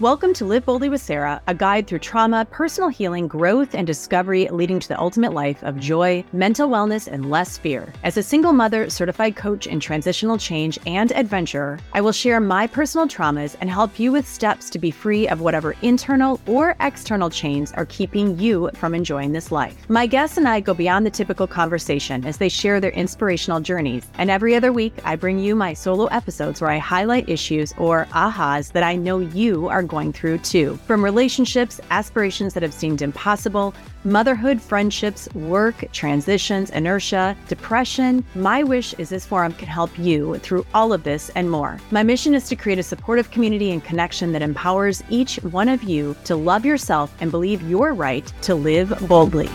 Welcome 0.00 0.32
to 0.32 0.46
Live 0.46 0.64
Boldly 0.64 0.88
with 0.88 1.02
Sara, 1.02 1.42
a 1.46 1.54
guide 1.54 1.86
through 1.86 1.98
trauma, 1.98 2.46
personal 2.50 2.88
healing, 2.88 3.28
growth, 3.28 3.74
and 3.74 3.86
discovery 3.86 4.48
leading 4.48 4.80
to 4.80 4.88
the 4.88 4.98
ultimate 4.98 5.34
life 5.34 5.62
of 5.62 5.78
joy, 5.78 6.24
mental 6.32 6.70
wellness, 6.70 7.06
and 7.06 7.28
less 7.28 7.58
fear. 7.58 7.92
As 8.02 8.16
a 8.16 8.22
single 8.22 8.54
mother, 8.54 8.88
certified 8.88 9.36
coach 9.36 9.66
in 9.66 9.78
transitional 9.78 10.38
change 10.38 10.78
and 10.86 11.12
adventure, 11.12 11.78
I 11.92 12.00
will 12.00 12.12
share 12.12 12.40
my 12.40 12.66
personal 12.66 13.08
traumas 13.08 13.56
and 13.60 13.68
help 13.68 13.98
you 13.98 14.10
with 14.10 14.26
steps 14.26 14.70
to 14.70 14.78
be 14.78 14.90
free 14.90 15.28
of 15.28 15.42
whatever 15.42 15.76
internal 15.82 16.40
or 16.46 16.76
external 16.80 17.28
chains 17.28 17.70
are 17.72 17.84
keeping 17.84 18.38
you 18.38 18.70
from 18.76 18.94
enjoying 18.94 19.32
this 19.32 19.52
life. 19.52 19.76
My 19.90 20.06
guests 20.06 20.38
and 20.38 20.48
I 20.48 20.60
go 20.60 20.72
beyond 20.72 21.04
the 21.04 21.10
typical 21.10 21.46
conversation 21.46 22.24
as 22.24 22.38
they 22.38 22.48
share 22.48 22.80
their 22.80 22.92
inspirational 22.92 23.60
journeys. 23.60 24.06
And 24.14 24.30
every 24.30 24.56
other 24.56 24.72
week, 24.72 24.94
I 25.04 25.16
bring 25.16 25.38
you 25.38 25.54
my 25.54 25.74
solo 25.74 26.06
episodes 26.06 26.62
where 26.62 26.70
I 26.70 26.78
highlight 26.78 27.28
issues 27.28 27.74
or 27.76 28.06
ahas 28.12 28.72
that 28.72 28.82
I 28.82 28.96
know 28.96 29.18
you 29.18 29.68
are 29.68 29.89
going 29.90 30.12
through 30.12 30.38
too. 30.38 30.78
From 30.86 31.04
relationships, 31.04 31.80
aspirations 31.90 32.54
that 32.54 32.62
have 32.62 32.72
seemed 32.72 33.02
impossible, 33.02 33.74
motherhood, 34.04 34.62
friendships, 34.62 35.28
work, 35.34 35.84
transitions, 35.92 36.70
inertia, 36.70 37.36
depression, 37.48 38.24
my 38.34 38.62
wish 38.62 38.94
is 38.94 39.10
this 39.10 39.26
forum 39.26 39.52
can 39.52 39.68
help 39.68 39.98
you 39.98 40.38
through 40.38 40.64
all 40.72 40.94
of 40.94 41.02
this 41.02 41.28
and 41.34 41.50
more. 41.50 41.78
My 41.90 42.02
mission 42.02 42.34
is 42.34 42.48
to 42.48 42.56
create 42.56 42.78
a 42.78 42.82
supportive 42.82 43.30
community 43.30 43.70
and 43.72 43.84
connection 43.84 44.32
that 44.32 44.40
empowers 44.40 45.02
each 45.10 45.36
one 45.42 45.68
of 45.68 45.82
you 45.82 46.16
to 46.24 46.36
love 46.36 46.64
yourself 46.64 47.14
and 47.20 47.30
believe 47.30 47.60
you're 47.68 47.92
right 47.92 48.32
to 48.42 48.54
live 48.54 48.96
boldly. 49.06 49.50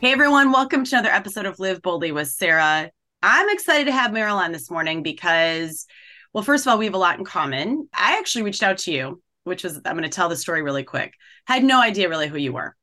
Hey 0.00 0.10
everyone, 0.10 0.50
welcome 0.50 0.84
to 0.84 0.96
another 0.96 1.14
episode 1.14 1.46
of 1.46 1.60
Live 1.60 1.80
Boldly 1.80 2.10
with 2.10 2.26
Sara. 2.26 2.90
I'm 3.22 3.48
excited 3.50 3.84
to 3.84 3.92
have 3.92 4.10
Merril 4.10 4.34
on 4.34 4.50
this 4.50 4.68
morning 4.68 5.04
because 5.04 5.86
well, 6.32 6.44
first 6.44 6.66
of 6.66 6.70
all, 6.70 6.78
we 6.78 6.86
have 6.86 6.94
a 6.94 6.98
lot 6.98 7.18
in 7.18 7.24
common. 7.24 7.88
I 7.92 8.18
actually 8.18 8.42
reached 8.42 8.62
out 8.62 8.78
to 8.78 8.92
you, 8.92 9.22
which 9.44 9.64
was, 9.64 9.76
I'm 9.84 9.96
going 9.96 10.02
to 10.02 10.08
tell 10.08 10.28
the 10.28 10.36
story 10.36 10.62
really 10.62 10.84
quick. 10.84 11.14
Had 11.46 11.64
no 11.64 11.80
idea 11.80 12.08
really 12.08 12.28
who 12.28 12.38
you 12.38 12.52
were 12.52 12.76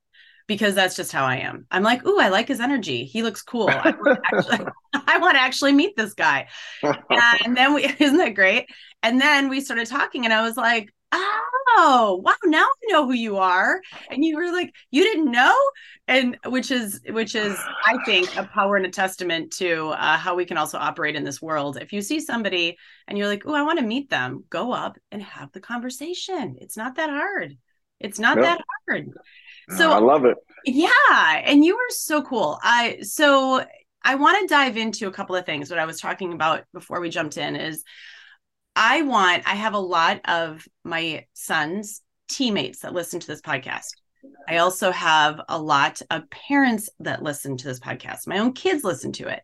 because 0.47 0.75
that's 0.75 0.95
just 0.95 1.11
how 1.11 1.25
I 1.25 1.38
am. 1.38 1.67
I'm 1.70 1.83
like, 1.83 2.05
ooh, 2.05 2.20
I 2.20 2.30
like 2.30 2.47
his 2.47 2.59
energy. 2.59 3.05
He 3.05 3.22
looks 3.22 3.42
cool. 3.42 3.70
I 3.70 3.92
want 3.92 4.20
to 4.20 4.22
actually, 4.33 4.67
I 5.08 5.17
want 5.20 5.36
to 5.36 5.42
actually 5.42 5.73
meet 5.73 5.95
this 5.95 6.14
guy. 6.14 6.47
And 7.45 7.55
then 7.55 7.73
we, 7.73 7.86
isn't 8.00 8.17
that 8.17 8.36
great? 8.36 8.67
And 9.02 9.22
then 9.22 9.47
we 9.50 9.61
started 9.61 9.88
talking, 9.88 10.25
and 10.25 10.33
I 10.33 10.42
was 10.42 10.58
like, 10.58 10.94
oh 11.11 12.21
wow 12.23 12.35
now 12.45 12.65
i 12.65 12.91
know 12.91 13.05
who 13.05 13.13
you 13.13 13.38
are. 13.38 13.81
And 14.09 14.23
you 14.23 14.35
were 14.35 14.52
like 14.52 14.73
you 14.91 15.03
didn't 15.03 15.31
know? 15.31 15.55
And 16.07 16.38
which 16.45 16.71
is 16.71 17.02
which 17.09 17.35
is 17.35 17.57
i 17.85 17.97
think 18.05 18.35
a 18.38 18.43
power 18.43 18.75
and 18.75 18.85
a 18.85 18.89
testament 18.89 19.52
to 19.53 19.89
uh, 19.89 20.17
how 20.17 20.35
we 20.35 20.45
can 20.45 20.57
also 20.57 20.77
operate 20.77 21.15
in 21.15 21.23
this 21.23 21.41
world. 21.41 21.77
If 21.77 21.93
you 21.93 22.02
see 22.02 22.19
somebody 22.19 22.77
and 23.07 23.17
you're 23.17 23.27
like 23.27 23.43
oh 23.45 23.53
i 23.53 23.63
want 23.63 23.80
to 23.80 23.85
meet 23.85 24.09
them 24.09 24.43
go 24.49 24.71
up 24.71 24.97
and 25.11 25.21
have 25.21 25.52
the 25.52 25.61
conversation. 25.61 26.57
It's 26.59 26.77
not 26.77 26.95
that 26.95 27.09
hard. 27.09 27.57
It's 27.99 28.19
not 28.19 28.37
that 28.37 28.61
hard. 28.87 29.09
So 29.77 29.91
i 29.91 29.99
love 29.99 30.25
it. 30.25 30.37
Yeah 30.65 31.41
and 31.43 31.63
you 31.63 31.75
were 31.75 31.89
so 31.89 32.21
cool. 32.21 32.59
I 32.63 32.99
so 33.02 33.63
i 34.03 34.15
want 34.15 34.39
to 34.41 34.53
dive 34.53 34.77
into 34.77 35.07
a 35.07 35.11
couple 35.11 35.35
of 35.35 35.45
things. 35.45 35.69
What 35.69 35.80
i 35.80 35.85
was 35.85 35.99
talking 35.99 36.33
about 36.33 36.63
before 36.73 36.99
we 36.99 37.09
jumped 37.09 37.37
in 37.37 37.55
is 37.55 37.83
I 38.75 39.02
want, 39.02 39.48
I 39.48 39.56
have 39.56 39.73
a 39.73 39.80
lot 39.80 40.22
of 40.25 40.67
my 40.84 41.25
son's 41.34 42.02
teammates 42.30 42.80
that 42.80 42.94
listen 42.94 43.20
to 43.20 43.28
this 43.28 43.42
podcast. 43.42 43.88
I 44.48 44.58
also 44.58 44.92
have 44.92 45.39
a 45.48 45.59
lot 45.59 46.02
of 46.09 46.30
parents 46.30 46.89
that 47.00 47.23
listen 47.23 47.58
to 47.58 47.67
this 47.67 47.80
podcast. 47.80 48.28
My 48.28 48.39
own 48.39 48.53
kids 48.53 48.84
listen 48.84 49.11
to 49.14 49.28
it. 49.28 49.42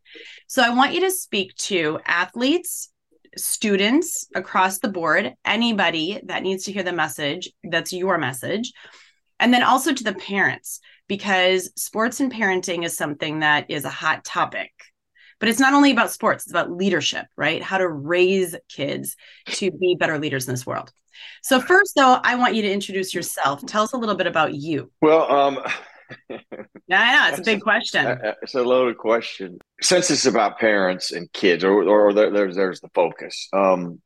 So 0.47 0.61
I 0.61 0.69
want 0.69 0.93
you 0.93 1.01
to 1.01 1.11
speak 1.11 1.55
to 1.55 1.99
athletes, 2.05 2.91
students 3.37 4.27
across 4.35 4.79
the 4.79 4.89
board, 4.89 5.33
anybody 5.45 6.19
that 6.25 6.43
needs 6.43 6.65
to 6.65 6.73
hear 6.73 6.83
the 6.83 6.93
message 6.93 7.49
that's 7.63 7.93
your 7.93 8.17
message, 8.17 8.71
and 9.39 9.53
then 9.53 9.63
also 9.63 9.93
to 9.93 10.03
the 10.03 10.13
parents, 10.13 10.79
because 11.07 11.71
sports 11.75 12.19
and 12.19 12.31
parenting 12.31 12.85
is 12.85 12.97
something 12.97 13.39
that 13.39 13.69
is 13.69 13.85
a 13.85 13.89
hot 13.89 14.23
topic 14.23 14.71
but 15.39 15.49
it's 15.49 15.59
not 15.59 15.73
only 15.73 15.91
about 15.91 16.11
sports, 16.11 16.45
it's 16.45 16.51
about 16.51 16.71
leadership, 16.71 17.25
right? 17.35 17.61
How 17.61 17.77
to 17.77 17.87
raise 17.87 18.55
kids 18.69 19.15
to 19.47 19.71
be 19.71 19.95
better 19.95 20.17
leaders 20.17 20.47
in 20.47 20.53
this 20.53 20.65
world. 20.65 20.91
So, 21.43 21.59
first, 21.59 21.93
though, 21.95 22.19
I 22.23 22.35
want 22.35 22.55
you 22.55 22.61
to 22.63 22.71
introduce 22.71 23.13
yourself. 23.13 23.65
Tell 23.65 23.83
us 23.83 23.93
a 23.93 23.97
little 23.97 24.15
bit 24.15 24.27
about 24.27 24.53
you. 24.53 24.91
Well, 25.01 25.31
um, 25.31 25.59
yeah, 26.29 26.37
know 26.87 27.29
it's 27.29 27.39
a 27.39 27.43
big 27.43 27.61
question. 27.61 28.19
It's 28.41 28.55
a 28.55 28.63
loaded 28.63 28.97
question. 28.97 29.59
Since 29.81 30.11
it's 30.11 30.25
about 30.25 30.59
parents 30.59 31.11
and 31.11 31.31
kids, 31.31 31.63
or, 31.63 31.83
or 31.83 32.13
there's 32.13 32.55
there's 32.55 32.81
the 32.81 32.89
focus. 32.93 33.47
Um, 33.53 34.01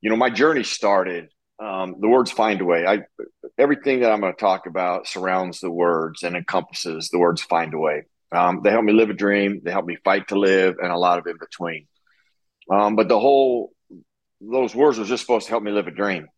you 0.00 0.10
know, 0.10 0.16
my 0.16 0.30
journey 0.30 0.64
started. 0.64 1.28
Um, 1.60 1.96
the 1.98 2.08
words 2.08 2.30
find 2.30 2.60
a 2.60 2.64
way. 2.64 2.86
I 2.86 3.00
everything 3.58 4.00
that 4.00 4.12
I'm 4.12 4.20
going 4.20 4.32
to 4.32 4.40
talk 4.40 4.66
about 4.66 5.08
surrounds 5.08 5.58
the 5.60 5.70
words 5.70 6.22
and 6.22 6.36
encompasses 6.36 7.08
the 7.08 7.18
words 7.18 7.42
find 7.42 7.74
a 7.74 7.78
way. 7.78 8.04
Um, 8.30 8.60
they 8.62 8.70
help 8.70 8.84
me 8.84 8.92
live 8.92 9.10
a 9.10 9.14
dream. 9.14 9.60
They 9.64 9.70
help 9.70 9.86
me 9.86 9.96
fight 10.04 10.28
to 10.28 10.38
live, 10.38 10.76
and 10.82 10.92
a 10.92 10.98
lot 10.98 11.18
of 11.18 11.26
in 11.26 11.36
between. 11.38 11.86
Um, 12.70 12.96
but 12.96 13.08
the 13.08 13.18
whole 13.18 13.72
those 14.40 14.74
words 14.74 14.98
were 14.98 15.04
just 15.04 15.22
supposed 15.22 15.46
to 15.46 15.50
help 15.50 15.62
me 15.62 15.72
live 15.72 15.86
a 15.86 15.92
dream, 15.92 16.28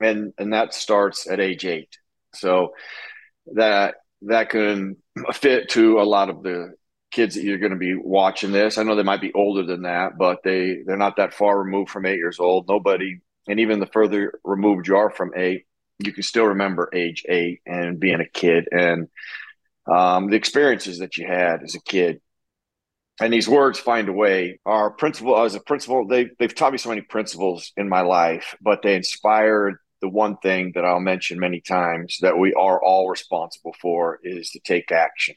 and 0.00 0.32
and 0.38 0.52
that 0.52 0.74
starts 0.74 1.28
at 1.28 1.40
age 1.40 1.64
eight. 1.64 1.96
So 2.34 2.74
that 3.54 3.96
that 4.22 4.50
can 4.50 4.96
fit 5.32 5.70
to 5.70 6.00
a 6.00 6.02
lot 6.02 6.30
of 6.30 6.42
the 6.42 6.74
kids 7.10 7.34
that 7.34 7.42
you're 7.42 7.58
going 7.58 7.72
to 7.72 7.78
be 7.78 7.94
watching 7.96 8.52
this. 8.52 8.78
I 8.78 8.84
know 8.84 8.94
they 8.94 9.02
might 9.02 9.20
be 9.20 9.32
older 9.32 9.64
than 9.64 9.82
that, 9.82 10.16
but 10.16 10.42
they 10.44 10.78
they're 10.86 10.96
not 10.96 11.16
that 11.16 11.34
far 11.34 11.58
removed 11.58 11.90
from 11.90 12.06
eight 12.06 12.18
years 12.18 12.38
old. 12.38 12.68
Nobody, 12.68 13.20
and 13.48 13.60
even 13.60 13.80
the 13.80 13.86
further 13.86 14.38
removed 14.44 14.86
you 14.86 14.96
are 14.96 15.10
from 15.10 15.32
eight, 15.36 15.66
you 15.98 16.12
can 16.12 16.22
still 16.22 16.46
remember 16.46 16.88
age 16.94 17.24
eight 17.28 17.60
and 17.66 17.98
being 17.98 18.20
a 18.20 18.28
kid 18.28 18.68
and 18.70 19.08
um, 19.90 20.30
the 20.30 20.36
experiences 20.36 20.98
that 20.98 21.16
you 21.16 21.26
had 21.26 21.62
as 21.62 21.74
a 21.74 21.82
kid. 21.82 22.20
And 23.20 23.32
these 23.32 23.48
words 23.48 23.78
find 23.78 24.08
a 24.08 24.12
way. 24.12 24.60
Our 24.64 24.90
principal, 24.90 25.42
as 25.44 25.54
a 25.54 25.60
principal, 25.60 26.06
they, 26.06 26.30
they've 26.38 26.54
taught 26.54 26.72
me 26.72 26.78
so 26.78 26.88
many 26.88 27.02
principles 27.02 27.72
in 27.76 27.88
my 27.88 28.00
life, 28.00 28.54
but 28.62 28.82
they 28.82 28.94
inspired 28.94 29.76
the 30.00 30.08
one 30.08 30.38
thing 30.38 30.72
that 30.74 30.84
I'll 30.84 31.00
mention 31.00 31.38
many 31.38 31.60
times 31.60 32.18
that 32.22 32.38
we 32.38 32.54
are 32.54 32.82
all 32.82 33.10
responsible 33.10 33.74
for 33.82 34.18
is 34.22 34.50
to 34.50 34.60
take 34.60 34.90
action. 34.90 35.34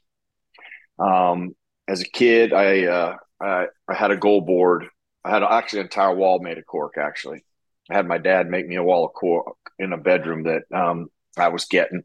Um, 0.98 1.56
as 1.88 2.00
a 2.00 2.06
kid, 2.06 2.54
I, 2.54 2.86
uh, 2.86 3.18
I, 3.42 3.66
I 3.90 3.94
had 3.94 4.12
a 4.12 4.18
goal 4.18 4.40
board. 4.40 4.86
I 5.26 5.32
had 5.32 5.44
actually 5.44 5.80
an 5.80 5.88
entire 5.88 6.16
wall 6.16 6.40
made 6.40 6.58
of 6.58 6.66
cork. 6.66 6.98
Actually, 6.98 7.44
I 7.90 7.96
had 7.96 8.08
my 8.08 8.20
dad 8.20 8.50
make 8.50 8.68
me 8.68 8.78
a 8.78 8.84
wall 8.84 9.06
of 9.06 9.14
cork 9.14 9.58
in 9.78 9.92
a 9.92 9.98
bedroom 9.98 10.44
that 10.44 10.64
um, 10.74 11.10
I 11.38 11.50
was 11.50 11.66
getting, 11.66 12.04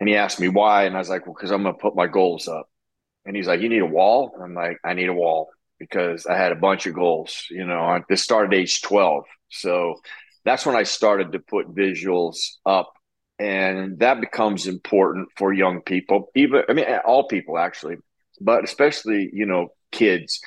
and 0.00 0.08
he 0.08 0.16
asked 0.16 0.40
me 0.40 0.48
why, 0.48 0.84
and 0.84 0.94
I 0.94 0.98
was 0.98 1.08
like, 1.08 1.26
well, 1.26 1.34
because 1.34 1.50
I'm 1.50 1.62
going 1.62 1.74
to 1.74 1.80
put 1.80 1.96
my 1.96 2.06
goals 2.06 2.48
up. 2.48 2.68
And 3.24 3.34
he's 3.34 3.46
like, 3.46 3.60
you 3.60 3.68
need 3.68 3.82
a 3.82 3.86
wall? 3.86 4.32
And 4.34 4.44
I'm 4.44 4.54
like, 4.54 4.78
I 4.84 4.94
need 4.94 5.08
a 5.08 5.14
wall 5.14 5.48
because 5.78 6.26
I 6.26 6.36
had 6.36 6.52
a 6.52 6.56
bunch 6.56 6.86
of 6.86 6.94
goals. 6.94 7.46
You 7.50 7.66
know, 7.66 7.80
I, 7.80 8.02
this 8.08 8.22
started 8.22 8.54
age 8.54 8.82
12. 8.82 9.24
So 9.50 9.96
that's 10.44 10.64
when 10.64 10.76
I 10.76 10.84
started 10.84 11.32
to 11.32 11.38
put 11.38 11.74
visuals 11.74 12.36
up. 12.64 12.92
And 13.38 13.98
that 13.98 14.20
becomes 14.20 14.66
important 14.66 15.28
for 15.36 15.52
young 15.52 15.82
people, 15.82 16.30
even, 16.34 16.62
I 16.68 16.72
mean, 16.72 16.86
all 17.04 17.28
people 17.28 17.58
actually, 17.58 17.96
but 18.40 18.64
especially, 18.64 19.28
you 19.32 19.44
know, 19.44 19.68
kids 19.92 20.40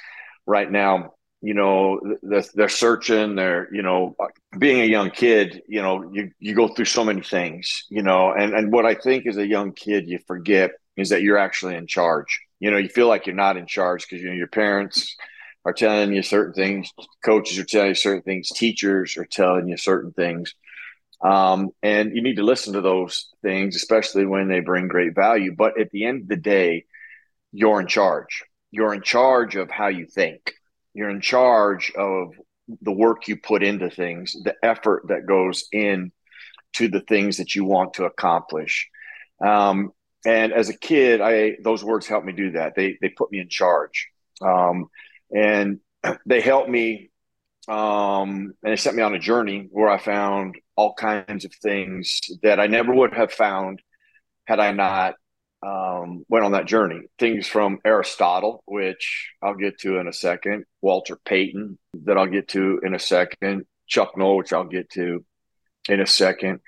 right 0.47 0.71
now 0.71 1.11
you 1.41 1.53
know 1.53 1.99
they're, 2.21 2.43
they're 2.53 2.69
searching 2.69 3.35
they're 3.35 3.73
you 3.73 3.81
know 3.81 4.15
being 4.57 4.81
a 4.81 4.85
young 4.85 5.09
kid 5.09 5.61
you 5.67 5.81
know 5.81 6.11
you, 6.11 6.31
you 6.39 6.53
go 6.53 6.67
through 6.67 6.85
so 6.85 7.03
many 7.03 7.21
things 7.21 7.85
you 7.89 8.03
know 8.03 8.33
and 8.33 8.53
and 8.53 8.71
what 8.71 8.85
i 8.85 8.93
think 8.93 9.25
as 9.25 9.37
a 9.37 9.47
young 9.47 9.71
kid 9.71 10.07
you 10.07 10.19
forget 10.27 10.71
is 10.99 11.09
that 11.09 11.21
you're 11.21 11.37
actually 11.37 11.75
in 11.75 11.87
charge. 11.87 12.41
You 12.59 12.71
know 12.71 12.77
you 12.77 12.89
feel 12.89 13.07
like 13.07 13.25
you're 13.25 13.35
not 13.35 13.57
in 13.57 13.65
charge 13.65 14.03
because 14.03 14.21
you 14.21 14.29
know 14.29 14.35
your 14.35 14.47
parents 14.47 15.15
are 15.65 15.73
telling 15.73 16.13
you 16.13 16.21
certain 16.21 16.53
things 16.53 16.91
coaches 17.23 17.57
are 17.57 17.65
telling 17.65 17.89
you 17.89 17.95
certain 17.95 18.23
things 18.23 18.49
teachers 18.49 19.17
are 19.17 19.25
telling 19.25 19.67
you 19.67 19.77
certain 19.77 20.11
things. 20.11 20.53
Um, 21.21 21.71
and 21.83 22.15
you 22.15 22.21
need 22.21 22.37
to 22.37 22.43
listen 22.43 22.73
to 22.73 22.81
those 22.81 23.29
things 23.41 23.75
especially 23.75 24.25
when 24.25 24.47
they 24.47 24.59
bring 24.59 24.87
great 24.87 25.15
value. 25.15 25.53
But 25.55 25.79
at 25.79 25.91
the 25.91 26.05
end 26.05 26.23
of 26.23 26.27
the 26.27 26.37
day 26.37 26.85
you're 27.51 27.81
in 27.81 27.87
charge. 27.87 28.43
You're 28.71 28.93
in 28.93 29.01
charge 29.01 29.55
of 29.55 29.71
how 29.71 29.87
you 29.87 30.05
think 30.05 30.53
you're 30.93 31.09
in 31.09 31.21
charge 31.21 31.91
of 31.95 32.33
the 32.81 32.91
work 32.91 33.27
you 33.27 33.37
put 33.37 33.63
into 33.63 33.89
things, 33.89 34.35
the 34.43 34.55
effort 34.63 35.03
that 35.07 35.25
goes 35.25 35.67
in 35.71 36.11
to 36.73 36.87
the 36.87 37.01
things 37.01 37.37
that 37.37 37.55
you 37.55 37.65
want 37.65 37.95
to 37.95 38.05
accomplish. 38.05 38.89
Um, 39.43 39.91
and 40.25 40.51
as 40.51 40.69
a 40.69 40.77
kid, 40.77 41.21
I 41.21 41.57
those 41.63 41.83
words 41.83 42.07
helped 42.07 42.25
me 42.25 42.33
do 42.33 42.51
that. 42.51 42.75
They 42.75 42.97
they 43.01 43.09
put 43.09 43.31
me 43.31 43.39
in 43.39 43.49
charge, 43.49 44.09
um, 44.41 44.87
and 45.33 45.79
they 46.25 46.41
helped 46.41 46.69
me, 46.69 47.09
um, 47.67 48.53
and 48.63 48.71
they 48.71 48.75
sent 48.75 48.97
me 48.97 49.03
on 49.03 49.15
a 49.15 49.19
journey 49.19 49.67
where 49.71 49.89
I 49.89 49.97
found 49.97 50.55
all 50.75 50.93
kinds 50.93 51.45
of 51.45 51.53
things 51.55 52.19
that 52.43 52.59
I 52.59 52.67
never 52.67 52.93
would 52.93 53.13
have 53.13 53.31
found 53.31 53.81
had 54.45 54.59
I 54.59 54.71
not 54.71 55.15
um, 55.61 56.25
went 56.29 56.45
on 56.45 56.53
that 56.53 56.65
journey. 56.65 57.01
Things 57.17 57.47
from 57.47 57.79
Aristotle, 57.83 58.63
which 58.65 59.31
I'll 59.41 59.55
get 59.55 59.79
to 59.79 59.97
in 59.97 60.07
a 60.07 60.13
second, 60.13 60.65
Walter 60.81 61.17
Payton, 61.25 61.77
that 62.05 62.17
I'll 62.17 62.27
get 62.27 62.49
to 62.49 62.79
in 62.83 62.93
a 62.93 62.99
second, 62.99 63.65
Chuck 63.87 64.17
Noll, 64.17 64.37
which 64.37 64.53
I'll 64.53 64.65
get 64.65 64.89
to, 64.91 65.25
in 65.87 65.99
a 65.99 66.07
second. 66.07 66.59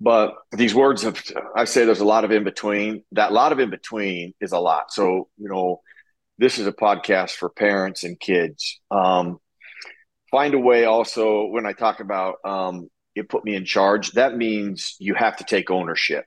But 0.00 0.34
these 0.52 0.74
words 0.74 1.04
of, 1.04 1.22
I 1.54 1.64
say 1.64 1.84
there's 1.84 2.00
a 2.00 2.04
lot 2.04 2.24
of 2.24 2.30
in 2.30 2.44
between. 2.44 3.02
That 3.12 3.32
lot 3.32 3.52
of 3.52 3.60
in 3.60 3.70
between 3.70 4.34
is 4.40 4.52
a 4.52 4.58
lot. 4.58 4.92
So, 4.92 5.28
you 5.38 5.48
know, 5.48 5.80
this 6.38 6.58
is 6.58 6.66
a 6.66 6.72
podcast 6.72 7.30
for 7.30 7.48
parents 7.48 8.04
and 8.04 8.20
kids. 8.20 8.80
Um, 8.90 9.38
find 10.30 10.52
a 10.52 10.58
way 10.58 10.84
also 10.84 11.46
when 11.46 11.64
I 11.64 11.72
talk 11.72 12.00
about 12.00 12.36
um, 12.44 12.90
it 13.14 13.30
put 13.30 13.44
me 13.44 13.54
in 13.54 13.64
charge, 13.64 14.12
that 14.12 14.36
means 14.36 14.96
you 14.98 15.14
have 15.14 15.38
to 15.38 15.44
take 15.44 15.70
ownership. 15.70 16.26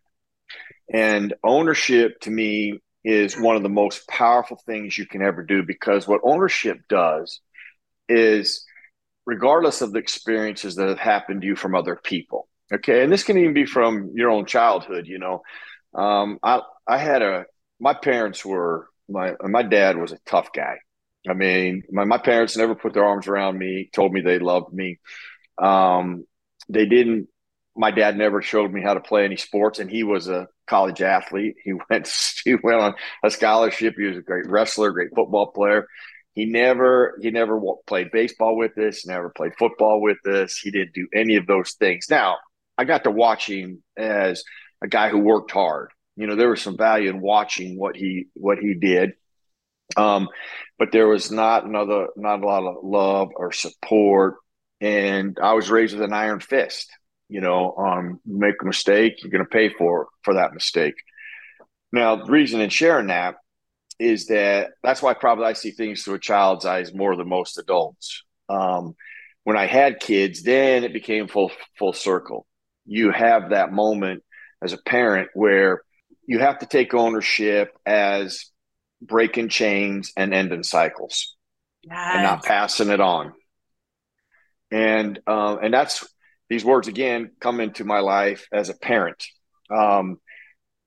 And 0.91 1.33
ownership 1.43 2.19
to 2.21 2.31
me 2.31 2.79
is 3.03 3.39
one 3.39 3.55
of 3.55 3.63
the 3.63 3.69
most 3.69 4.07
powerful 4.07 4.57
things 4.65 4.97
you 4.97 5.05
can 5.05 5.21
ever 5.21 5.43
do 5.43 5.63
because 5.63 6.07
what 6.07 6.21
ownership 6.23 6.79
does 6.89 7.39
is 8.07 8.65
regardless 9.25 9.81
of 9.81 9.93
the 9.93 9.99
experiences 9.99 10.75
that 10.75 10.89
have 10.89 10.99
happened 10.99 11.41
to 11.41 11.47
you 11.47 11.55
from 11.55 11.75
other 11.75 11.95
people 11.95 12.47
okay? 12.73 13.03
And 13.03 13.11
this 13.11 13.23
can 13.23 13.37
even 13.37 13.53
be 13.53 13.65
from 13.65 14.11
your 14.15 14.29
own 14.29 14.45
childhood 14.45 15.07
you 15.07 15.19
know? 15.19 15.41
Um, 15.93 16.39
i 16.43 16.61
i 16.87 16.97
had 16.97 17.21
a 17.21 17.45
my 17.79 17.93
parents 17.93 18.45
were 18.45 18.87
my 19.09 19.33
my 19.41 19.63
dad 19.63 19.97
was 19.97 20.11
a 20.11 20.19
tough 20.25 20.53
guy. 20.53 20.77
I 21.27 21.33
mean 21.33 21.83
my, 21.91 22.05
my 22.05 22.17
parents 22.17 22.57
never 22.57 22.75
put 22.75 22.93
their 22.93 23.05
arms 23.05 23.27
around 23.27 23.57
me 23.57 23.89
told 23.93 24.13
me 24.13 24.21
they 24.21 24.39
loved 24.39 24.73
me. 24.73 24.99
Um, 25.57 26.25
they 26.69 26.85
didn't 26.85 27.27
my 27.79 27.91
dad 27.91 28.17
never 28.17 28.41
showed 28.41 28.73
me 28.73 28.81
how 28.81 28.93
to 28.93 28.99
play 28.99 29.23
any 29.23 29.37
sports 29.37 29.79
and 29.79 29.89
he 29.89 30.03
was 30.03 30.27
a 30.27 30.49
college 30.67 31.01
athlete. 31.01 31.55
He 31.63 31.73
went 31.89 32.13
he 32.43 32.55
went 32.55 32.81
on 32.81 32.93
a 33.23 33.31
scholarship. 33.31 33.95
He 33.97 34.03
was 34.03 34.17
a 34.17 34.21
great 34.21 34.47
wrestler 34.47 34.91
great 34.91 35.15
football 35.15 35.47
player. 35.47 35.87
He 36.33 36.45
never 36.45 37.17
he 37.21 37.31
never 37.31 37.59
played 37.87 38.11
baseball 38.11 38.57
with 38.57 38.77
us 38.77 39.07
never 39.07 39.29
played 39.29 39.53
football 39.57 40.01
with 40.01 40.17
us. 40.27 40.57
He 40.57 40.71
didn't 40.71 40.93
do 40.93 41.07
any 41.15 41.37
of 41.37 41.47
those 41.47 41.71
things. 41.71 42.07
Now 42.09 42.37
i 42.77 42.83
got 42.83 43.05
to 43.05 43.11
watch 43.11 43.47
him 43.47 43.81
as 43.97 44.43
a 44.81 44.87
guy 44.89 45.09
who 45.09 45.19
worked 45.19 45.51
hard. 45.51 45.89
You 46.17 46.27
know 46.27 46.35
there 46.35 46.49
was 46.49 46.61
some 46.61 46.77
value 46.77 47.09
in 47.09 47.21
watching 47.21 47.79
what 47.79 47.95
he 47.95 48.25
what 48.33 48.59
he 48.59 48.73
did. 48.73 49.13
Um, 49.95 50.27
but 50.77 50.91
there 50.91 51.07
was 51.07 51.31
not 51.31 51.65
another 51.65 52.07
not 52.17 52.43
a 52.43 52.45
lot 52.45 52.63
of 52.63 52.83
love 52.83 53.29
or 53.37 53.53
support. 53.53 54.35
And 54.81 55.37
i 55.41 55.53
was 55.53 55.69
raised 55.69 55.93
with 55.93 56.03
an 56.03 56.13
iron 56.13 56.41
fist 56.41 56.89
you 57.29 57.41
know 57.41 57.75
um, 57.77 58.19
make 58.25 58.55
a 58.61 58.65
mistake 58.65 59.21
you're 59.21 59.31
going 59.31 59.43
to 59.43 59.49
pay 59.49 59.69
for 59.69 60.07
for 60.23 60.33
that 60.33 60.53
mistake 60.53 60.95
now 61.91 62.17
the 62.17 62.31
reason 62.31 62.61
in 62.61 62.69
sharing 62.69 63.07
that 63.07 63.35
is 63.99 64.27
that 64.27 64.71
that's 64.81 65.01
why 65.01 65.13
probably 65.13 65.45
I 65.45 65.53
see 65.53 65.71
things 65.71 66.03
through 66.03 66.15
a 66.15 66.19
child's 66.19 66.65
eyes 66.65 66.93
more 66.93 67.15
than 67.15 67.27
most 67.27 67.57
adults. 67.57 68.23
Um, 68.47 68.95
when 69.43 69.57
I 69.57 69.65
had 69.65 69.99
kids, 69.99 70.41
then 70.41 70.83
it 70.83 70.93
became 70.93 71.27
full 71.27 71.51
full 71.77 71.93
circle. 71.93 72.47
You 72.85 73.11
have 73.11 73.49
that 73.49 73.73
moment 73.73 74.23
as 74.61 74.73
a 74.73 74.77
parent 74.77 75.29
where 75.33 75.81
you 76.25 76.39
have 76.39 76.59
to 76.59 76.65
take 76.65 76.93
ownership 76.93 77.77
as 77.85 78.45
breaking 79.01 79.49
chains 79.49 80.13
and 80.15 80.33
ending 80.33 80.63
cycles, 80.63 81.35
yes. 81.83 82.11
and 82.13 82.23
not 82.23 82.43
passing 82.43 82.89
it 82.89 83.01
on. 83.01 83.33
And 84.71 85.19
uh, 85.27 85.57
and 85.61 85.73
that's 85.73 86.07
these 86.49 86.65
words 86.65 86.87
again 86.87 87.31
come 87.39 87.59
into 87.59 87.83
my 87.83 87.99
life 87.99 88.47
as 88.51 88.69
a 88.69 88.73
parent. 88.73 89.23
Um, 89.69 90.17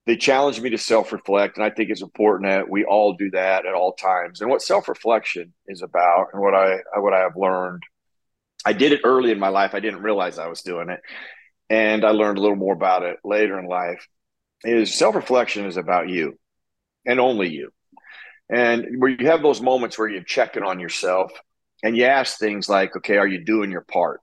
they 0.06 0.16
challenge 0.16 0.60
me 0.60 0.70
to 0.70 0.78
self 0.78 1.12
reflect. 1.12 1.56
And 1.56 1.64
I 1.64 1.70
think 1.70 1.90
it's 1.90 2.02
important 2.02 2.50
that 2.50 2.68
we 2.68 2.84
all 2.84 3.14
do 3.14 3.30
that 3.30 3.66
at 3.66 3.74
all 3.74 3.92
times. 3.92 4.40
And 4.40 4.50
what 4.50 4.62
self 4.62 4.88
reflection 4.88 5.52
is 5.68 5.82
about 5.82 6.28
and 6.32 6.42
what 6.42 6.54
I, 6.54 6.78
what 6.96 7.14
I 7.14 7.20
have 7.20 7.36
learned, 7.36 7.84
I 8.64 8.72
did 8.72 8.92
it 8.92 9.02
early 9.04 9.30
in 9.30 9.38
my 9.38 9.48
life. 9.48 9.74
I 9.74 9.80
didn't 9.80 10.02
realize 10.02 10.38
I 10.38 10.48
was 10.48 10.62
doing 10.62 10.88
it. 10.90 11.00
And 11.70 12.04
I 12.04 12.10
learned 12.10 12.38
a 12.38 12.40
little 12.40 12.56
more 12.56 12.74
about 12.74 13.04
it 13.04 13.18
later 13.24 13.58
in 13.58 13.66
life 13.66 14.06
is 14.64 14.94
self 14.94 15.14
reflection 15.14 15.66
is 15.66 15.76
about 15.76 16.08
you 16.08 16.38
and 17.06 17.20
only 17.20 17.50
you. 17.50 17.70
And 18.50 19.00
where 19.00 19.10
you 19.10 19.28
have 19.28 19.42
those 19.42 19.60
moments 19.60 19.98
where 19.98 20.08
you're 20.08 20.22
checking 20.22 20.62
on 20.62 20.80
yourself 20.80 21.32
and 21.82 21.96
you 21.96 22.04
ask 22.04 22.38
things 22.38 22.68
like, 22.68 22.96
okay, 22.96 23.16
are 23.16 23.26
you 23.26 23.44
doing 23.44 23.70
your 23.70 23.82
part? 23.82 24.20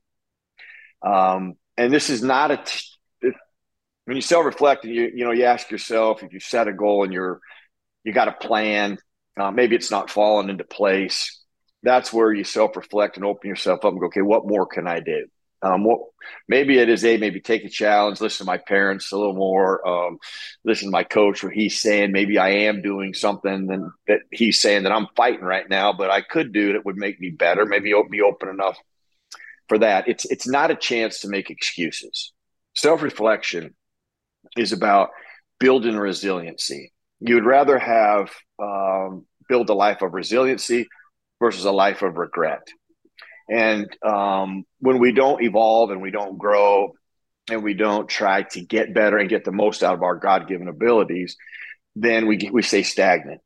Um, 1.02 1.56
and 1.78 1.94
this 1.94 2.10
is 2.10 2.22
not 2.22 2.52
a 2.52 2.58
t- 2.58 2.86
when 4.10 4.16
you 4.16 4.22
self 4.22 4.44
reflect 4.44 4.86
and 4.86 4.94
you 4.94 5.12
you 5.14 5.24
know 5.24 5.32
you 5.32 5.44
ask 5.44 5.70
yourself 5.70 6.24
if 6.24 6.34
you 6.34 6.40
set 6.40 6.68
a 6.68 6.74
goal 6.74 7.04
and 7.04 7.14
you're 7.14 7.40
you 8.04 8.12
got 8.12 8.28
a 8.28 8.32
plan, 8.32 8.98
uh, 9.40 9.52
maybe 9.52 9.76
it's 9.76 9.92
not 9.92 10.10
falling 10.10 10.50
into 10.50 10.64
place. 10.64 11.44
That's 11.84 12.12
where 12.12 12.34
you 12.34 12.44
self 12.44 12.76
reflect 12.76 13.18
and 13.18 13.26
open 13.26 13.48
yourself 13.48 13.86
up 13.86 13.92
and 13.92 14.00
go, 14.00 14.08
okay, 14.08 14.22
what 14.22 14.48
more 14.48 14.66
can 14.66 14.88
I 14.88 15.00
do? 15.00 15.28
Um, 15.62 15.84
what 15.84 16.00
maybe 16.48 16.80
it 16.80 16.90
is 16.90 17.06
a 17.06 17.18
maybe 17.18 17.40
take 17.40 17.66
a 17.66 17.70
challenge, 17.70 18.20
listen 18.20 18.46
to 18.46 18.52
my 18.52 18.58
parents 18.58 19.12
a 19.12 19.18
little 19.18 19.36
more, 19.36 19.88
um, 19.88 20.18
listen 20.64 20.88
to 20.88 20.92
my 20.92 21.04
coach 21.04 21.44
what 21.44 21.54
he's 21.54 21.80
saying. 21.80 22.12
Maybe 22.12 22.40
I 22.40 22.50
am 22.50 22.82
doing 22.82 23.14
something 23.14 23.68
that, 23.68 23.92
that 24.08 24.20
he's 24.32 24.60
saying 24.60 24.84
that 24.84 24.92
I'm 24.92 25.08
fighting 25.16 25.46
right 25.46 25.70
now, 25.70 25.94
but 25.94 26.10
I 26.10 26.22
could 26.22 26.52
do 26.52 26.74
that 26.74 26.86
would 26.86 26.98
make 26.98 27.20
me 27.20 27.30
better. 27.30 27.66
Maybe 27.66 27.94
be 28.10 28.22
open 28.22 28.50
enough 28.50 28.78
for 29.70 29.80
that. 29.80 30.08
It's 30.08 30.26
it's 30.26 30.48
not 30.48 30.72
a 30.72 30.76
chance 30.76 31.22
to 31.22 31.30
make 31.30 31.50
excuses. 31.50 32.34
Self 32.76 33.02
reflection 33.02 33.76
is 34.58 34.74
about 34.74 35.10
building 35.60 35.96
resiliency. 35.96 36.92
You 37.20 37.36
would 37.36 37.46
rather 37.46 37.78
have 37.78 38.32
um, 38.62 39.26
build 39.48 39.70
a 39.70 39.74
life 39.74 40.02
of 40.02 40.14
resiliency 40.14 40.88
versus 41.40 41.66
a 41.66 41.72
life 41.72 42.02
of 42.02 42.18
regret. 42.18 42.68
And 43.50 43.88
um, 44.06 44.64
when 44.80 45.00
we 45.00 45.12
don't 45.12 45.42
evolve 45.42 45.90
and 45.92 46.02
we 46.02 46.12
don't 46.12 46.38
grow 46.38 46.94
and 47.50 47.64
we 47.64 47.74
don't 47.74 48.08
try 48.08 48.44
to 48.44 48.62
get 48.62 48.94
better 48.94 49.18
and 49.18 49.30
get 49.30 49.44
the 49.44 49.52
most 49.52 49.84
out 49.84 49.96
of 49.96 50.04
our 50.04 50.16
God 50.16 50.48
given 50.48 50.68
abilities, 50.68 51.36
then 51.96 52.28
we, 52.28 52.50
we 52.52 52.62
stay 52.62 52.84
stagnant. 52.84 53.42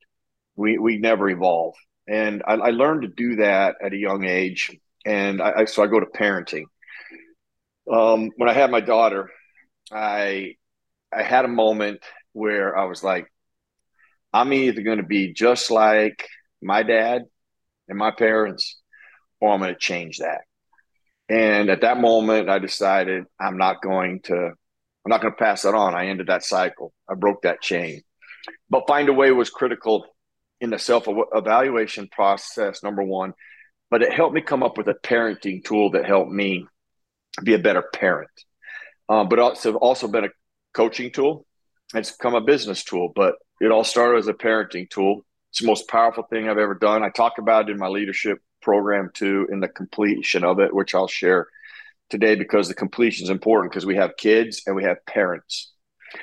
We, 0.56 0.78
we 0.78 0.98
never 0.98 1.30
evolve. 1.30 1.76
And 2.08 2.44
I, 2.46 2.56
I 2.56 2.70
learned 2.72 3.04
to 3.04 3.08
do 3.08 3.38
that 3.38 3.78
at 3.82 3.94
a 3.94 3.98
young 3.98 4.26
age. 4.26 4.72
And 5.06 5.42
I, 5.42 5.62
I 5.62 5.66
so 5.66 5.84
I 5.84 5.88
go 5.88 6.00
to 6.00 6.06
parenting. 6.06 6.66
Um, 7.92 8.32
when 8.38 8.50
I 8.50 8.54
had 8.54 8.72
my 8.72 8.82
daughter, 8.82 9.30
I 9.92 10.56
I 11.12 11.24
had 11.24 11.46
a 11.46 11.50
moment 11.50 12.02
where 12.34 12.78
I 12.78 12.86
was 12.86 13.04
like, 13.04 13.28
I'm 14.34 14.52
either 14.52 14.82
going 14.82 14.98
to 14.98 15.04
be 15.04 15.34
just 15.34 15.70
like 15.70 16.28
my 16.62 16.84
dad 16.84 17.24
and 17.88 17.98
my 17.98 18.12
parents, 18.12 18.82
or 19.40 19.52
I'm 19.54 19.60
going 19.60 19.74
to 19.74 19.80
change 19.80 20.20
that. 20.20 20.42
And 21.30 21.70
at 21.70 21.82
that 21.82 22.00
moment, 22.00 22.50
I 22.50 22.60
decided 22.60 23.26
I'm 23.40 23.58
not 23.58 23.82
going 23.82 24.22
to, 24.24 24.36
I'm 24.36 25.10
not 25.10 25.22
going 25.22 25.34
to 25.34 25.38
pass 25.38 25.62
that 25.62 25.76
on. 25.76 25.94
I 25.94 26.08
ended 26.08 26.28
that 26.28 26.44
cycle. 26.44 26.94
I 27.10 27.16
broke 27.16 27.44
that 27.44 27.62
chain. 27.62 28.02
But 28.70 28.88
find 28.88 29.08
a 29.10 29.14
way 29.14 29.32
was 29.32 29.50
critical 29.50 30.06
in 30.60 30.70
the 30.70 30.80
self 30.80 31.06
evaluation 31.08 32.08
process, 32.12 32.84
number 32.84 33.04
one. 33.04 33.34
But 33.94 34.02
it 34.02 34.12
helped 34.12 34.34
me 34.34 34.42
come 34.42 34.64
up 34.64 34.76
with 34.76 34.88
a 34.88 34.96
parenting 34.96 35.64
tool 35.64 35.92
that 35.92 36.04
helped 36.04 36.32
me 36.32 36.66
be 37.44 37.54
a 37.54 37.60
better 37.60 37.84
parent. 37.84 38.32
Um, 39.08 39.30
but 39.30 39.38
also 39.38 39.76
also 39.76 40.08
been 40.08 40.24
a 40.24 40.30
coaching 40.74 41.12
tool. 41.12 41.46
It's 41.94 42.10
become 42.10 42.34
a 42.34 42.42
business 42.42 42.84
tool, 42.84 43.12
but 43.16 43.36
it 43.62 43.72
all 43.72 43.84
started 43.84 44.18
as 44.18 44.28
a 44.28 44.34
parenting 44.34 44.90
tool. 44.90 45.24
It's 45.52 45.60
the 45.60 45.68
most 45.68 45.88
powerful 45.88 46.24
thing 46.24 46.50
I've 46.50 46.58
ever 46.58 46.74
done. 46.74 47.04
I 47.04 47.10
talk 47.10 47.34
about 47.38 47.70
it 47.70 47.74
in 47.74 47.78
my 47.78 47.88
leadership 47.88 48.40
program 48.64 49.12
too, 49.14 49.48
in 49.52 49.60
the 49.60 49.68
completion 49.68 50.44
of 50.44 50.60
it, 50.60 50.74
which 50.74 50.96
I'll 50.96 51.08
share 51.08 51.50
today 52.10 52.34
because 52.34 52.68
the 52.68 52.74
completion 52.74 53.26
is 53.26 53.30
important 53.30 53.72
because 53.72 53.86
we 53.86 53.98
have 53.98 54.18
kids 54.18 54.64
and 54.66 54.76
we 54.76 54.86
have 54.86 55.06
parents. 55.06 55.72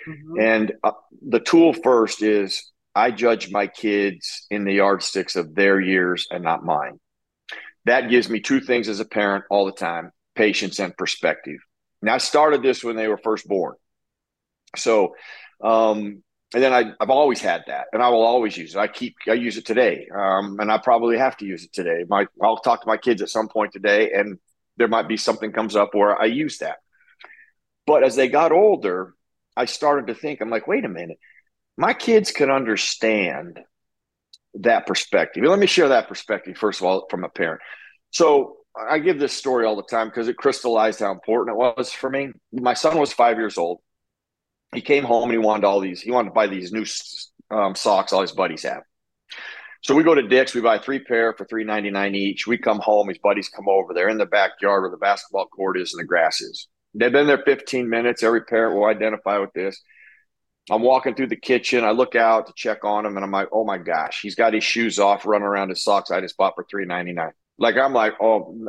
Mm-hmm. 0.09 0.41
And 0.41 0.73
uh, 0.83 0.91
the 1.23 1.39
tool 1.39 1.73
first 1.73 2.21
is 2.21 2.69
I 2.97 3.13
judge 3.13 3.53
my 3.53 3.69
kids 3.69 4.45
in 4.51 4.65
the 4.65 4.75
yardsticks 4.75 5.37
of 5.37 5.55
their 5.55 5.81
years 5.81 6.27
and 6.33 6.43
not 6.43 6.65
mine. 6.65 6.99
That 7.91 8.09
gives 8.09 8.31
me 8.31 8.39
two 8.39 8.61
things 8.61 8.89
as 8.89 9.01
a 9.01 9.05
parent 9.05 9.47
all 9.51 9.67
the 9.67 9.73
time 9.73 10.13
patience 10.37 10.79
and 10.79 10.97
perspective. 10.97 11.57
Now, 12.01 12.15
I 12.15 12.19
started 12.19 12.63
this 12.63 12.85
when 12.85 12.95
they 12.95 13.09
were 13.09 13.19
first 13.19 13.49
born. 13.49 13.75
So, 14.77 15.17
um, 15.61 16.23
and 16.55 16.63
then 16.63 16.73
I, 16.73 16.85
have 17.01 17.11
always 17.11 17.41
had 17.41 17.65
that, 17.67 17.87
and 17.93 18.01
I 18.01 18.11
will 18.11 18.23
always 18.23 18.57
use 18.57 18.77
it. 18.77 18.79
I 18.79 18.87
keep, 18.87 19.17
I 19.29 19.33
use 19.33 19.57
it 19.57 19.67
today, 19.67 20.07
um, 20.17 20.61
and 20.61 20.71
I 20.71 20.79
probably 20.79 21.19
have 21.19 21.37
to 21.39 21.45
use 21.45 21.65
it 21.65 21.73
today. 21.73 22.05
My, 22.09 22.27
I'll 22.41 22.59
talk 22.59 22.81
to 22.83 22.87
my 22.87 22.97
kids 22.97 23.23
at 23.23 23.29
some 23.29 23.49
point 23.49 23.73
today, 23.73 24.13
and 24.13 24.39
there 24.77 24.87
might 24.87 25.09
be 25.09 25.17
something 25.17 25.51
comes 25.51 25.75
up 25.75 25.93
where 25.93 26.17
I 26.17 26.27
use 26.27 26.59
that. 26.59 26.77
But 27.89 28.05
as 28.05 28.15
they 28.15 28.29
got 28.29 28.53
older, 28.53 29.15
I 29.57 29.65
started 29.65 30.07
to 30.07 30.15
think, 30.15 30.41
I'm 30.41 30.49
like, 30.49 30.69
wait 30.69 30.85
a 30.85 30.89
minute, 30.89 31.19
my 31.77 31.93
kids 31.93 32.31
can 32.31 32.53
understand 32.53 33.59
that 34.55 34.87
perspective. 34.87 35.45
Let 35.45 35.59
me 35.59 35.67
share 35.67 35.89
that 35.89 36.09
perspective 36.09 36.57
first 36.57 36.81
of 36.81 36.87
all 36.87 37.07
from 37.11 37.25
a 37.25 37.29
parent. 37.29 37.61
So 38.11 38.57
I 38.77 38.99
give 38.99 39.19
this 39.19 39.33
story 39.33 39.67
all 39.67 39.77
the 39.77 39.83
time 39.83 40.09
because 40.09 40.29
it 40.29 40.37
crystallized 40.37 41.01
how 41.01 41.13
important 41.13 41.55
it 41.55 41.59
was 41.59 41.93
for 41.93 42.11
me. 42.11 42.31
My 42.53 42.75
son 42.75 42.99
was 42.99 43.13
five 43.13 43.39
years 43.39 43.59
old 43.59 43.81
he 44.75 44.81
came 44.81 45.05
home 45.05 45.25
and 45.25 45.33
he 45.33 45.39
wanted 45.39 45.65
all 45.65 45.81
these. 45.81 46.01
He 46.01 46.11
wanted 46.11 46.29
to 46.29 46.35
buy 46.35 46.47
these 46.47 46.73
new 46.73 46.87
um, 47.51 47.75
socks 47.75 48.13
all 48.13 48.21
his 48.21 48.33
buddies 48.33 48.63
have. 48.63 48.83
So 49.83 49.95
we 49.95 50.05
go 50.05 50.15
to 50.15 50.29
Dick's. 50.29 50.55
We 50.55 50.61
buy 50.61 50.79
three 50.79 51.01
pair 51.01 51.33
for 51.33 51.45
three 51.45 51.65
ninety 51.65 51.91
nine 51.91 52.15
each. 52.15 52.47
We 52.47 52.59
come 52.59 52.81
home. 52.81 53.09
His 53.09 53.19
buddies 53.19 53.49
come 53.49 53.69
over. 53.69 53.95
They're 53.95 54.11
in 54.11 54.19
the 54.19 54.27
backyard 54.27 54.83
where 54.83 54.91
the 54.91 54.99
basketball 54.99 55.47
court 55.47 55.79
is 55.79 55.95
and 55.95 56.01
the 56.01 56.07
grass 56.07 56.41
is. 56.41 56.69
They've 56.93 57.11
been 57.13 57.29
there 57.29 57.43
15 57.45 57.89
minutes. 57.89 58.23
Every 58.23 58.43
parent 58.45 58.77
will 58.77 58.87
identify 58.87 59.39
with 59.39 59.53
this. 59.53 59.81
I'm 60.71 60.83
walking 60.83 61.15
through 61.15 61.29
the 61.29 61.37
kitchen. 61.37 61.85
I 61.85 61.91
look 61.91 62.15
out 62.15 62.47
to 62.47 62.53
check 62.55 62.85
on 62.85 63.07
him, 63.07 63.17
and 63.17 63.25
I'm 63.25 63.31
like, 63.31 63.49
"Oh 63.53 63.65
my 63.65 63.79
gosh, 63.79 64.21
he's 64.21 64.35
got 64.35 64.55
his 64.55 64.65
shoes 64.65 64.99
off, 64.99 65.27
running 65.27 65.47
around 65.47 65.71
his 65.71 65.83
socks 65.83 66.11
I 66.11 66.21
just 66.21 66.37
bought 66.37 66.55
for 66.55 66.65
3.99." 66.65 67.33
Like 67.59 67.77
I'm 67.77 67.93
like, 67.93 68.15
"Oh, 68.21 68.69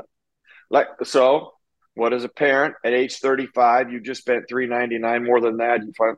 like 0.70 0.88
so." 1.04 1.54
What 1.94 2.14
as 2.14 2.24
a 2.24 2.30
parent 2.30 2.76
at 2.86 2.94
age 2.94 3.18
35, 3.18 3.92
you 3.92 4.00
just 4.00 4.22
spent 4.22 4.48
3.99 4.50 5.26
more 5.26 5.42
than 5.42 5.58
that. 5.58 5.82
You 5.82 5.92
spent 5.92 6.18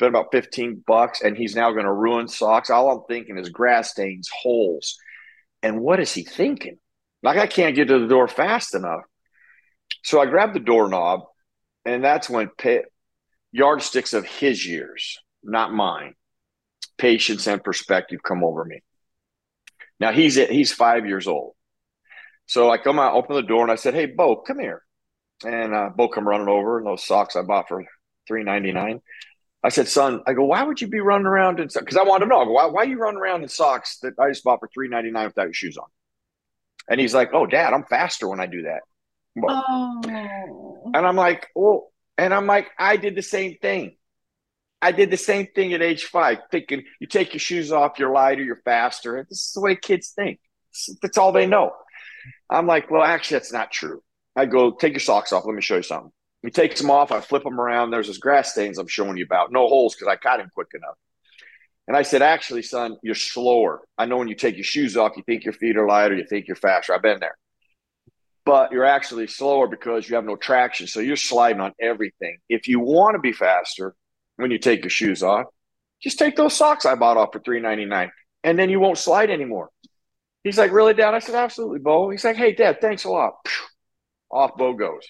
about 0.00 0.28
15 0.30 0.84
bucks, 0.86 1.22
and 1.22 1.36
he's 1.36 1.56
now 1.56 1.72
going 1.72 1.86
to 1.86 1.92
ruin 1.92 2.28
socks. 2.28 2.70
All 2.70 2.90
I'm 2.90 3.04
thinking 3.08 3.36
is 3.36 3.48
grass 3.48 3.90
stains, 3.90 4.30
holes, 4.32 4.96
and 5.62 5.80
what 5.80 5.98
is 5.98 6.14
he 6.14 6.22
thinking? 6.22 6.78
Like 7.22 7.36
I 7.36 7.48
can't 7.48 7.74
get 7.74 7.88
to 7.88 7.98
the 7.98 8.06
door 8.06 8.28
fast 8.28 8.76
enough. 8.76 9.02
So 10.04 10.20
I 10.20 10.26
grabbed 10.26 10.54
the 10.54 10.60
doorknob, 10.60 11.22
and 11.84 12.02
that's 12.02 12.30
when 12.30 12.48
yardsticks 13.52 14.12
of 14.12 14.26
his 14.26 14.66
years, 14.66 15.18
not 15.42 15.72
mine, 15.72 16.14
patience 16.96 17.46
and 17.46 17.62
perspective 17.62 18.22
come 18.22 18.44
over 18.44 18.64
me. 18.64 18.82
Now 20.00 20.12
he's 20.12 20.36
he's 20.36 20.72
five 20.72 21.06
years 21.06 21.26
old. 21.26 21.54
So 22.46 22.70
I 22.70 22.78
come 22.78 22.98
out, 22.98 23.14
open 23.14 23.36
the 23.36 23.42
door, 23.42 23.62
and 23.62 23.72
I 23.72 23.76
said, 23.76 23.94
"Hey, 23.94 24.06
Beau, 24.06 24.36
come 24.36 24.58
here." 24.58 24.82
And 25.44 25.74
uh, 25.74 25.90
Beau 25.94 26.08
come 26.08 26.26
running 26.26 26.48
over, 26.48 26.78
and 26.78 26.86
those 26.86 27.04
socks 27.04 27.36
I 27.36 27.42
bought 27.42 27.68
for 27.68 27.84
three 28.26 28.42
ninety 28.42 28.72
nine. 28.72 29.00
I 29.62 29.70
said, 29.70 29.88
"Son, 29.88 30.22
I 30.26 30.34
go, 30.34 30.44
why 30.44 30.62
would 30.62 30.80
you 30.80 30.88
be 30.88 31.00
running 31.00 31.26
around 31.26 31.60
in 31.60 31.68
because 31.74 31.96
I 31.96 32.04
wanted 32.04 32.26
to 32.26 32.28
know 32.30 32.44
why 32.44 32.66
why 32.66 32.82
are 32.82 32.86
you 32.86 32.98
running 32.98 33.20
around 33.20 33.42
in 33.42 33.48
socks 33.48 33.98
that 34.02 34.14
I 34.18 34.28
just 34.28 34.44
bought 34.44 34.60
for 34.60 34.70
three 34.72 34.88
ninety 34.88 35.10
nine 35.10 35.26
without 35.26 35.44
your 35.44 35.52
shoes 35.52 35.76
on?" 35.76 35.88
And 36.88 37.00
he's 37.00 37.14
like, 37.14 37.30
"Oh, 37.34 37.46
Dad, 37.46 37.72
I'm 37.72 37.84
faster 37.84 38.28
when 38.28 38.40
I 38.40 38.46
do 38.46 38.62
that." 38.62 38.80
Oh. 39.46 40.90
And 40.94 41.06
I'm 41.06 41.16
like, 41.16 41.48
"Well," 41.54 41.92
and 42.18 42.34
I'm 42.34 42.46
like, 42.46 42.68
"I 42.78 42.96
did 42.96 43.14
the 43.14 43.22
same 43.22 43.56
thing. 43.62 43.96
I 44.82 44.92
did 44.92 45.10
the 45.10 45.16
same 45.16 45.46
thing 45.54 45.72
at 45.72 45.82
age 45.82 46.04
five, 46.04 46.38
thinking 46.50 46.84
you 47.00 47.06
take 47.06 47.32
your 47.32 47.40
shoes 47.40 47.72
off, 47.72 47.98
you're 47.98 48.12
lighter, 48.12 48.42
you're 48.42 48.62
faster. 48.64 49.24
This 49.28 49.46
is 49.46 49.52
the 49.54 49.60
way 49.60 49.76
kids 49.76 50.10
think. 50.10 50.40
That's 51.02 51.18
all 51.18 51.32
they 51.32 51.46
know." 51.46 51.74
I'm 52.50 52.66
like, 52.66 52.90
"Well, 52.90 53.02
actually, 53.02 53.36
that's 53.36 53.52
not 53.52 53.70
true." 53.70 54.02
I 54.36 54.44
go, 54.46 54.72
"Take 54.72 54.92
your 54.92 55.00
socks 55.00 55.32
off. 55.32 55.44
Let 55.46 55.54
me 55.54 55.62
show 55.62 55.76
you 55.76 55.82
something." 55.82 56.12
He 56.42 56.50
takes 56.50 56.80
them 56.80 56.90
off. 56.90 57.10
I 57.10 57.20
flip 57.20 57.42
them 57.42 57.60
around. 57.60 57.90
There's 57.90 58.06
this 58.06 58.18
grass 58.18 58.52
stains 58.52 58.78
I'm 58.78 58.86
showing 58.86 59.16
you 59.16 59.24
about. 59.24 59.50
No 59.50 59.66
holes 59.66 59.94
because 59.94 60.08
I 60.08 60.16
caught 60.16 60.40
him 60.40 60.50
quick 60.54 60.68
enough. 60.74 60.96
And 61.88 61.96
I 61.96 62.02
said, 62.02 62.22
actually, 62.22 62.62
son, 62.62 62.96
you're 63.02 63.14
slower. 63.14 63.80
I 63.96 64.04
know 64.04 64.18
when 64.18 64.28
you 64.28 64.34
take 64.34 64.56
your 64.56 64.64
shoes 64.64 64.96
off, 64.96 65.16
you 65.16 65.22
think 65.24 65.44
your 65.44 65.54
feet 65.54 65.76
are 65.76 65.86
lighter, 65.86 66.14
you 66.14 66.24
think 66.24 66.46
you're 66.46 66.54
faster. 66.54 66.94
I've 66.94 67.02
been 67.02 67.18
there. 67.18 67.36
But 68.48 68.72
you're 68.72 68.86
actually 68.86 69.26
slower 69.26 69.66
because 69.66 70.08
you 70.08 70.16
have 70.16 70.24
no 70.24 70.34
traction. 70.34 70.86
So 70.86 71.00
you're 71.00 71.16
sliding 71.16 71.60
on 71.60 71.74
everything. 71.78 72.38
If 72.48 72.66
you 72.66 72.80
want 72.80 73.14
to 73.14 73.18
be 73.18 73.34
faster 73.34 73.94
when 74.36 74.50
you 74.50 74.56
take 74.56 74.84
your 74.84 74.88
shoes 74.88 75.22
off, 75.22 75.48
just 76.02 76.18
take 76.18 76.34
those 76.34 76.56
socks 76.56 76.86
I 76.86 76.94
bought 76.94 77.18
off 77.18 77.34
for 77.34 77.40
three 77.40 77.60
ninety 77.60 77.84
nine, 77.84 78.10
and 78.42 78.58
then 78.58 78.70
you 78.70 78.80
won't 78.80 78.96
slide 78.96 79.28
anymore. 79.28 79.68
He's 80.44 80.56
like, 80.56 80.72
really, 80.72 80.94
Dad? 80.94 81.12
I 81.12 81.18
said, 81.18 81.34
absolutely, 81.34 81.80
Beau. 81.80 82.08
He's 82.08 82.24
like, 82.24 82.36
hey, 82.36 82.54
Dad, 82.54 82.80
thanks 82.80 83.04
a 83.04 83.10
lot. 83.10 83.34
Off 84.30 84.56
Beau 84.56 84.72
goes. 84.72 85.06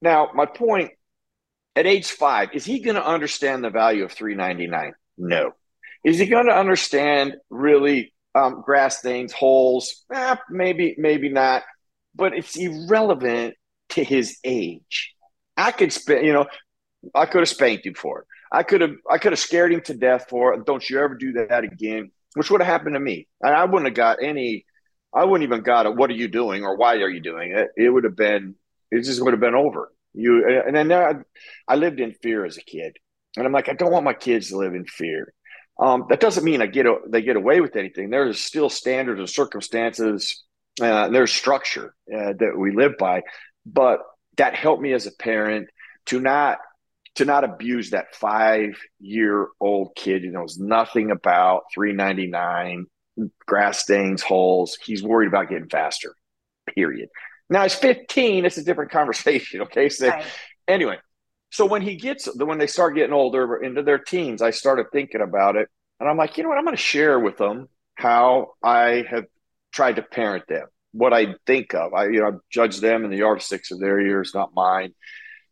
Now, 0.00 0.30
my 0.34 0.46
point 0.46 0.92
at 1.74 1.84
age 1.84 2.10
five, 2.10 2.48
is 2.54 2.64
he 2.64 2.80
going 2.80 2.96
to 2.96 3.06
understand 3.06 3.62
the 3.62 3.68
value 3.68 4.04
of 4.04 4.12
399? 4.12 4.94
No. 5.18 5.52
Is 6.02 6.18
he 6.18 6.24
going 6.24 6.46
to 6.46 6.56
understand 6.56 7.34
really 7.50 8.14
um, 8.34 8.62
grass 8.64 9.00
stains, 9.00 9.34
holes? 9.34 10.02
Eh, 10.10 10.36
maybe, 10.48 10.94
maybe 10.96 11.28
not. 11.28 11.62
But 12.16 12.34
it's 12.34 12.56
irrelevant 12.56 13.54
to 13.90 14.04
his 14.04 14.38
age. 14.44 15.14
I 15.56 15.72
could 15.72 15.92
spend, 15.92 16.26
you 16.26 16.32
know, 16.32 16.46
I 17.14 17.26
could 17.26 17.40
have 17.40 17.48
spanked 17.48 17.86
him 17.86 17.94
for 17.94 18.20
it. 18.20 18.26
I 18.52 18.62
could 18.62 18.80
have, 18.80 18.94
I 19.10 19.18
could 19.18 19.32
have 19.32 19.38
scared 19.38 19.72
him 19.72 19.80
to 19.82 19.94
death 19.94 20.26
for 20.28 20.54
it. 20.54 20.64
Don't 20.64 20.88
you 20.88 21.00
ever 21.00 21.14
do 21.14 21.32
that 21.32 21.64
again? 21.64 22.10
Which 22.34 22.50
would 22.50 22.60
have 22.60 22.68
happened 22.68 22.94
to 22.94 23.00
me, 23.00 23.28
and 23.42 23.54
I 23.54 23.64
wouldn't 23.64 23.86
have 23.86 23.94
got 23.94 24.22
any. 24.22 24.64
I 25.14 25.24
wouldn't 25.24 25.48
even 25.48 25.62
got 25.62 25.86
it. 25.86 25.96
What 25.96 26.10
are 26.10 26.14
you 26.14 26.28
doing, 26.28 26.64
or 26.64 26.76
why 26.76 26.96
are 26.96 27.08
you 27.08 27.20
doing 27.20 27.52
it? 27.52 27.68
It 27.76 27.88
would 27.88 28.04
have 28.04 28.16
been 28.16 28.54
it 28.90 29.02
just 29.02 29.22
would 29.22 29.32
have 29.32 29.40
been 29.40 29.54
over. 29.54 29.92
You 30.14 30.62
and 30.66 30.74
then 30.74 30.92
I, 30.92 31.14
I 31.68 31.76
lived 31.76 32.00
in 32.00 32.12
fear 32.12 32.44
as 32.44 32.56
a 32.56 32.62
kid, 32.62 32.96
and 33.36 33.46
I'm 33.46 33.52
like, 33.52 33.68
I 33.68 33.74
don't 33.74 33.92
want 33.92 34.04
my 34.04 34.14
kids 34.14 34.48
to 34.48 34.56
live 34.56 34.74
in 34.74 34.86
fear. 34.86 35.32
Um, 35.78 36.06
that 36.08 36.20
doesn't 36.20 36.44
mean 36.44 36.62
I 36.62 36.66
get 36.66 36.86
a, 36.86 36.96
they 37.08 37.20
get 37.20 37.36
away 37.36 37.60
with 37.60 37.76
anything. 37.76 38.08
There's 38.08 38.40
still 38.40 38.70
standards 38.70 39.20
and 39.20 39.28
circumstances. 39.28 40.44
Uh, 40.80 41.08
there's 41.08 41.32
structure 41.32 41.94
uh, 42.14 42.34
that 42.38 42.52
we 42.56 42.70
live 42.74 42.98
by, 42.98 43.22
but 43.64 44.00
that 44.36 44.54
helped 44.54 44.82
me 44.82 44.92
as 44.92 45.06
a 45.06 45.12
parent 45.12 45.68
to 46.06 46.20
not 46.20 46.58
to 47.14 47.24
not 47.24 47.44
abuse 47.44 47.90
that 47.90 48.14
five 48.14 48.78
year 49.00 49.48
old 49.58 49.94
kid 49.96 50.22
who 50.22 50.30
knows 50.30 50.58
nothing 50.58 51.10
about 51.10 51.62
399 51.74 52.86
grass 53.46 53.78
stains 53.78 54.20
holes 54.20 54.76
he's 54.84 55.02
worried 55.02 55.28
about 55.28 55.48
getting 55.48 55.70
faster 55.70 56.14
period 56.74 57.08
now 57.48 57.62
he's 57.62 57.74
15. 57.74 58.44
It's 58.44 58.58
a 58.58 58.64
different 58.64 58.90
conversation. 58.90 59.60
Okay. 59.66 59.88
So 59.88 60.08
right. 60.08 60.24
anyway, 60.68 60.98
so 61.50 61.66
when 61.66 61.82
he 61.82 61.96
gets 61.96 62.28
when 62.36 62.58
they 62.58 62.66
start 62.66 62.94
getting 62.94 63.12
older 63.12 63.56
into 63.56 63.82
their 63.82 63.98
teens, 63.98 64.42
I 64.42 64.50
started 64.50 64.86
thinking 64.92 65.20
about 65.20 65.56
it, 65.56 65.68
and 65.98 66.08
I'm 66.08 66.16
like, 66.16 66.36
you 66.36 66.42
know 66.42 66.50
what? 66.50 66.58
I'm 66.58 66.64
going 66.64 66.76
to 66.76 66.82
share 66.82 67.18
with 67.18 67.36
them 67.36 67.68
how 67.94 68.52
I 68.62 69.04
have 69.08 69.24
tried 69.76 69.96
to 69.96 70.02
parent 70.02 70.44
them, 70.48 70.66
what 70.92 71.12
I 71.12 71.34
think 71.46 71.74
of. 71.74 71.94
I 71.94 72.06
you 72.06 72.20
know 72.20 72.28
I 72.28 72.32
judge 72.50 72.80
them 72.80 73.04
in 73.04 73.10
the 73.10 73.18
yardsticks 73.18 73.70
of 73.70 73.80
their 73.80 74.00
years, 74.00 74.34
not 74.34 74.54
mine. 74.54 74.94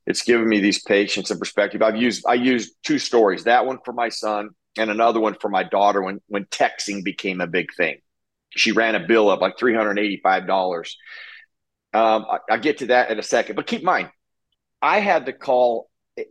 It's 0.06 0.22
given 0.22 0.48
me 0.48 0.60
these 0.60 0.82
patience 0.82 1.30
and 1.30 1.38
perspective. 1.38 1.82
I've 1.82 1.96
used 1.96 2.24
I 2.26 2.34
used 2.34 2.74
two 2.82 2.98
stories. 2.98 3.44
That 3.44 3.66
one 3.66 3.78
for 3.84 3.92
my 3.92 4.08
son, 4.08 4.50
and 4.78 4.90
another 4.90 5.20
one 5.20 5.36
for 5.40 5.48
my 5.48 5.62
daughter 5.62 6.02
when 6.02 6.20
when 6.28 6.46
texting 6.46 7.04
became 7.04 7.40
a 7.40 7.46
big 7.46 7.68
thing. 7.76 7.98
She 8.56 8.72
ran 8.72 8.94
a 8.94 9.06
bill 9.06 9.28
up 9.28 9.40
like 9.40 9.58
three 9.58 9.74
hundred 9.74 9.98
eighty 9.98 10.20
five 10.22 10.46
dollars 10.46 10.96
um, 11.94 12.26
I, 12.28 12.54
will 12.54 12.60
get 12.60 12.78
to 12.78 12.86
that 12.86 13.10
in 13.10 13.18
a 13.18 13.22
second. 13.22 13.54
But 13.54 13.66
keep 13.66 13.80
in 13.80 13.86
mind, 13.86 14.10
I 14.82 14.98
had 15.00 15.26
to 15.26 15.32
call. 15.32 15.88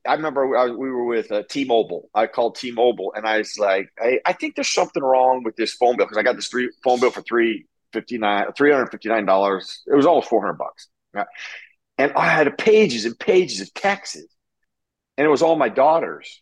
I 0.08 0.14
remember 0.14 0.48
we 0.78 0.92
were 0.92 1.06
with 1.06 1.32
uh, 1.32 1.44
T-Mobile. 1.50 2.10
I 2.14 2.28
called 2.28 2.56
T-Mobile, 2.56 3.14
and 3.16 3.26
I 3.28 3.40
was 3.40 3.58
like, 3.58 3.90
"I, 4.00 4.20
I 4.26 4.34
think 4.34 4.56
there's 4.56 4.74
something 4.74 5.04
wrong 5.04 5.44
with 5.44 5.56
this 5.56 5.74
phone 5.74 5.98
bill 5.98 6.06
because 6.06 6.18
I 6.18 6.24
got 6.24 6.36
this 6.36 6.48
three 6.48 6.70
phone 6.84 7.00
bill 7.00 7.12
for 7.12 7.22
three 7.22 7.66
fifty 7.94 8.18
nine, 8.18 8.48
three 8.58 8.72
hundred 8.72 8.88
fifty 8.88 9.10
nine 9.10 9.26
dollars. 9.26 9.82
It 9.88 9.96
was 9.96 10.06
almost 10.06 10.28
four 10.28 10.42
hundred 10.42 10.58
bucks, 10.58 10.90
and 11.98 12.12
I 12.14 12.28
had 12.28 12.58
pages 12.58 13.06
and 13.06 13.18
pages 13.18 13.62
of 13.62 13.74
taxes 13.74 14.28
and 15.18 15.26
it 15.26 15.30
was 15.30 15.42
all 15.42 15.56
my 15.56 15.70
daughters. 15.70 16.42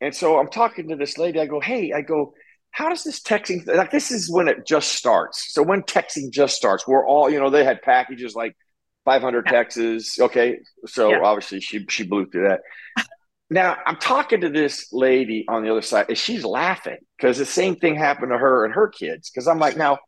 And 0.00 0.14
so 0.14 0.38
I'm 0.38 0.48
talking 0.48 0.88
to 0.88 0.96
this 0.96 1.18
lady. 1.18 1.40
I 1.40 1.46
go, 1.46 1.60
"Hey," 1.60 1.92
I 1.92 2.00
go, 2.00 2.34
how 2.70 2.88
does 2.88 3.04
this 3.04 3.20
texting 3.20 3.66
like 3.66 3.90
this 3.90 4.10
is 4.10 4.30
when 4.30 4.48
it 4.48 4.66
just 4.66 4.92
starts 4.92 5.52
so 5.52 5.62
when 5.62 5.82
texting 5.82 6.30
just 6.30 6.54
starts 6.54 6.86
we're 6.86 7.06
all 7.06 7.28
you 7.28 7.40
know 7.40 7.50
they 7.50 7.64
had 7.64 7.82
packages 7.82 8.36
like 8.36 8.56
500 9.04 9.44
yeah. 9.44 9.50
texts 9.50 10.20
okay 10.20 10.60
so 10.86 11.10
yeah. 11.10 11.20
obviously 11.20 11.60
she 11.60 11.84
she 11.88 12.04
blew 12.04 12.26
through 12.26 12.48
that 12.48 12.60
now 13.50 13.76
i'm 13.86 13.96
talking 13.96 14.40
to 14.42 14.48
this 14.48 14.92
lady 14.92 15.44
on 15.48 15.64
the 15.64 15.70
other 15.70 15.82
side 15.82 16.06
and 16.08 16.16
she's 16.16 16.44
laughing 16.44 16.98
because 17.16 17.38
the 17.38 17.44
same 17.44 17.74
thing 17.74 17.96
happened 17.96 18.30
to 18.30 18.38
her 18.38 18.64
and 18.64 18.72
her 18.72 18.86
kids 18.86 19.30
because 19.30 19.48
i'm 19.48 19.58
like 19.58 19.76
now 19.76 19.98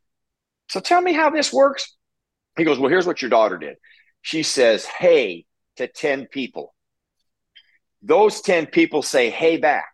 so 0.72 0.80
tell 0.80 1.02
me 1.02 1.12
how 1.12 1.28
this 1.28 1.52
works. 1.52 1.94
He 2.56 2.64
goes 2.64 2.78
well 2.78 2.88
here's 2.88 3.06
what 3.06 3.20
your 3.20 3.28
daughter 3.28 3.58
did. 3.58 3.76
She 4.22 4.42
says 4.42 4.86
hey 4.86 5.44
to 5.76 5.86
10 5.86 6.28
people. 6.28 6.74
Those 8.00 8.40
10 8.40 8.66
people 8.66 9.02
say 9.02 9.28
hey 9.28 9.58
back. 9.58 9.92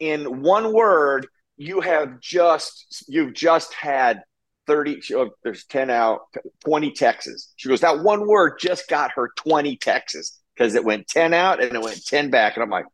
In 0.00 0.42
one 0.42 0.72
word, 0.72 1.28
you 1.56 1.80
have 1.80 2.18
just 2.18 3.04
you've 3.06 3.32
just 3.32 3.72
had 3.72 4.22
30 4.66 5.00
oh, 5.14 5.30
there's 5.44 5.64
10 5.66 5.90
out 5.90 6.22
20 6.64 6.92
texts 6.92 7.52
she 7.56 7.68
goes 7.68 7.80
that 7.80 8.02
one 8.02 8.26
word 8.26 8.58
just 8.60 8.88
got 8.88 9.10
her 9.14 9.30
20 9.36 9.76
texts 9.76 10.40
because 10.54 10.74
it 10.74 10.84
went 10.84 11.06
10 11.08 11.34
out 11.34 11.62
and 11.62 11.74
it 11.74 11.82
went 11.82 12.04
10 12.04 12.30
back. 12.30 12.56
And 12.56 12.64
i'm 12.64 12.70
like 12.70 12.86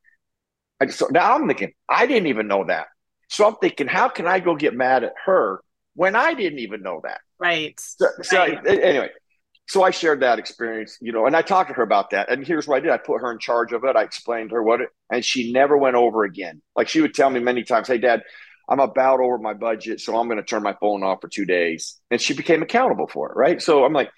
I, 0.82 0.88
so 0.88 1.06
now 1.10 1.34
i'm 1.34 1.46
thinking 1.46 1.72
i 1.88 2.06
didn't 2.06 2.26
even 2.26 2.46
know 2.46 2.66
that. 2.66 2.88
So 3.30 3.46
i'm 3.46 3.56
thinking 3.56 3.86
how 3.86 4.10
can 4.10 4.26
i 4.26 4.38
go 4.38 4.54
get 4.54 4.74
mad 4.74 5.02
at 5.02 5.14
her 5.24 5.62
when 5.96 6.14
i 6.14 6.32
didn't 6.32 6.60
even 6.60 6.82
know 6.82 7.00
that 7.02 7.18
right 7.40 7.80
so, 7.80 8.06
so 8.22 8.38
right. 8.38 8.66
anyway 8.66 9.10
so 9.68 9.82
I 9.82 9.90
shared 9.90 10.20
that 10.20 10.38
experience, 10.38 10.96
you 11.00 11.12
know, 11.12 11.26
and 11.26 11.34
I 11.34 11.42
talked 11.42 11.70
to 11.70 11.74
her 11.74 11.82
about 11.82 12.10
that. 12.10 12.30
And 12.30 12.46
here's 12.46 12.68
what 12.68 12.76
I 12.76 12.80
did: 12.80 12.90
I 12.90 12.98
put 12.98 13.20
her 13.20 13.32
in 13.32 13.38
charge 13.38 13.72
of 13.72 13.84
it. 13.84 13.96
I 13.96 14.02
explained 14.02 14.50
to 14.50 14.56
her 14.56 14.62
what 14.62 14.80
it, 14.80 14.90
and 15.10 15.24
she 15.24 15.52
never 15.52 15.76
went 15.76 15.96
over 15.96 16.24
again. 16.24 16.62
Like 16.76 16.88
she 16.88 17.00
would 17.00 17.14
tell 17.14 17.30
me 17.30 17.40
many 17.40 17.64
times, 17.64 17.88
"Hey, 17.88 17.98
Dad, 17.98 18.22
I'm 18.68 18.78
about 18.78 19.20
over 19.20 19.38
my 19.38 19.54
budget, 19.54 20.00
so 20.00 20.16
I'm 20.16 20.28
going 20.28 20.38
to 20.38 20.44
turn 20.44 20.62
my 20.62 20.76
phone 20.80 21.02
off 21.02 21.20
for 21.20 21.28
two 21.28 21.44
days." 21.44 22.00
And 22.10 22.20
she 22.20 22.34
became 22.34 22.62
accountable 22.62 23.08
for 23.08 23.30
it, 23.30 23.36
right? 23.36 23.60
So 23.60 23.84
I'm 23.84 23.92
like, 23.92 24.10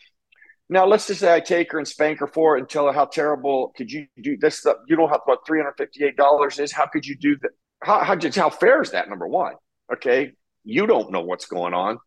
now 0.69 0.87
let's 0.87 1.07
just 1.07 1.21
say 1.21 1.35
I 1.35 1.41
take 1.41 1.73
her 1.73 1.79
and 1.79 1.89
spank 1.89 2.21
her 2.21 2.27
for 2.27 2.57
it 2.57 2.61
and 2.61 2.69
tell 2.69 2.87
her 2.87 2.93
how 2.93 3.07
terrible 3.07 3.73
could 3.75 3.91
you 3.91 4.07
do 4.23 4.37
this 4.37 4.59
stuff. 4.59 4.77
You 4.87 4.97
know 4.97 5.07
how 5.07 5.23
what 5.25 5.47
three 5.47 5.61
hundred 5.61 5.77
fifty 5.79 6.05
eight 6.05 6.17
dollars 6.17 6.59
is. 6.59 6.73
How 6.73 6.87
could 6.87 7.07
you 7.07 7.17
do 7.17 7.37
that? 7.39 7.51
How 7.83 8.01
how 8.05 8.19
how 8.35 8.51
fair 8.51 8.83
is 8.83 8.91
that? 8.91 9.09
Number 9.09 9.27
one, 9.27 9.55
okay, 9.95 10.33
you 10.65 10.87
don't 10.87 11.13
know 11.13 11.23
what's 11.23 11.47
going 11.47 11.75
on, 11.75 11.99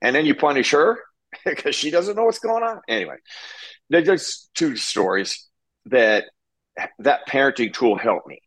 and 0.00 0.14
then 0.14 0.26
you 0.26 0.34
punish 0.34 0.70
her 0.72 0.98
because 1.44 1.74
she 1.74 1.90
doesn't 1.90 2.16
know 2.16 2.24
what's 2.24 2.38
going 2.38 2.62
on. 2.62 2.80
Anyway, 2.88 3.16
there's 3.88 4.48
two 4.54 4.76
stories 4.76 5.46
that 5.86 6.24
that 6.98 7.26
parenting 7.28 7.72
tool 7.72 7.96
helped 7.96 8.26
me 8.26 8.40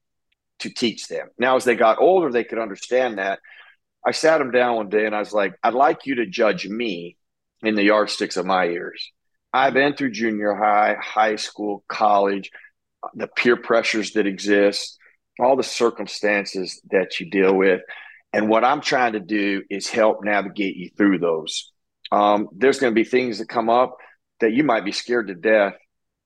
to 0.60 0.70
teach 0.70 1.08
them. 1.08 1.28
Now, 1.38 1.56
as 1.56 1.66
they 1.66 1.76
got 1.76 2.00
older, 2.00 2.32
they 2.32 2.44
could 2.44 2.60
understand 2.60 3.18
that. 3.18 3.40
I 4.06 4.12
sat 4.12 4.40
them 4.40 4.52
down 4.52 4.76
one 4.76 4.90
day 4.90 5.06
and 5.06 5.16
I 5.16 5.20
was 5.20 5.34
like, 5.34 5.56
I'd 5.64 5.74
like 5.74 6.06
you 6.06 6.16
to 6.16 6.26
judge 6.26 6.68
me 6.68 7.18
in 7.62 7.76
the 7.76 7.84
yardsticks 7.84 8.38
of 8.38 8.46
my 8.46 8.66
years. 8.66 9.12
I've 9.54 9.74
been 9.74 9.96
through 9.96 10.12
junior 10.12 10.56
high, 10.56 10.96
high 11.00 11.36
school, 11.36 11.84
college, 11.88 12.50
the 13.14 13.28
peer 13.28 13.56
pressures 13.56 14.14
that 14.14 14.28
exist, 14.28 14.98
all 15.40 15.56
the 15.56 15.64
circumstances 15.64 16.82
that 16.92 17.20
you 17.20 17.30
deal 17.30 17.54
with. 17.54 17.82
And 18.34 18.50
what 18.50 18.66
I'm 18.66 18.82
trying 18.82 19.14
to 19.14 19.20
do 19.20 19.64
is 19.70 19.88
help 19.88 20.24
navigate 20.24 20.76
you 20.76 20.90
through 20.98 21.20
those. 21.20 21.72
Um, 22.12 22.50
there's 22.52 22.80
going 22.80 22.92
to 22.92 22.96
be 22.96 23.08
things 23.08 23.38
that 23.38 23.48
come 23.48 23.70
up 23.70 23.98
that 24.40 24.54
you 24.54 24.64
might 24.64 24.86
be 24.86 24.92
scared 24.92 25.28
to 25.28 25.36
death. 25.36 25.76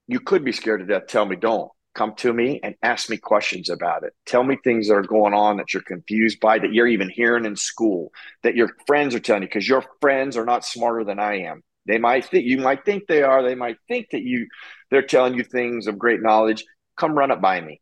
You 0.07 0.21
could 0.21 0.43
be 0.43 0.53
scared 0.53 0.79
to 0.79 0.85
death. 0.85 1.07
Tell 1.07 1.25
me, 1.25 1.35
don't 1.35 1.69
come 1.93 2.13
to 2.15 2.31
me 2.31 2.59
and 2.63 2.75
ask 2.81 3.09
me 3.09 3.17
questions 3.17 3.69
about 3.69 4.03
it. 4.03 4.13
Tell 4.25 4.43
me 4.43 4.57
things 4.63 4.87
that 4.87 4.93
are 4.93 5.01
going 5.01 5.33
on 5.33 5.57
that 5.57 5.73
you're 5.73 5.83
confused 5.83 6.39
by, 6.39 6.59
that 6.59 6.71
you're 6.71 6.87
even 6.87 7.09
hearing 7.09 7.45
in 7.45 7.55
school, 7.55 8.11
that 8.43 8.55
your 8.55 8.69
friends 8.85 9.15
are 9.15 9.19
telling 9.19 9.41
you, 9.41 9.47
because 9.49 9.67
your 9.67 9.83
friends 9.99 10.37
are 10.37 10.45
not 10.45 10.63
smarter 10.63 11.03
than 11.03 11.19
I 11.19 11.41
am. 11.41 11.63
They 11.87 11.97
might 11.97 12.25
think 12.25 12.45
you 12.45 12.57
might 12.57 12.85
think 12.85 13.07
they 13.07 13.23
are. 13.23 13.41
They 13.41 13.55
might 13.55 13.77
think 13.87 14.07
that 14.11 14.21
you 14.21 14.47
they're 14.91 15.01
telling 15.01 15.35
you 15.35 15.43
things 15.43 15.87
of 15.87 15.97
great 15.97 16.21
knowledge. 16.21 16.63
Come 16.97 17.17
run 17.17 17.31
it 17.31 17.41
by 17.41 17.61
me. 17.61 17.81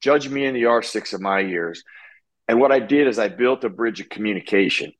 Judge 0.00 0.28
me 0.28 0.46
in 0.46 0.54
the 0.54 0.60
yardsticks 0.60 1.12
of 1.12 1.20
my 1.20 1.40
years. 1.40 1.84
And 2.48 2.60
what 2.60 2.72
I 2.72 2.80
did 2.80 3.06
is 3.06 3.18
I 3.18 3.28
built 3.28 3.64
a 3.64 3.68
bridge 3.68 4.00
of 4.00 4.08
communication 4.08 4.92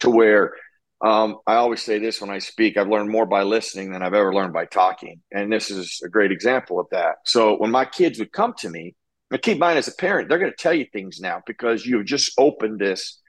to 0.00 0.10
where 0.10 0.54
um, 1.00 1.38
I 1.46 1.56
always 1.56 1.82
say 1.82 1.98
this 1.98 2.20
when 2.20 2.30
I 2.30 2.38
speak 2.38 2.76
I've 2.76 2.88
learned 2.88 3.10
more 3.10 3.26
by 3.26 3.42
listening 3.42 3.92
than 3.92 4.02
I've 4.02 4.14
ever 4.14 4.32
learned 4.32 4.54
by 4.54 4.64
talking. 4.64 5.20
And 5.32 5.52
this 5.52 5.70
is 5.70 6.00
a 6.04 6.08
great 6.08 6.32
example 6.32 6.80
of 6.80 6.86
that. 6.92 7.16
So 7.26 7.56
when 7.56 7.70
my 7.70 7.84
kids 7.84 8.18
would 8.18 8.32
come 8.32 8.54
to 8.58 8.70
me, 8.70 8.94
and 9.30 9.42
keep 9.42 9.54
in 9.54 9.58
mind 9.58 9.78
as 9.78 9.88
a 9.88 9.92
parent, 9.92 10.28
they're 10.28 10.38
going 10.38 10.52
to 10.52 10.56
tell 10.56 10.72
you 10.72 10.86
things 10.92 11.20
now 11.20 11.42
because 11.46 11.84
you've 11.84 12.06
just 12.06 12.32
opened 12.38 12.78
this 12.78 13.20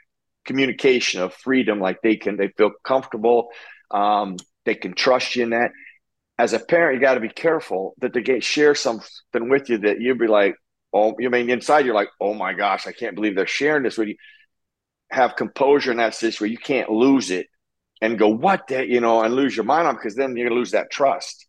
communication 0.46 1.22
of 1.22 1.34
freedom. 1.34 1.80
Like 1.80 2.02
they 2.02 2.16
can, 2.16 2.38
they 2.38 2.50
feel 2.50 2.72
comfortable. 2.84 3.50
Um, 3.92 4.38
they 4.66 4.76
can 4.76 4.94
trust 4.94 5.36
you 5.36 5.44
in 5.44 5.50
that. 5.50 5.72
As 6.38 6.54
a 6.54 6.60
parent, 6.60 6.96
you 6.96 7.02
got 7.02 7.16
to 7.16 7.22
be 7.22 7.30
careful 7.30 7.96
that 8.02 8.14
they 8.14 8.22
get 8.22 8.44
share 8.44 8.76
something 8.76 9.50
with 9.50 9.70
you 9.70 9.80
that 9.80 10.00
you'd 10.00 10.20
be 10.20 10.28
like, 10.28 10.56
oh, 10.96 11.14
you 11.20 11.30
mean 11.30 11.50
inside 11.50 11.86
you're 11.86 11.94
like, 11.94 12.10
oh 12.22 12.34
my 12.34 12.54
gosh, 12.54 12.88
I 12.88 12.94
can't 12.94 13.16
believe 13.16 13.36
they're 13.36 13.46
sharing 13.46 13.84
this 13.84 13.98
with 13.98 14.08
you. 14.08 14.16
Have 15.12 15.36
composure 15.36 15.92
in 15.92 15.98
that 15.98 16.16
situation 16.16 16.52
you 16.52 16.58
can't 16.58 16.90
lose 16.90 17.30
it 17.30 17.48
and 18.02 18.18
go, 18.18 18.30
what 18.30 18.68
that, 18.70 18.88
you 18.88 19.02
know, 19.02 19.22
and 19.22 19.36
lose 19.36 19.56
your 19.56 19.66
mind 19.66 19.88
on 19.88 19.96
because 19.96 20.16
then 20.16 20.36
you're 20.36 20.48
gonna 20.48 20.60
lose 20.60 20.72
that 20.72 20.90
trust. 20.90 21.46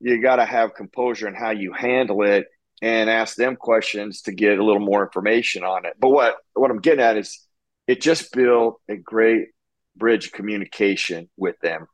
You 0.00 0.20
got 0.20 0.36
to 0.36 0.44
have 0.44 0.74
composure 0.74 1.28
in 1.28 1.34
how 1.34 1.50
you 1.50 1.72
handle 1.72 2.24
it 2.24 2.46
and 2.80 3.08
ask 3.08 3.36
them 3.36 3.54
questions 3.54 4.22
to 4.22 4.32
get 4.32 4.58
a 4.58 4.64
little 4.64 4.80
more 4.80 5.04
information 5.04 5.62
on 5.62 5.86
it. 5.86 5.94
But 6.00 6.08
what 6.08 6.36
what 6.54 6.70
I'm 6.70 6.80
getting 6.80 7.04
at 7.04 7.16
is 7.16 7.38
it 7.86 8.00
just 8.00 8.32
built 8.32 8.80
a 8.88 8.96
great 8.96 9.48
bridge 9.94 10.26
of 10.26 10.32
communication 10.32 11.28
with 11.36 11.58
them 11.60 11.86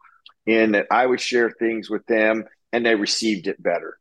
in 0.47 0.73
that 0.73 0.87
I 0.90 1.04
would 1.04 1.20
share 1.20 1.50
things 1.50 1.90
with 1.90 2.06
them 2.06 2.44
and 2.73 2.87
they 2.87 2.94
received 2.94 3.49
it 3.49 3.62
better. 3.62 3.99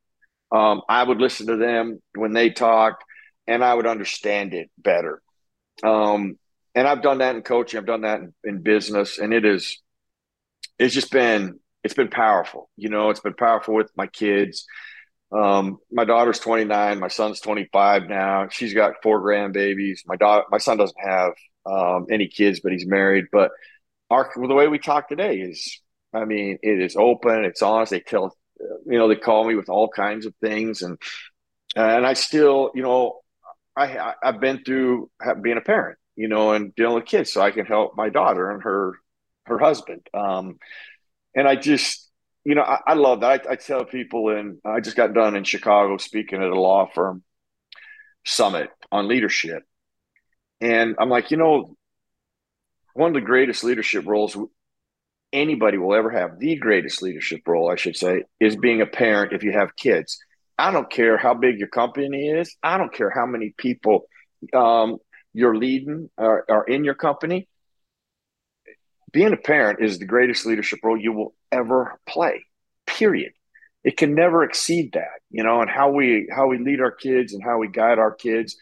Um, 0.52 0.82
I 0.88 1.04
would 1.04 1.20
listen 1.20 1.48
to 1.48 1.58
them 1.58 2.02
when 2.16 2.34
they 2.34 2.50
talked 2.50 3.04
and 3.48 3.64
I 3.64 3.74
would 3.74 3.88
understand 3.88 4.54
it 4.54 4.70
better. 4.78 5.22
Um, 5.84 6.38
and 6.76 6.88
I've 6.88 7.02
done 7.02 7.20
that 7.20 7.36
in 7.36 7.42
coaching. 7.42 7.80
I've 7.80 7.86
done 7.86 8.02
that 8.02 8.20
in, 8.20 8.34
in 8.44 8.62
business, 8.62 9.18
and 9.18 9.34
it 9.34 9.46
is, 9.46 9.82
it's 10.78 10.94
just 10.94 11.12
been, 11.12 11.60
it's 11.84 11.94
been 11.94 12.10
powerful. 12.10 12.70
You 12.76 12.90
know, 12.90 13.10
it's 13.10 13.20
been 13.20 13.34
powerful 13.34 13.74
with 13.74 13.90
my 13.96 14.08
kids. 14.08 14.66
Um, 15.32 15.80
my 15.92 16.06
daughter's 16.06 16.40
29, 16.40 17.00
my 17.00 17.08
son's 17.08 17.40
25 17.40 18.08
now. 18.08 18.48
She's 18.50 18.74
got 18.74 19.02
four 19.02 19.22
grandbabies. 19.22 20.02
My 20.06 20.16
daughter, 20.16 20.46
my 20.52 20.58
son 20.58 20.78
doesn't 20.78 21.00
have 21.00 21.32
um, 21.66 22.08
any 22.12 22.28
kids, 22.28 22.60
but 22.62 22.72
he's 22.72 22.86
married. 22.86 23.26
But 23.32 23.52
our 24.10 24.32
the 24.36 24.54
way 24.54 24.68
we 24.68 24.80
talk 24.80 25.10
today 25.10 25.40
is, 25.40 25.82
I 26.14 26.26
mean, 26.26 26.60
it 26.62 26.82
is 26.82 26.96
open. 26.96 27.44
It's 27.44 27.62
honest. 27.62 27.92
They 27.92 28.00
tell, 28.00 28.36
you 28.60 28.98
know, 28.98 29.08
they 29.08 29.16
call 29.16 29.48
me 29.48 29.56
with 29.56 29.70
all 29.70 29.88
kinds 29.90 30.26
of 30.26 30.34
things, 30.42 30.82
and 30.82 30.98
and 31.76 32.06
I 32.06 32.14
still, 32.14 32.72
you 32.74 32.84
know, 32.84 33.20
I 33.76 34.14
I've 34.24 34.40
been 34.40 34.64
through 34.64 35.10
being 35.42 35.58
a 35.58 35.62
parent, 35.62 35.98
you 36.16 36.28
know, 36.28 36.54
and 36.54 36.74
dealing 36.76 36.96
with 36.96 37.06
kids, 37.06 37.32
so 37.32 37.42
I 37.42 37.52
can 37.52 37.66
help 37.66 37.96
my 37.96 38.10
daughter 38.10 38.52
and 38.52 38.64
her 38.64 38.96
her 39.46 39.60
husband. 39.60 40.02
Um, 40.14 40.58
and 41.36 41.48
I 41.48 41.56
just, 41.56 42.10
you 42.44 42.56
know, 42.56 42.64
I, 42.64 42.80
I 42.88 42.94
love 42.96 43.22
that. 43.22 43.48
I, 43.48 43.54
I, 43.54 43.56
tell 43.56 43.86
people, 43.86 44.30
and 44.30 44.58
I 44.66 44.80
just 44.82 44.98
got 44.98 45.14
done 45.14 45.36
in 45.36 45.44
Chicago 45.44 45.98
speaking 45.98 46.42
at 46.42 46.50
a 46.50 46.60
law 46.60 46.90
firm 46.94 47.24
summit 48.26 48.70
on 48.92 49.08
leadership, 49.08 49.64
and 50.60 50.96
I'm 51.00 51.10
like, 51.10 51.32
you 51.32 51.38
know, 51.38 51.78
one 52.94 53.10
of 53.10 53.14
the 53.14 53.22
greatest 53.22 53.64
leadership 53.64 54.06
roles 54.08 54.36
anybody 55.34 55.78
will 55.78 55.96
ever 55.96 56.10
have, 56.10 56.40
the 56.40 56.56
greatest 56.56 57.02
leadership 57.02 57.42
role, 57.48 57.70
I 57.70 57.76
should 57.76 57.96
say, 57.96 58.24
is 58.40 58.56
being 58.56 58.82
a 58.82 58.86
parent 58.86 59.34
if 59.34 59.44
you 59.44 59.52
have 59.52 59.76
kids. 59.76 60.20
I 60.58 60.72
don't 60.72 60.90
care 60.90 61.18
how 61.18 61.34
big 61.34 61.60
your 61.60 61.68
company 61.68 62.30
is. 62.30 62.56
I 62.64 62.78
don't 62.78 62.94
care 62.94 63.10
how 63.10 63.26
many 63.26 63.54
people 63.58 64.08
um, 64.54 64.98
you're 65.34 65.56
leading 65.56 66.10
or, 66.18 66.66
in 66.68 66.84
your 66.84 66.96
company, 66.96 67.48
being 69.12 69.34
a 69.34 69.38
parent 69.38 69.80
is 69.82 70.00
the 70.00 70.06
greatest 70.06 70.46
leadership 70.46 70.80
role 70.84 70.98
you 70.98 71.14
will 71.14 71.34
ever 71.52 72.00
play. 72.08 72.44
Period. 72.86 73.34
It 73.84 73.98
can 73.98 74.16
never 74.16 74.44
exceed 74.44 74.94
that, 74.94 75.22
you 75.30 75.44
know, 75.44 75.62
and 75.62 75.70
how 75.70 75.92
we 75.92 76.28
how 76.36 76.48
we 76.48 76.58
lead 76.58 76.82
our 76.82 76.92
kids 76.92 77.34
and 77.34 77.44
how 77.44 77.58
we 77.58 77.70
guide 77.70 78.00
our 78.00 78.14
kids, 78.14 78.58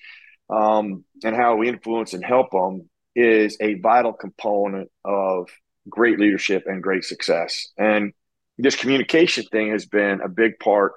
um, 0.50 1.04
and 1.24 1.36
how 1.36 1.56
we 1.56 1.68
influence 1.70 2.14
and 2.14 2.24
help 2.24 2.52
them 2.52 2.90
is 3.16 3.58
a 3.60 3.76
vital 3.76 4.14
component 4.14 4.92
of 5.04 5.50
great 5.90 6.20
leadership 6.20 6.64
and 6.66 6.82
great 6.82 7.04
success. 7.04 7.70
And 7.78 8.14
this 8.58 8.76
communication 8.76 9.46
thing 9.46 9.72
has 9.72 9.86
been 9.86 10.22
a 10.22 10.30
big 10.30 10.60
part 10.60 10.94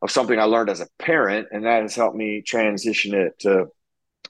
of 0.00 0.10
something 0.10 0.38
I 0.38 0.44
learned 0.44 0.70
as 0.70 0.80
a 0.80 0.88
parent, 0.98 1.48
and 1.52 1.64
that 1.64 1.82
has 1.82 1.94
helped 1.94 2.16
me 2.16 2.42
transition 2.42 3.14
it 3.14 3.38
to 3.40 3.66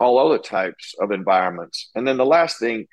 all 0.01 0.19
other 0.19 0.39
types 0.39 0.95
of 1.01 1.11
environments. 1.11 1.91
And 1.95 2.07
then 2.07 2.17
the 2.17 2.27
last 2.27 2.59
thing 2.59 2.87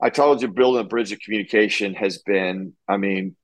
I 0.00 0.10
told 0.10 0.42
you, 0.42 0.48
building 0.48 0.84
a 0.84 0.88
bridge 0.88 1.10
of 1.10 1.18
communication 1.20 1.94
has 1.94 2.18
been, 2.18 2.74
I 2.86 2.98
mean, 2.98 3.34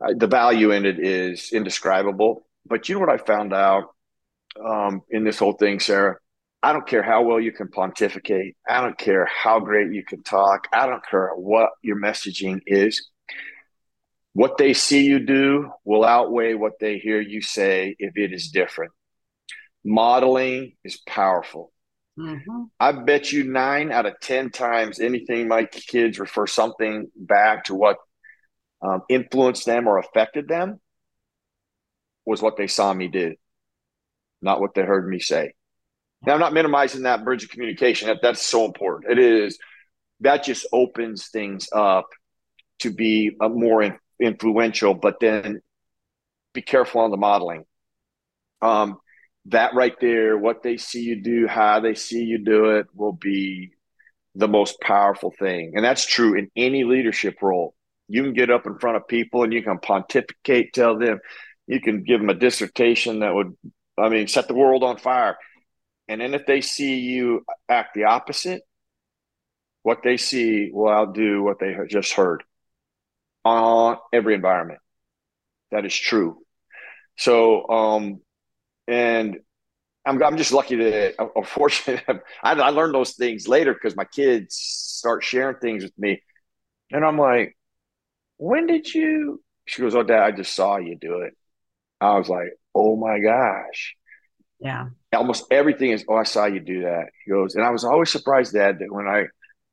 the 0.00 0.26
value 0.26 0.70
in 0.70 0.86
it 0.86 0.98
is 0.98 1.52
indescribable. 1.52 2.46
But 2.64 2.88
you 2.88 2.94
know 2.94 3.00
what 3.00 3.10
I 3.10 3.18
found 3.18 3.52
out 3.52 3.94
um, 4.64 5.02
in 5.10 5.24
this 5.24 5.38
whole 5.38 5.52
thing, 5.52 5.80
Sara? 5.80 6.16
I 6.62 6.72
don't 6.72 6.86
care 6.86 7.02
how 7.02 7.22
well 7.22 7.40
you 7.40 7.52
can 7.52 7.68
pontificate. 7.68 8.56
I 8.68 8.80
don't 8.80 8.96
care 8.96 9.26
how 9.26 9.60
great 9.60 9.92
you 9.92 10.04
can 10.04 10.22
talk. 10.22 10.68
I 10.72 10.86
don't 10.86 11.04
care 11.04 11.30
what 11.34 11.70
your 11.82 12.00
messaging 12.00 12.60
is. 12.66 13.10
What 14.34 14.56
they 14.56 14.72
see 14.72 15.04
you 15.04 15.18
do 15.18 15.72
will 15.84 16.04
outweigh 16.04 16.54
what 16.54 16.78
they 16.80 16.98
hear 16.98 17.20
you 17.20 17.42
say 17.42 17.96
if 17.98 18.16
it 18.16 18.32
is 18.32 18.48
different 18.48 18.92
modeling 19.84 20.72
is 20.84 21.00
powerful. 21.06 21.72
Mm-hmm. 22.18 22.64
I 22.78 22.92
bet 22.92 23.32
you 23.32 23.44
nine 23.44 23.90
out 23.90 24.06
of 24.06 24.20
10 24.20 24.50
times 24.50 25.00
anything 25.00 25.48
my 25.48 25.64
kids 25.64 26.18
refer 26.18 26.46
something 26.46 27.10
back 27.16 27.64
to 27.64 27.74
what 27.74 27.96
um, 28.82 29.02
influenced 29.08 29.64
them 29.64 29.88
or 29.88 29.98
affected 29.98 30.46
them 30.48 30.80
was 32.26 32.42
what 32.42 32.56
they 32.56 32.66
saw 32.66 32.92
me 32.92 33.08
do, 33.08 33.34
not 34.42 34.60
what 34.60 34.74
they 34.74 34.82
heard 34.82 35.08
me 35.08 35.20
say. 35.20 35.54
Now, 36.24 36.34
I'm 36.34 36.40
not 36.40 36.52
minimizing 36.52 37.02
that 37.02 37.24
bridge 37.24 37.44
of 37.44 37.50
communication. 37.50 38.08
That, 38.08 38.18
that's 38.22 38.44
so 38.44 38.64
important. 38.64 39.12
It 39.12 39.18
is, 39.18 39.58
that 40.20 40.44
just 40.44 40.66
opens 40.72 41.28
things 41.28 41.68
up 41.72 42.06
to 42.80 42.90
be 42.90 43.36
a 43.40 43.48
more 43.48 43.82
in, 43.82 43.98
influential, 44.20 44.94
but 44.94 45.18
then 45.20 45.60
be 46.54 46.62
careful 46.62 47.00
on 47.00 47.10
the 47.10 47.16
modeling. 47.16 47.64
Um, 48.60 48.98
that 49.46 49.74
right 49.74 49.94
there, 50.00 50.38
what 50.38 50.62
they 50.62 50.76
see 50.76 51.02
you 51.02 51.20
do, 51.22 51.48
how 51.48 51.80
they 51.80 51.94
see 51.94 52.22
you 52.22 52.38
do 52.38 52.76
it, 52.76 52.86
will 52.94 53.12
be 53.12 53.72
the 54.34 54.48
most 54.48 54.80
powerful 54.80 55.32
thing. 55.36 55.72
And 55.74 55.84
that's 55.84 56.06
true 56.06 56.34
in 56.34 56.50
any 56.56 56.84
leadership 56.84 57.42
role. 57.42 57.74
You 58.08 58.22
can 58.22 58.32
get 58.32 58.50
up 58.50 58.66
in 58.66 58.78
front 58.78 58.96
of 58.96 59.08
people 59.08 59.42
and 59.42 59.52
you 59.52 59.62
can 59.62 59.78
pontificate, 59.78 60.72
tell 60.72 60.98
them, 60.98 61.18
you 61.66 61.80
can 61.80 62.04
give 62.04 62.20
them 62.20 62.30
a 62.30 62.34
dissertation 62.34 63.20
that 63.20 63.34
would, 63.34 63.56
I 63.98 64.08
mean, 64.08 64.28
set 64.28 64.48
the 64.48 64.54
world 64.54 64.84
on 64.84 64.98
fire. 64.98 65.36
And 66.12 66.20
then 66.20 66.34
if 66.34 66.46
they 66.46 66.60
see 66.60 67.00
you 67.00 67.46
act 67.70 67.94
the 67.94 68.04
opposite, 68.04 68.62
what 69.82 70.02
they 70.02 70.16
see 70.16 70.70
will 70.72 70.88
outdo 70.88 71.42
what 71.42 71.58
they 71.58 71.74
just 71.88 72.12
heard 72.12 72.42
on 73.44 73.96
every 74.12 74.34
environment. 74.34 74.80
That 75.70 75.86
is 75.86 75.94
true. 75.96 76.38
So, 77.18 77.68
um, 77.68 78.20
and 78.88 79.38
I'm, 80.06 80.22
I'm 80.22 80.38
just 80.38 80.52
lucky 80.52 80.76
to, 80.76 81.14
unfortunately, 81.36 82.20
I, 82.42 82.54
I 82.54 82.70
learned 82.70 82.94
those 82.94 83.14
things 83.14 83.48
later 83.48 83.74
because 83.74 83.96
my 83.96 84.04
kids 84.06 84.56
start 84.56 85.24
sharing 85.24 85.56
things 85.58 85.84
with 85.84 85.98
me. 85.98 86.22
And 86.92 87.04
I'm 87.04 87.18
like, 87.18 87.56
when 88.38 88.66
did 88.66 88.92
you 88.94 89.42
She 89.66 89.82
goes, 89.82 89.94
"Oh, 89.94 90.02
Dad, 90.04 90.22
I 90.22 90.32
just 90.32 90.54
saw 90.54 90.78
you 90.78 90.96
do 91.00 91.22
it." 91.22 91.34
I 92.00 92.18
was 92.18 92.28
like, 92.28 92.50
"Oh 92.74 92.96
my 92.96 93.20
gosh!" 93.20 93.96
Yeah. 94.62 94.88
Almost 95.14 95.46
everything 95.50 95.90
is, 95.90 96.04
"Oh, 96.08 96.16
I 96.16 96.22
saw 96.22 96.46
you 96.46 96.60
do 96.60 96.82
that." 96.82 97.06
He 97.24 97.30
goes, 97.30 97.54
and 97.54 97.64
I 97.64 97.70
was 97.70 97.84
always 97.84 98.10
surprised, 98.10 98.54
Dad, 98.54 98.78
that 98.78 98.92
when 98.92 99.06
I 99.06 99.24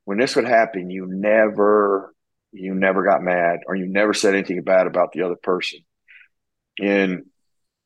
when 0.06 0.18
this 0.18 0.36
would 0.36 0.48
happen, 0.48 0.90
you 0.90 1.06
never 1.08 2.14
you 2.52 2.74
never 2.74 3.04
got 3.04 3.22
mad 3.22 3.60
or 3.68 3.76
you 3.76 3.86
never 3.86 4.14
said 4.14 4.34
anything 4.34 4.62
bad 4.64 4.88
about 4.88 5.12
the 5.12 5.22
other 5.22 5.36
person. 5.36 5.80
And 6.80 7.26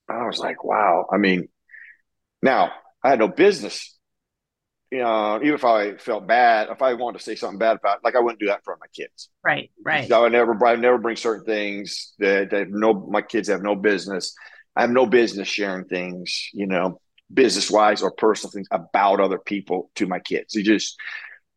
I 0.10 0.26
was 0.26 0.40
like, 0.40 0.64
wow. 0.64 1.06
I 1.12 1.18
mean, 1.18 1.50
now 2.42 2.72
I 3.04 3.10
had 3.10 3.20
no 3.20 3.28
business. 3.28 3.98
You 4.92 5.00
know, 5.00 5.40
even 5.42 5.56
if 5.56 5.66
I 5.66 5.98
felt 5.98 6.28
bad, 6.28 6.70
if 6.70 6.84
I 6.84 6.94
wanted 6.94 7.18
to 7.18 7.24
say 7.24 7.36
something 7.36 7.58
bad 7.58 7.78
about, 7.78 8.04
like 8.04 8.16
I 8.16 8.20
wouldn't 8.20 8.40
do 8.40 8.46
that 8.48 8.64
for 8.64 8.78
my 8.80 8.86
kids. 8.96 9.30
Right, 9.44 9.72
right. 9.84 10.12
I 10.12 10.28
never, 10.30 10.54
I 10.66 10.72
would 10.72 10.82
never 10.82 11.00
bring 11.00 11.16
certain 11.16 11.46
things 11.46 12.14
that, 12.20 12.52
that 12.52 12.68
no, 12.70 12.94
my 12.94 13.24
kids 13.24 13.50
have 13.50 13.64
no 13.64 13.76
business. 13.76 14.36
I 14.76 14.82
have 14.82 14.92
no 14.92 15.06
business 15.06 15.48
sharing 15.48 15.86
things, 15.86 16.50
you 16.54 16.66
know, 16.66 17.00
business 17.34 17.70
wise 17.70 18.02
or 18.02 18.12
personal 18.12 18.52
things 18.52 18.68
about 18.72 19.20
other 19.20 19.38
people 19.38 19.92
to 19.96 20.08
my 20.08 20.20
kids. 20.20 20.56
You 20.56 20.64
just, 20.64 20.96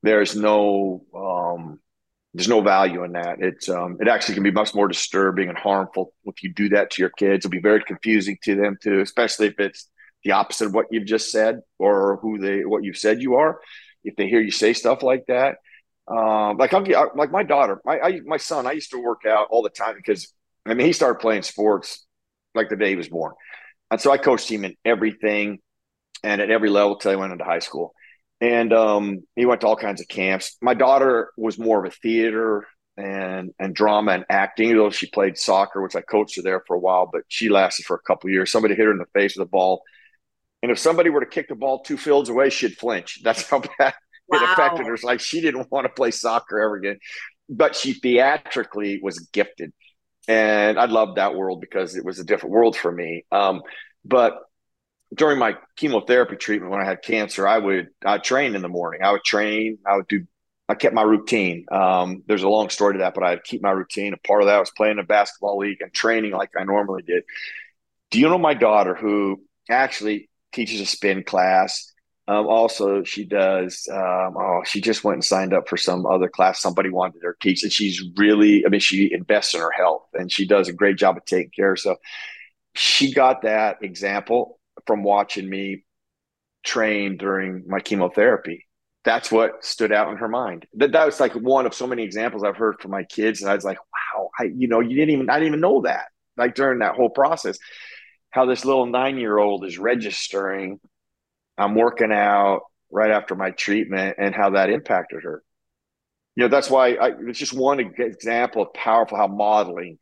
there's 0.03 0.37
no 0.37 1.05
um, 1.15 1.81
there's 2.35 2.49
no 2.49 2.61
value 2.61 3.03
in 3.05 3.13
that. 3.13 3.39
It's 3.41 3.69
um, 3.69 3.97
it 4.01 4.09
actually 4.09 4.35
can 4.35 4.43
be 4.43 4.51
much 4.51 4.75
more 4.75 4.89
disturbing 4.89 5.49
and 5.49 5.57
harmful 5.57 6.13
if 6.27 6.43
you 6.43 6.53
do 6.53 6.69
that 6.71 6.91
to 6.93 7.03
your 7.03 7.11
kids. 7.11 7.45
It'll 7.45 7.51
be 7.51 7.61
very 7.61 7.83
confusing 7.83 8.37
to 8.45 8.55
them 8.55 8.77
too, 8.83 9.01
especially 9.01 9.47
if 9.47 9.59
it's 9.59 9.89
the 10.23 10.33
opposite 10.33 10.67
of 10.67 10.75
what 10.75 10.87
you've 10.91 11.07
just 11.07 11.31
said 11.31 11.61
or 11.79 12.19
who 12.21 12.39
they 12.39 12.65
what 12.65 12.85
you've 12.85 12.99
said 12.99 13.23
you 13.23 13.37
are. 13.37 13.61
If 14.05 14.17
they 14.17 14.29
hear 14.29 14.41
you 14.41 14.51
say 14.51 14.75
stuff 14.75 15.03
like 15.03 15.25
that, 15.29 15.57
um, 16.09 16.59
like 16.59 16.75
I'll 16.75 17.11
like 17.15 17.31
my 17.31 17.43
daughter, 17.43 17.81
my 17.85 17.99
I, 17.99 18.21
my 18.25 18.37
son. 18.37 18.67
I 18.67 18.73
used 18.73 18.91
to 18.91 19.03
work 19.03 19.23
out 19.27 19.49
all 19.51 19.63
the 19.63 19.71
time 19.71 19.95
because 19.97 20.33
I 20.67 20.75
mean 20.75 20.87
he 20.87 20.93
started 20.93 21.21
playing 21.21 21.43
sports 21.43 22.06
like 22.57 22.69
the 22.69 22.77
day 22.77 22.91
he 22.91 22.97
was 22.97 23.09
born, 23.09 23.33
and 23.91 24.01
so 24.01 24.11
I 24.11 24.19
coached 24.19 24.51
him 24.51 24.65
in 24.65 24.75
everything 24.85 25.59
and 26.25 26.41
at 26.41 26.51
every 26.51 26.71
level 26.71 26.97
till 26.97 27.13
he 27.13 27.17
went 27.17 27.33
into 27.33 27.45
high 27.45 27.61
school 27.61 27.95
and 28.41 28.73
um, 28.73 29.23
he 29.35 29.47
went 29.47 29.63
to 29.63 29.67
all 29.67 29.77
kinds 29.77 30.01
of 30.01 30.09
camps. 30.09 30.57
My 30.61 30.75
daughter 30.75 31.33
was 31.37 31.59
more 31.59 31.85
of 31.85 31.91
a 31.91 31.95
theater 31.95 32.67
and 32.97 33.53
and 33.59 33.75
drama 33.75 34.13
and 34.13 34.25
acting. 34.29 34.77
Though 34.77 34.91
she 34.91 35.09
played 35.09 35.39
soccer, 35.39 35.83
which 35.83 35.97
I 35.97 36.01
coached 36.01 36.37
her 36.37 36.43
there 36.43 36.63
for 36.67 36.77
a 36.77 36.81
while, 36.81 37.09
but 37.11 37.23
she 37.29 37.49
lasted 37.49 37.87
for 37.87 37.97
a 37.97 38.07
couple 38.07 38.31
years. 38.31 38.51
Somebody 38.51 38.75
hit 38.75 38.87
her 38.87 38.93
in 38.93 38.99
the 38.99 39.07
face 39.15 39.37
with 39.37 39.47
a 39.47 39.51
ball, 39.51 39.83
and 40.63 40.71
if 40.71 40.79
somebody 40.79 41.11
were 41.11 41.21
to 41.21 41.27
kick 41.27 41.49
the 41.49 41.55
ball 41.55 41.83
two 41.83 41.97
fields 41.97 42.29
away, 42.29 42.51
she'd 42.51 42.77
flinch. 42.77 43.21
That's 43.23 43.49
how 43.49 43.61
bad 43.79 43.95
wow. 44.29 44.39
it 44.39 44.51
affected 44.51 44.87
her. 44.87 44.95
It's 44.95 45.05
like 45.05 45.21
she 45.21 45.41
didn't 45.41 45.71
want 45.71 45.87
to 45.87 45.93
play 45.93 46.11
soccer 46.11 46.61
ever 46.61 46.77
again. 46.77 46.99
But 47.49 47.77
she 47.77 47.93
theatrically 47.93 49.01
was 49.03 49.21
gifted, 49.33 49.73
and 50.29 50.79
I 50.79 50.87
loved 50.87 51.17
that 51.17 51.35
world 51.35 51.61
because 51.61 51.97
it 51.97 52.05
was 52.05 52.19
a 52.19 52.25
different 52.25 52.55
world 52.55 52.77
for 52.77 52.91
me. 52.91 53.25
Um, 53.31 53.63
but 54.05 54.41
during 55.15 55.39
my 55.39 55.57
chemotherapy 55.77 56.37
treatment 56.37 56.73
when 56.73 56.81
I 56.81 56.85
had 56.85 57.03
cancer, 57.03 57.47
I 57.47 57.59
would 57.59 57.89
I 58.05 58.19
train 58.19 58.55
in 58.55 58.63
the 58.63 58.69
morning. 58.69 59.03
I 59.03 59.13
would 59.13 59.25
train. 59.25 59.79
I 59.87 59.97
would 59.97 60.09
do. 60.09 60.27
I 60.69 60.75
kept 60.75 60.95
my 60.95 61.03
routine. 61.03 61.65
Um, 61.71 62.25
there's 62.27 62.43
a 62.43 62.49
long 62.49 62.71
story 62.71 62.95
to 62.95 62.99
that, 63.01 63.15
but 63.15 63.23
I'd 63.23 63.45
keep 63.45 63.63
my 63.63 63.71
routine. 63.71 64.15
A 64.15 64.17
part 64.17 64.43
of 64.43 64.49
that 64.49 64.59
was 64.59 64.71
playing 64.77 64.99
a 64.99 65.05
basketball 65.05 65.59
league 65.59 65.81
and 65.81 65.93
training 65.93 66.33
like 66.33 66.51
I 66.59 66.65
normally 66.65 67.03
did. 67.03 67.23
Do 68.11 68.19
you 68.19 68.29
know 68.29 68.39
my 68.39 68.55
daughter 68.55 68.95
who 68.95 69.43
actually 69.71 70.29
teaches 70.53 70.81
a 70.81 70.87
spin 70.87 71.23
class? 71.23 71.93
Um, 72.29 72.47
also, 72.49 73.05
she 73.05 73.25
does. 73.25 73.89
Um, 73.91 74.35
oh, 74.37 74.63
she 74.65 74.81
just 74.81 75.05
went 75.05 75.17
and 75.17 75.25
signed 75.25 75.55
up 75.55 75.69
for 75.69 75.77
some 75.77 76.07
other 76.07 76.29
class 76.29 76.61
somebody 76.61 76.91
wanted 76.91 77.23
her 77.23 77.37
teach, 77.41 77.63
and 77.63 77.73
she's 77.73 78.03
really. 78.17 78.67
I 78.67 78.69
mean, 78.69 78.81
she 78.81 79.13
invests 79.13 79.55
in 79.55 79.61
her 79.61 79.71
health, 79.71 80.09
and 80.15 80.31
she 80.31 80.47
does 80.47 80.69
a 80.69 80.73
great 80.73 80.97
job 80.97 81.17
of 81.17 81.25
taking 81.25 81.51
care. 81.55 81.77
So, 81.77 81.97
she 82.75 83.13
got 83.15 83.43
that 83.43 83.79
example 83.83 84.59
from 84.87 85.05
watching 85.05 85.49
me 85.49 85.85
train 86.65 87.17
during 87.17 87.65
my 87.67 87.81
chemotherapy. 87.81 88.67
That's 89.05 89.31
what 89.31 89.65
stood 89.65 89.93
out 89.93 90.11
in 90.11 90.17
her 90.19 90.29
mind. 90.29 90.67
That 90.75 90.93
that 90.93 91.07
was 91.07 91.21
like 91.21 91.33
one 91.35 91.67
of 91.67 91.75
so 91.75 91.87
many 91.87 92.03
examples 92.03 92.43
I've 92.43 92.57
heard 92.57 92.81
from 92.81 92.91
my 92.91 93.05
kids, 93.05 93.41
and 93.41 93.51
I 93.51 93.55
was 93.55 93.65
like, 93.65 93.79
"Wow, 93.79 94.31
I 94.39 94.45
you 94.45 94.69
know 94.69 94.81
you 94.81 94.97
didn't 94.97 95.11
even 95.11 95.31
I 95.31 95.35
didn't 95.35 95.49
even 95.49 95.61
know 95.61 95.83
that." 95.83 96.07
Like 96.37 96.55
during 96.57 96.81
that 96.81 96.97
whole 96.97 97.11
process, 97.11 97.59
how 98.31 98.47
this 98.47 98.65
little 98.65 98.87
nine 98.87 99.19
year 99.19 99.39
old 99.39 99.65
is 99.65 99.79
registering. 99.79 100.81
I'm 101.59 101.75
working 101.75 102.13
out 102.13 102.63
right 102.91 103.11
after 103.11 103.35
my 103.35 103.51
treatment, 103.51 104.17
and 104.19 104.35
how 104.35 104.51
that 104.51 104.71
impacted 104.71 105.25
her. 105.25 105.43
You 106.37 106.45
know, 106.45 106.49
that's 106.49 106.71
why 106.71 106.95
I, 106.95 107.13
it's 107.27 107.39
just 107.39 107.53
one 107.53 107.81
example 107.81 108.63
of 108.63 108.73
powerful 108.75 109.17
how 109.17 109.27
modeling 109.27 109.99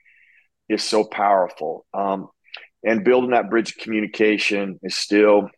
is 0.69 0.83
so 0.83 1.05
powerful. 1.05 1.87
Um, 1.95 2.29
and 2.85 3.05
building 3.05 3.31
that 3.31 3.51
bridge 3.51 3.71
of 3.71 3.79
communication 3.79 4.79
is 4.83 4.97
still 4.97 5.49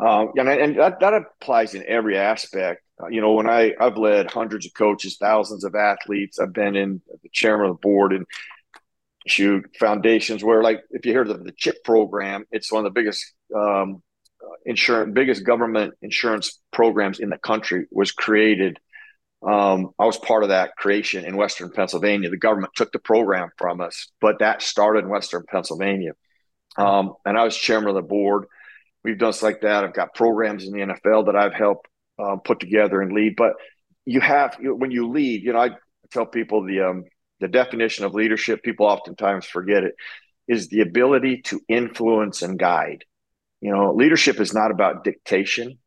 um, 0.00 0.30
and, 0.36 0.48
and 0.48 0.78
that, 0.78 1.00
that 1.00 1.12
applies 1.12 1.74
in 1.74 1.84
every 1.86 2.16
aspect 2.16 2.82
uh, 3.02 3.08
you 3.08 3.20
know 3.20 3.32
when 3.32 3.48
i 3.48 3.74
i've 3.80 3.98
led 3.98 4.30
hundreds 4.30 4.64
of 4.64 4.72
coaches 4.74 5.16
thousands 5.20 5.64
of 5.64 5.74
athletes 5.74 6.38
i've 6.38 6.52
been 6.52 6.76
in 6.76 7.02
the 7.22 7.28
chairman 7.32 7.68
of 7.68 7.76
the 7.76 7.80
board 7.80 8.12
and 8.12 8.24
shoot 9.26 9.64
foundations 9.78 10.44
where 10.44 10.62
like 10.62 10.80
if 10.90 11.04
you 11.04 11.12
hear 11.12 11.24
the, 11.24 11.34
the 11.34 11.52
CHIP 11.52 11.82
program 11.84 12.44
it's 12.50 12.72
one 12.72 12.86
of 12.86 12.94
the 12.94 12.98
biggest 12.98 13.34
um, 13.54 13.60
uh, 13.62 14.07
insurance 14.64 15.12
biggest 15.14 15.44
government 15.44 15.94
insurance 16.02 16.60
programs 16.72 17.20
in 17.20 17.30
the 17.30 17.38
country 17.38 17.86
was 17.90 18.12
created 18.12 18.78
um, 19.46 19.90
I 19.98 20.04
was 20.04 20.16
part 20.16 20.42
of 20.42 20.48
that 20.48 20.74
creation 20.76 21.24
in 21.24 21.36
Western 21.36 21.70
Pennsylvania. 21.70 22.28
The 22.28 22.36
government 22.36 22.72
took 22.74 22.90
the 22.90 22.98
program 22.98 23.50
from 23.56 23.80
us, 23.80 24.08
but 24.20 24.40
that 24.40 24.62
started 24.62 25.04
in 25.04 25.10
Western 25.10 25.44
Pennsylvania. 25.48 26.12
Um, 26.76 27.14
and 27.24 27.38
I 27.38 27.44
was 27.44 27.56
chairman 27.56 27.90
of 27.90 27.94
the 27.94 28.02
board. 28.02 28.46
We've 29.04 29.18
done 29.18 29.32
stuff 29.32 29.44
like 29.44 29.60
that. 29.60 29.84
I've 29.84 29.94
got 29.94 30.14
programs 30.14 30.64
in 30.64 30.72
the 30.72 30.80
NFL 30.80 31.26
that 31.26 31.36
I've 31.36 31.54
helped 31.54 31.86
um, 32.18 32.40
put 32.40 32.58
together 32.58 33.00
and 33.00 33.12
lead. 33.12 33.36
But 33.36 33.54
you 34.04 34.20
have 34.20 34.56
when 34.60 34.90
you 34.90 35.08
lead, 35.08 35.44
you 35.44 35.52
know, 35.52 35.60
I 35.60 35.70
tell 36.10 36.26
people 36.26 36.64
the 36.64 36.80
um, 36.80 37.04
the 37.40 37.48
definition 37.48 38.04
of 38.04 38.14
leadership. 38.14 38.62
People 38.62 38.86
oftentimes 38.86 39.46
forget 39.46 39.84
it 39.84 39.94
is 40.48 40.68
the 40.68 40.80
ability 40.80 41.42
to 41.42 41.60
influence 41.68 42.42
and 42.42 42.58
guide. 42.58 43.04
You 43.60 43.72
know, 43.72 43.92
leadership 43.92 44.40
is 44.40 44.54
not 44.54 44.70
about 44.70 45.04
dictation. 45.04 45.78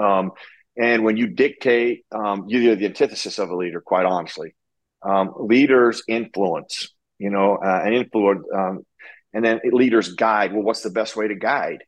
Um, 0.00 0.32
and 0.76 1.04
when 1.04 1.16
you 1.16 1.28
dictate, 1.28 2.04
um, 2.12 2.44
you're 2.48 2.74
the 2.74 2.86
antithesis 2.86 3.38
of 3.38 3.50
a 3.50 3.56
leader, 3.56 3.80
quite 3.80 4.06
honestly. 4.06 4.54
Um, 5.02 5.32
leaders 5.36 6.02
influence, 6.08 6.88
you 7.18 7.30
know, 7.30 7.56
uh, 7.56 7.82
and 7.84 7.94
influence, 7.94 8.44
um, 8.54 8.86
and 9.32 9.44
then 9.44 9.60
leaders 9.64 10.14
guide. 10.14 10.52
Well, 10.52 10.62
what's 10.62 10.82
the 10.82 10.90
best 10.90 11.16
way 11.16 11.28
to 11.28 11.34
guide? 11.34 11.84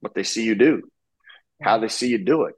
What 0.00 0.14
they 0.14 0.22
see 0.22 0.44
you 0.44 0.54
do, 0.54 0.82
how 1.60 1.78
they 1.78 1.88
see 1.88 2.08
you 2.08 2.18
do 2.18 2.44
it, 2.44 2.54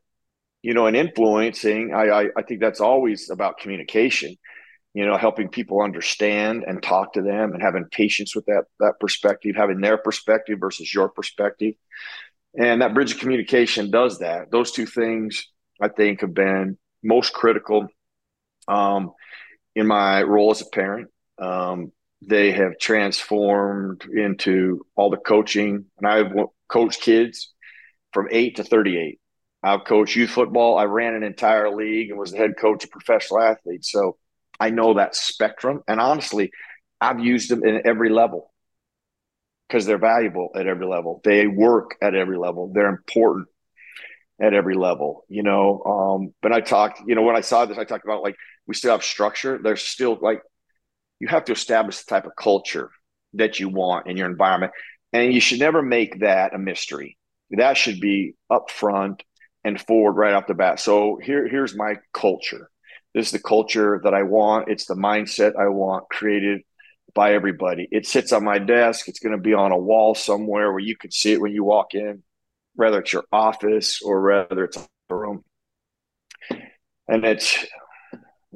you 0.62 0.74
know, 0.74 0.86
and 0.86 0.96
influencing. 0.96 1.92
I, 1.94 2.08
I, 2.08 2.26
I 2.36 2.42
think 2.42 2.60
that's 2.60 2.80
always 2.80 3.30
about 3.30 3.58
communication. 3.58 4.36
You 4.94 5.07
know, 5.07 5.16
helping 5.16 5.48
people 5.48 5.81
understand 5.81 6.64
and 6.66 6.83
talk 6.83 7.14
to 7.14 7.22
them, 7.22 7.52
and 7.52 7.62
having 7.62 7.87
patience 7.90 8.35
with 8.37 8.46
that 8.46 8.64
that 8.81 8.94
perspective, 9.00 9.57
having 9.57 9.81
their 9.81 9.96
perspective 9.96 10.59
versus 10.61 10.92
your 10.92 11.09
perspective. 11.09 11.74
And 12.59 12.83
that 12.83 12.92
bridge 12.92 13.12
of 13.12 13.18
communication 13.18 13.90
does 13.90 14.18
that. 14.18 14.50
Those 14.50 14.72
two 14.72 14.85
things, 14.85 15.48
I 15.81 15.88
think, 15.88 16.20
have 16.20 16.35
been 16.35 16.76
most 17.02 17.33
critical 17.33 17.88
um, 18.68 19.12
in 19.74 19.87
my 19.87 20.22
role 20.22 20.50
as 20.50 20.61
a 20.61 20.66
parent. 20.66 21.09
Um, 21.38 21.92
they 22.20 22.52
have 22.52 22.78
transformed 22.78 24.05
into 24.05 24.87
all 24.94 25.11
the 25.11 25.16
coaching, 25.16 25.87
and 25.98 26.07
I've 26.07 26.33
coached 26.68 27.00
kids 27.00 27.52
from 28.12 28.28
eight 28.31 28.57
to 28.57 28.64
38. 28.64 29.18
I've 29.62 29.85
coached 29.85 30.16
youth 30.16 30.31
football. 30.31 30.76
I 30.78 30.85
ran 30.85 31.14
an 31.14 31.22
entire 31.22 31.70
league 31.74 32.11
and 32.11 32.18
was 32.18 32.33
the 32.33 32.38
head 32.38 32.55
coach 32.59 32.85
of 32.85 32.90
professional 32.90 33.40
athletes. 33.40 33.90
So 33.90 34.16
I 34.62 34.70
know 34.70 34.94
that 34.94 35.16
spectrum. 35.16 35.83
And 35.88 36.01
honestly, 36.01 36.53
I've 37.01 37.18
used 37.18 37.51
them 37.51 37.64
in 37.64 37.83
every 37.85 38.11
level 38.11 38.53
because 39.66 39.87
they're 39.87 39.98
valuable 39.98 40.51
at 40.55 40.68
every 40.68 40.87
level. 40.87 41.20
They 41.25 41.48
work 41.48 41.96
at 42.01 42.14
every 42.14 42.38
level. 42.38 42.70
They're 42.72 42.88
important 42.88 43.48
at 44.40 44.55
every 44.55 44.77
level, 44.77 45.25
you 45.29 45.42
know. 45.42 45.83
Um, 45.83 46.35
but 46.40 46.53
I 46.53 46.61
talked, 46.61 47.03
you 47.09 47.16
know, 47.16 47.22
when 47.22 47.35
I 47.35 47.40
saw 47.40 47.66
this, 47.66 47.77
I 47.77 47.83
talked 47.83 48.05
about 48.05 48.22
like 48.22 48.37
we 48.68 48.75
still 48.77 48.92
have 48.92 49.03
structure. 49.03 49.59
There's 49.61 49.83
still 49.83 50.16
like 50.22 50.42
you 51.18 51.27
have 51.27 51.46
to 51.46 51.53
establish 51.53 51.98
the 51.98 52.09
type 52.09 52.27
of 52.27 52.37
culture 52.37 52.90
that 53.35 53.59
you 53.59 53.68
want 53.68 54.07
in 54.07 54.16
your 54.16 54.31
environment. 54.31 54.72
And 55.12 55.35
you 55.35 55.40
should 55.40 55.59
never 55.59 55.83
make 55.83 56.20
that 56.20 56.55
a 56.55 56.59
mystery. 56.59 57.18
That 57.51 57.77
should 57.77 57.98
be 57.98 58.37
upfront 58.48 59.22
and 59.64 59.81
forward 59.81 60.12
right 60.12 60.35
off 60.35 60.46
the 60.46 60.55
bat. 60.55 60.79
So 60.79 61.18
here, 61.20 61.48
here's 61.48 61.77
my 61.77 61.96
culture. 62.14 62.70
This 63.14 63.27
is 63.27 63.33
the 63.33 63.38
culture 63.40 64.01
that 64.05 64.14
I 64.14 64.22
want. 64.22 64.68
It's 64.68 64.87
the 64.87 64.94
mindset 64.94 65.57
I 65.57 65.68
want 65.68 66.09
created 66.09 66.62
by 67.14 67.35
everybody. 67.35 67.88
It 67.90 68.07
sits 68.07 68.33
on 68.33 68.44
my 68.44 68.59
desk. 68.59 69.09
It's 69.09 69.18
going 69.18 69.37
to 69.37 69.42
be 69.42 69.55
on 69.55 69.72
a 69.72 69.79
wall 69.79 70.14
somewhere 70.14 70.70
where 70.70 70.81
you 70.81 70.96
can 70.96 71.11
see 71.11 71.33
it 71.33 71.40
when 71.40 71.53
you 71.53 71.64
walk 71.64 71.94
in, 71.94 72.22
whether 72.75 73.01
it's 73.01 73.12
your 73.12 73.25
office 73.31 74.01
or 74.03 74.22
whether 74.22 74.64
it's 74.64 74.79
a 74.79 75.14
room. 75.14 75.44
And 77.09 77.25
it's 77.25 77.66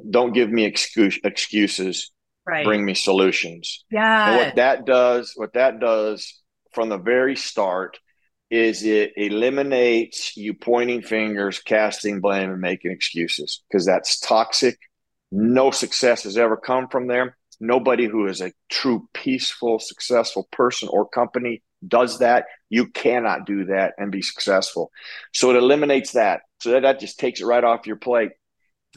don't 0.09 0.33
give 0.33 0.49
me 0.49 0.65
excuse, 0.65 1.19
excuses. 1.23 2.11
right. 2.45 2.65
bring 2.65 2.83
me 2.83 2.93
solutions. 2.93 3.85
Yeah. 3.91 4.29
And 4.29 4.37
what 4.37 4.55
that 4.55 4.85
does, 4.85 5.33
what 5.35 5.53
that 5.53 5.79
does 5.79 6.41
from 6.71 6.89
the 6.89 6.97
very 6.97 7.35
start 7.35 7.99
is 8.49 8.83
it 8.83 9.13
eliminates 9.17 10.37
you 10.37 10.53
pointing 10.53 11.01
fingers, 11.01 11.59
casting 11.59 12.21
blame, 12.21 12.51
and 12.51 12.61
making 12.61 12.91
excuses 12.91 13.63
because 13.69 13.85
that's 13.85 14.19
toxic. 14.19 14.77
No 15.31 15.71
success 15.71 16.23
has 16.23 16.37
ever 16.37 16.55
come 16.55 16.87
from 16.87 17.07
there. 17.07 17.37
Nobody 17.59 18.05
who 18.05 18.27
is 18.27 18.39
a 18.39 18.53
true 18.69 19.09
peaceful, 19.13 19.79
successful 19.79 20.47
person 20.51 20.89
or 20.89 21.07
company 21.07 21.61
does 21.85 22.19
that. 22.19 22.45
You 22.69 22.87
cannot 22.87 23.45
do 23.45 23.65
that 23.65 23.93
and 23.97 24.11
be 24.11 24.21
successful. 24.21 24.91
So 25.33 25.49
it 25.49 25.57
eliminates 25.57 26.13
that. 26.13 26.41
So 26.59 26.71
that, 26.71 26.83
that 26.83 26.99
just 26.99 27.19
takes 27.19 27.41
it 27.41 27.45
right 27.45 27.63
off 27.63 27.87
your 27.87 27.97
plate. 27.97 28.31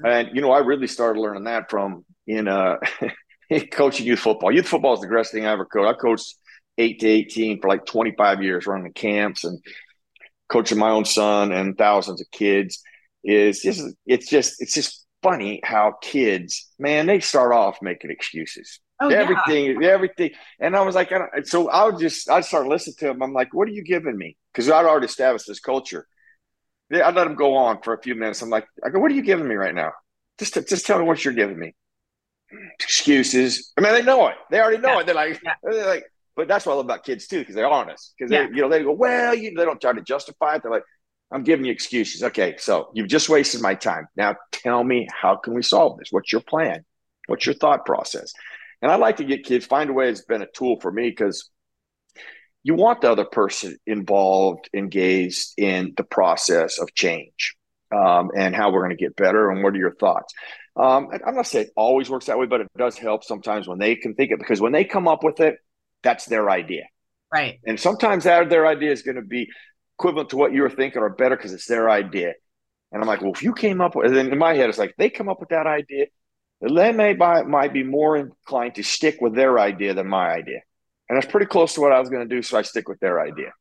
And 0.04 0.28
you 0.34 0.40
know, 0.40 0.52
I 0.52 0.58
really 0.58 0.86
started 0.86 1.20
learning 1.20 1.44
that 1.44 1.70
from 1.70 2.04
in 2.26 2.46
uh 2.46 2.76
coaching 3.72 4.06
youth 4.06 4.20
football. 4.20 4.52
Youth 4.52 4.68
football 4.68 4.94
is 4.94 5.00
the 5.00 5.08
greatest 5.08 5.32
thing 5.32 5.46
I 5.46 5.52
ever 5.52 5.66
coached. 5.66 5.88
I 5.88 6.00
coached 6.00 6.34
eight 6.80 7.00
to 7.00 7.08
eighteen 7.08 7.60
for 7.60 7.68
like 7.68 7.84
twenty 7.86 8.14
five 8.16 8.42
years, 8.42 8.66
running 8.66 8.92
camps 8.92 9.44
and 9.44 9.62
coaching 10.48 10.78
my 10.78 10.90
own 10.90 11.04
son 11.04 11.52
and 11.52 11.76
thousands 11.76 12.20
of 12.20 12.30
kids. 12.30 12.82
Is 13.22 13.60
just 13.60 13.82
it's 14.06 14.28
just 14.28 14.62
it's 14.62 14.74
just 14.74 15.06
funny 15.22 15.60
how 15.62 15.94
kids, 16.00 16.70
man, 16.78 17.06
they 17.06 17.20
start 17.20 17.52
off 17.52 17.82
making 17.82 18.10
excuses. 18.10 18.80
Oh, 19.02 19.08
everything, 19.08 19.80
yeah. 19.80 19.88
everything. 19.88 20.30
And 20.58 20.76
I 20.76 20.82
was 20.82 20.94
like, 20.94 21.10
I 21.12 21.42
so 21.44 21.70
I 21.70 21.84
would 21.84 21.98
just, 21.98 22.28
I'd 22.28 22.44
start 22.44 22.66
listening 22.66 22.96
to 22.98 23.10
him. 23.10 23.22
I'm 23.22 23.32
like, 23.32 23.54
what 23.54 23.66
are 23.68 23.72
you 23.72 23.82
giving 23.82 24.16
me? 24.16 24.36
Because 24.52 24.68
I'd 24.70 24.84
already 24.84 25.06
established 25.06 25.46
this 25.46 25.60
culture. 25.60 26.06
I'd 26.92 27.14
let 27.14 27.26
him 27.26 27.34
go 27.34 27.54
on 27.54 27.80
for 27.82 27.94
a 27.94 28.02
few 28.02 28.14
minutes. 28.14 28.42
I'm 28.42 28.50
like, 28.50 28.66
I 28.84 28.90
go, 28.90 28.98
what 28.98 29.10
are 29.10 29.14
you 29.14 29.22
giving 29.22 29.48
me 29.48 29.54
right 29.54 29.74
now? 29.74 29.92
Just, 30.38 30.54
just 30.68 30.86
tell 30.86 30.98
me 30.98 31.04
what 31.04 31.24
you're 31.24 31.32
giving 31.32 31.58
me. 31.58 31.74
Excuses. 32.78 33.72
I 33.78 33.80
mean, 33.80 33.92
they 33.92 34.02
know 34.02 34.28
it. 34.28 34.36
They 34.50 34.60
already 34.60 34.78
know 34.78 34.94
yeah. 34.94 35.00
it. 35.00 35.06
They're 35.06 35.14
like, 35.14 35.40
yeah. 35.42 35.54
they're 35.62 35.86
like, 35.86 36.04
but 36.40 36.48
that's 36.48 36.64
what 36.64 36.72
I 36.72 36.76
love 36.76 36.86
about 36.86 37.04
kids 37.04 37.26
too, 37.26 37.40
because 37.40 37.54
they're 37.54 37.68
honest. 37.68 38.14
Because 38.16 38.30
they, 38.30 38.40
you 38.44 38.62
know, 38.62 38.70
they 38.70 38.82
go, 38.82 38.92
well, 38.92 39.34
you, 39.34 39.52
they 39.54 39.66
don't 39.66 39.78
try 39.78 39.92
to 39.92 40.00
justify 40.00 40.54
it. 40.54 40.62
They're 40.62 40.72
like, 40.72 40.84
I'm 41.30 41.42
giving 41.42 41.66
you 41.66 41.72
excuses. 41.72 42.22
Okay, 42.22 42.54
so 42.56 42.90
you've 42.94 43.08
just 43.08 43.28
wasted 43.28 43.60
my 43.60 43.74
time. 43.74 44.08
Now 44.16 44.36
tell 44.50 44.82
me 44.82 45.06
how 45.12 45.36
can 45.36 45.52
we 45.52 45.60
solve 45.60 45.98
this? 45.98 46.08
What's 46.10 46.32
your 46.32 46.40
plan? 46.40 46.86
What's 47.26 47.44
your 47.44 47.54
thought 47.54 47.84
process? 47.84 48.32
And 48.80 48.90
I 48.90 48.96
like 48.96 49.18
to 49.18 49.24
get 49.24 49.44
kids 49.44 49.66
find 49.66 49.90
a 49.90 49.92
way. 49.92 50.08
It's 50.08 50.24
been 50.24 50.40
a 50.40 50.46
tool 50.46 50.80
for 50.80 50.90
me 50.90 51.10
because 51.10 51.50
you 52.62 52.74
want 52.74 53.02
the 53.02 53.12
other 53.12 53.26
person 53.26 53.76
involved, 53.86 54.70
engaged 54.72 55.52
in 55.58 55.92
the 55.98 56.04
process 56.04 56.78
of 56.78 56.94
change 56.94 57.54
um, 57.94 58.30
and 58.34 58.56
how 58.56 58.72
we're 58.72 58.80
going 58.82 58.96
to 58.96 59.04
get 59.04 59.14
better. 59.14 59.50
And 59.50 59.62
what 59.62 59.74
are 59.74 59.78
your 59.78 59.94
thoughts? 59.94 60.32
Um, 60.74 61.08
I'm 61.26 61.34
not 61.34 61.46
saying 61.46 61.66
it 61.66 61.72
always 61.76 62.08
works 62.08 62.26
that 62.26 62.38
way, 62.38 62.46
but 62.46 62.62
it 62.62 62.68
does 62.78 62.96
help 62.96 63.24
sometimes 63.24 63.68
when 63.68 63.78
they 63.78 63.94
can 63.96 64.14
think 64.14 64.30
it 64.30 64.38
because 64.38 64.62
when 64.62 64.72
they 64.72 64.84
come 64.84 65.06
up 65.06 65.22
with 65.22 65.40
it, 65.40 65.58
that's 66.02 66.26
their 66.26 66.50
idea. 66.50 66.84
Right. 67.32 67.60
And 67.64 67.78
sometimes 67.78 68.24
that 68.24 68.48
their 68.50 68.66
idea 68.66 68.90
is 68.90 69.02
going 69.02 69.16
to 69.16 69.22
be 69.22 69.48
equivalent 69.98 70.30
to 70.30 70.36
what 70.36 70.52
you 70.52 70.62
were 70.62 70.70
thinking 70.70 71.02
or 71.02 71.10
better 71.10 71.36
because 71.36 71.52
it's 71.52 71.66
their 71.66 71.88
idea. 71.88 72.32
And 72.92 73.02
I'm 73.02 73.06
like, 73.06 73.20
well, 73.22 73.32
if 73.32 73.42
you 73.42 73.52
came 73.52 73.80
up 73.80 73.94
with, 73.94 74.06
and 74.06 74.16
then 74.16 74.32
in 74.32 74.38
my 74.38 74.54
head, 74.54 74.68
it's 74.68 74.78
like 74.78 74.94
they 74.98 75.10
come 75.10 75.28
up 75.28 75.38
with 75.38 75.50
that 75.50 75.66
idea, 75.66 76.06
they 76.60 76.92
may 76.92 77.14
buy, 77.14 77.42
might 77.42 77.72
be 77.72 77.84
more 77.84 78.16
inclined 78.16 78.74
to 78.74 78.82
stick 78.82 79.18
with 79.20 79.34
their 79.34 79.58
idea 79.58 79.94
than 79.94 80.08
my 80.08 80.30
idea. 80.30 80.60
And 81.08 81.16
that's 81.16 81.30
pretty 81.30 81.46
close 81.46 81.74
to 81.74 81.80
what 81.80 81.92
I 81.92 82.00
was 82.00 82.08
going 82.08 82.28
to 82.28 82.34
do. 82.34 82.42
So 82.42 82.58
I 82.58 82.62
stick 82.62 82.88
with 82.88 83.00
their 83.00 83.20
idea. 83.20 83.52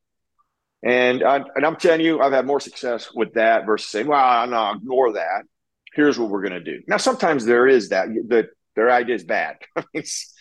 And, 0.82 1.24
I, 1.24 1.44
and 1.56 1.66
I'm 1.66 1.76
telling 1.76 2.02
you, 2.02 2.22
I've 2.22 2.32
had 2.32 2.46
more 2.46 2.60
success 2.60 3.10
with 3.14 3.34
that 3.34 3.66
versus 3.66 3.90
saying, 3.90 4.08
well, 4.08 4.48
no, 4.48 4.72
ignore 4.72 5.14
that. 5.14 5.44
Here's 5.94 6.18
what 6.18 6.30
we're 6.30 6.42
going 6.42 6.54
to 6.54 6.64
do. 6.64 6.82
Now, 6.88 6.98
sometimes 6.98 7.46
there 7.46 7.68
is 7.68 7.90
that, 7.90 8.08
that 8.30 8.48
their 8.76 8.90
idea 8.90 9.16
is 9.16 9.24
bad. 9.24 9.58
it's, 9.94 10.34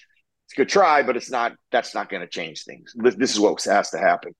it's 0.49 0.55
a 0.55 0.61
good 0.63 0.71
try, 0.71 1.03
but 1.03 1.15
it's 1.15 1.31
not, 1.31 1.53
that's 1.71 1.95
not 1.95 2.09
going 2.09 2.23
to 2.23 2.27
change 2.27 2.65
things. 2.65 2.95
This, 2.97 3.33
is 3.33 3.39
what 3.39 3.63
has 3.65 3.91
to 3.91 3.99
happen. 3.99 4.35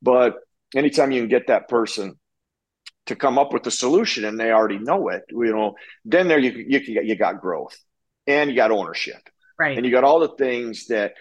But 0.00 0.36
anytime 0.76 1.10
you 1.10 1.20
can 1.20 1.28
get 1.28 1.48
that 1.48 1.68
person 1.68 2.14
to 3.06 3.16
come 3.16 3.36
up 3.36 3.52
with 3.52 3.64
the 3.64 3.70
solution 3.72 4.24
and 4.24 4.38
they 4.38 4.52
already 4.52 4.78
know 4.78 5.08
it, 5.08 5.22
you 5.28 5.52
know, 5.52 5.74
then 6.04 6.28
there 6.28 6.38
you 6.38 6.52
you 6.52 7.02
you 7.02 7.16
got 7.16 7.40
growth 7.40 7.76
and 8.28 8.48
you 8.48 8.54
got 8.54 8.70
ownership, 8.70 9.20
right? 9.58 9.76
And 9.76 9.84
you 9.84 9.90
got 9.90 10.04
all 10.04 10.20
the 10.20 10.36
things 10.36 10.86
that 10.86 11.14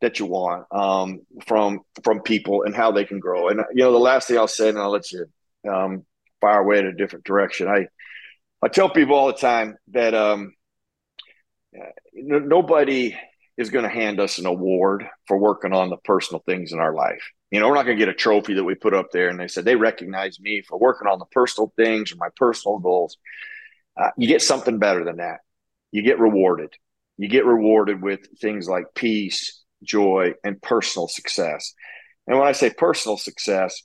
that 0.00 0.18
you 0.18 0.26
want 0.26 0.66
um, 0.72 1.20
from 1.46 1.82
from 2.02 2.20
people 2.22 2.64
and 2.64 2.74
how 2.74 2.90
they 2.90 3.04
can 3.04 3.20
grow. 3.20 3.48
And 3.48 3.60
you 3.72 3.84
know, 3.84 3.92
the 3.92 3.98
last 3.98 4.26
thing 4.26 4.38
I'll 4.38 4.48
say, 4.48 4.70
and 4.70 4.78
I'll 4.78 4.90
let 4.90 5.12
you 5.12 5.26
um, 5.70 6.04
fire 6.40 6.58
away 6.58 6.80
in 6.80 6.86
a 6.86 6.92
different 6.92 7.24
direction. 7.24 7.68
I 7.68 7.86
I 8.60 8.66
tell 8.66 8.90
people 8.90 9.14
all 9.14 9.28
the 9.28 9.34
time 9.34 9.76
that 9.92 10.14
um, 10.14 10.52
nobody 12.12 13.16
is 13.58 13.70
going 13.70 13.82
to 13.82 13.90
hand 13.90 14.20
us 14.20 14.38
an 14.38 14.46
award 14.46 15.04
for 15.26 15.36
working 15.36 15.72
on 15.72 15.90
the 15.90 15.96
personal 15.98 16.42
things 16.46 16.72
in 16.72 16.78
our 16.78 16.94
life. 16.94 17.20
You 17.50 17.58
know, 17.58 17.68
we're 17.68 17.74
not 17.74 17.86
going 17.86 17.98
to 17.98 18.00
get 18.04 18.08
a 18.08 18.16
trophy 18.16 18.54
that 18.54 18.64
we 18.64 18.76
put 18.76 18.94
up 18.94 19.08
there 19.12 19.28
and 19.28 19.38
they 19.38 19.48
said 19.48 19.64
they 19.64 19.74
recognize 19.74 20.38
me 20.38 20.62
for 20.62 20.78
working 20.78 21.08
on 21.08 21.18
the 21.18 21.24
personal 21.26 21.72
things 21.76 22.12
or 22.12 22.16
my 22.16 22.28
personal 22.36 22.78
goals. 22.78 23.16
Uh, 24.00 24.10
you 24.16 24.28
get 24.28 24.42
something 24.42 24.78
better 24.78 25.04
than 25.04 25.16
that. 25.16 25.40
You 25.90 26.02
get 26.02 26.20
rewarded. 26.20 26.72
You 27.16 27.28
get 27.28 27.44
rewarded 27.44 28.00
with 28.00 28.20
things 28.40 28.68
like 28.68 28.94
peace, 28.94 29.64
joy, 29.82 30.34
and 30.44 30.62
personal 30.62 31.08
success. 31.08 31.74
And 32.28 32.38
when 32.38 32.46
I 32.46 32.52
say 32.52 32.70
personal 32.70 33.16
success, 33.16 33.82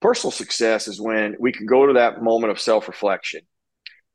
personal 0.00 0.30
success 0.30 0.88
is 0.88 0.98
when 0.98 1.36
we 1.38 1.52
can 1.52 1.66
go 1.66 1.86
to 1.86 1.94
that 1.94 2.22
moment 2.22 2.52
of 2.52 2.60
self 2.60 2.88
reflection. 2.88 3.42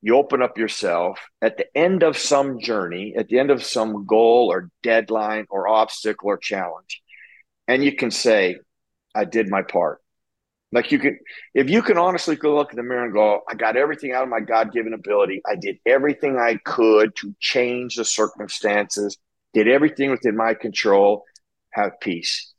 You 0.02 0.16
open 0.16 0.42
up 0.42 0.58
yourself 0.58 1.20
at 1.42 1.58
the 1.58 1.66
end 1.78 2.04
of 2.04 2.18
some 2.18 2.60
journey, 2.60 3.14
at 3.18 3.28
the 3.28 3.40
end 3.40 3.52
of 3.52 3.64
some 3.64 4.06
goal 4.06 4.50
or 4.52 4.70
deadline 4.82 5.46
or 5.50 5.68
obstacle 5.68 6.30
or 6.30 6.38
challenge. 6.38 7.02
And 7.68 7.84
you 7.84 7.96
can 7.96 8.10
say, 8.10 8.58
I 9.14 9.26
did 9.26 9.50
my 9.50 9.62
part. 9.62 10.00
Like 10.72 10.92
you 10.92 11.00
can, 11.00 11.20
if 11.54 11.70
you 11.70 11.82
can 11.82 11.98
honestly 11.98 12.36
go 12.36 12.56
look 12.56 12.72
in 12.72 12.78
the 12.78 12.84
mirror 12.84 13.04
and 13.04 13.14
go, 13.14 13.42
I 13.50 13.56
got 13.56 13.76
everything 13.76 14.14
out 14.14 14.24
of 14.24 14.30
my 14.30 14.40
God 14.40 14.72
given 14.72 14.94
ability. 14.94 15.42
I 15.46 15.56
did 15.56 15.78
everything 15.86 16.38
I 16.38 16.60
could 16.64 17.16
to 17.18 17.36
change 17.40 17.96
the 17.96 18.06
circumstances, 18.06 19.18
did 19.54 19.68
everything 19.68 20.12
within 20.12 20.38
my 20.38 20.54
control, 20.54 21.26
have 21.72 22.00
peace. 22.00 22.54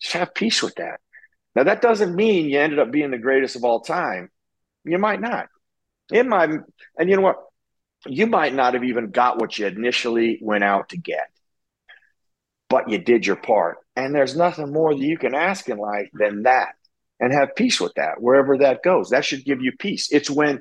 Just 0.00 0.14
have 0.14 0.34
peace 0.34 0.62
with 0.62 0.76
that. 0.76 1.00
Now, 1.54 1.64
that 1.64 1.82
doesn't 1.82 2.14
mean 2.14 2.48
you 2.48 2.60
ended 2.60 2.78
up 2.78 2.92
being 2.92 3.10
the 3.10 3.18
greatest 3.18 3.56
of 3.56 3.64
all 3.64 3.80
time. 3.80 4.30
You 4.84 4.98
might 4.98 5.20
not. 5.20 5.48
It 6.12 6.26
might, 6.26 6.50
and 6.98 7.10
you 7.10 7.16
know 7.16 7.22
what? 7.22 7.36
You 8.06 8.26
might 8.26 8.54
not 8.54 8.74
have 8.74 8.84
even 8.84 9.10
got 9.10 9.38
what 9.38 9.58
you 9.58 9.66
initially 9.66 10.38
went 10.42 10.64
out 10.64 10.90
to 10.90 10.96
get, 10.96 11.30
but 12.68 12.88
you 12.88 12.98
did 12.98 13.26
your 13.26 13.36
part. 13.36 13.78
And 13.94 14.14
there's 14.14 14.36
nothing 14.36 14.72
more 14.72 14.94
that 14.94 15.00
you 15.00 15.18
can 15.18 15.34
ask 15.34 15.68
in 15.68 15.76
life 15.76 16.08
than 16.14 16.44
that 16.44 16.74
and 17.20 17.32
have 17.32 17.54
peace 17.54 17.80
with 17.80 17.92
that, 17.94 18.20
wherever 18.20 18.56
that 18.58 18.82
goes. 18.82 19.10
That 19.10 19.24
should 19.24 19.44
give 19.44 19.60
you 19.60 19.72
peace. 19.78 20.10
It's 20.10 20.30
when 20.30 20.60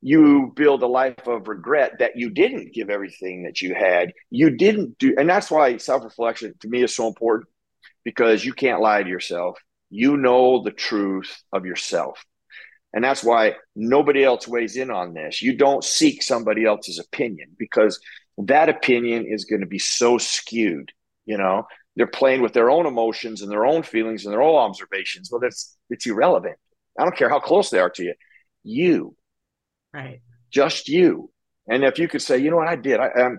you 0.00 0.52
build 0.56 0.82
a 0.82 0.88
life 0.88 1.26
of 1.28 1.46
regret 1.46 2.00
that 2.00 2.16
you 2.16 2.28
didn't 2.28 2.74
give 2.74 2.90
everything 2.90 3.44
that 3.44 3.62
you 3.62 3.74
had. 3.74 4.12
You 4.30 4.50
didn't 4.50 4.98
do, 4.98 5.14
and 5.16 5.28
that's 5.30 5.50
why 5.50 5.76
self 5.76 6.02
reflection 6.02 6.54
to 6.60 6.68
me 6.68 6.82
is 6.82 6.94
so 6.94 7.06
important 7.06 7.48
because 8.04 8.44
you 8.44 8.52
can't 8.52 8.80
lie 8.80 9.02
to 9.02 9.08
yourself. 9.08 9.58
You 9.90 10.16
know 10.16 10.62
the 10.62 10.72
truth 10.72 11.42
of 11.52 11.64
yourself. 11.64 12.24
And 12.92 13.02
that's 13.02 13.24
why 13.24 13.56
nobody 13.74 14.22
else 14.22 14.46
weighs 14.46 14.76
in 14.76 14.90
on 14.90 15.14
this. 15.14 15.40
You 15.40 15.56
don't 15.56 15.82
seek 15.82 16.22
somebody 16.22 16.64
else's 16.64 16.98
opinion 16.98 17.50
because 17.58 17.98
that 18.38 18.68
opinion 18.68 19.26
is 19.26 19.44
going 19.44 19.60
to 19.60 19.66
be 19.66 19.78
so 19.78 20.18
skewed, 20.18 20.92
you 21.24 21.38
know 21.38 21.66
they're 21.96 22.06
playing 22.06 22.42
with 22.42 22.52
their 22.52 22.70
own 22.70 22.86
emotions 22.86 23.42
and 23.42 23.50
their 23.50 23.66
own 23.66 23.82
feelings 23.82 24.24
and 24.24 24.32
their 24.32 24.42
own 24.42 24.56
observations. 24.56 25.30
Well, 25.30 25.40
that's 25.40 25.76
it's 25.90 26.06
irrelevant. 26.06 26.56
I 26.98 27.04
don't 27.04 27.16
care 27.16 27.28
how 27.28 27.40
close 27.40 27.70
they 27.70 27.78
are 27.78 27.90
to 27.90 28.02
you. 28.02 28.14
You, 28.64 29.16
right? 29.92 30.20
Just 30.50 30.88
you. 30.88 31.30
And 31.68 31.84
if 31.84 31.98
you 31.98 32.08
could 32.08 32.22
say, 32.22 32.38
you 32.38 32.50
know 32.50 32.56
what, 32.56 32.68
I 32.68 32.76
did. 32.76 33.00
I, 33.00 33.08
um, 33.08 33.38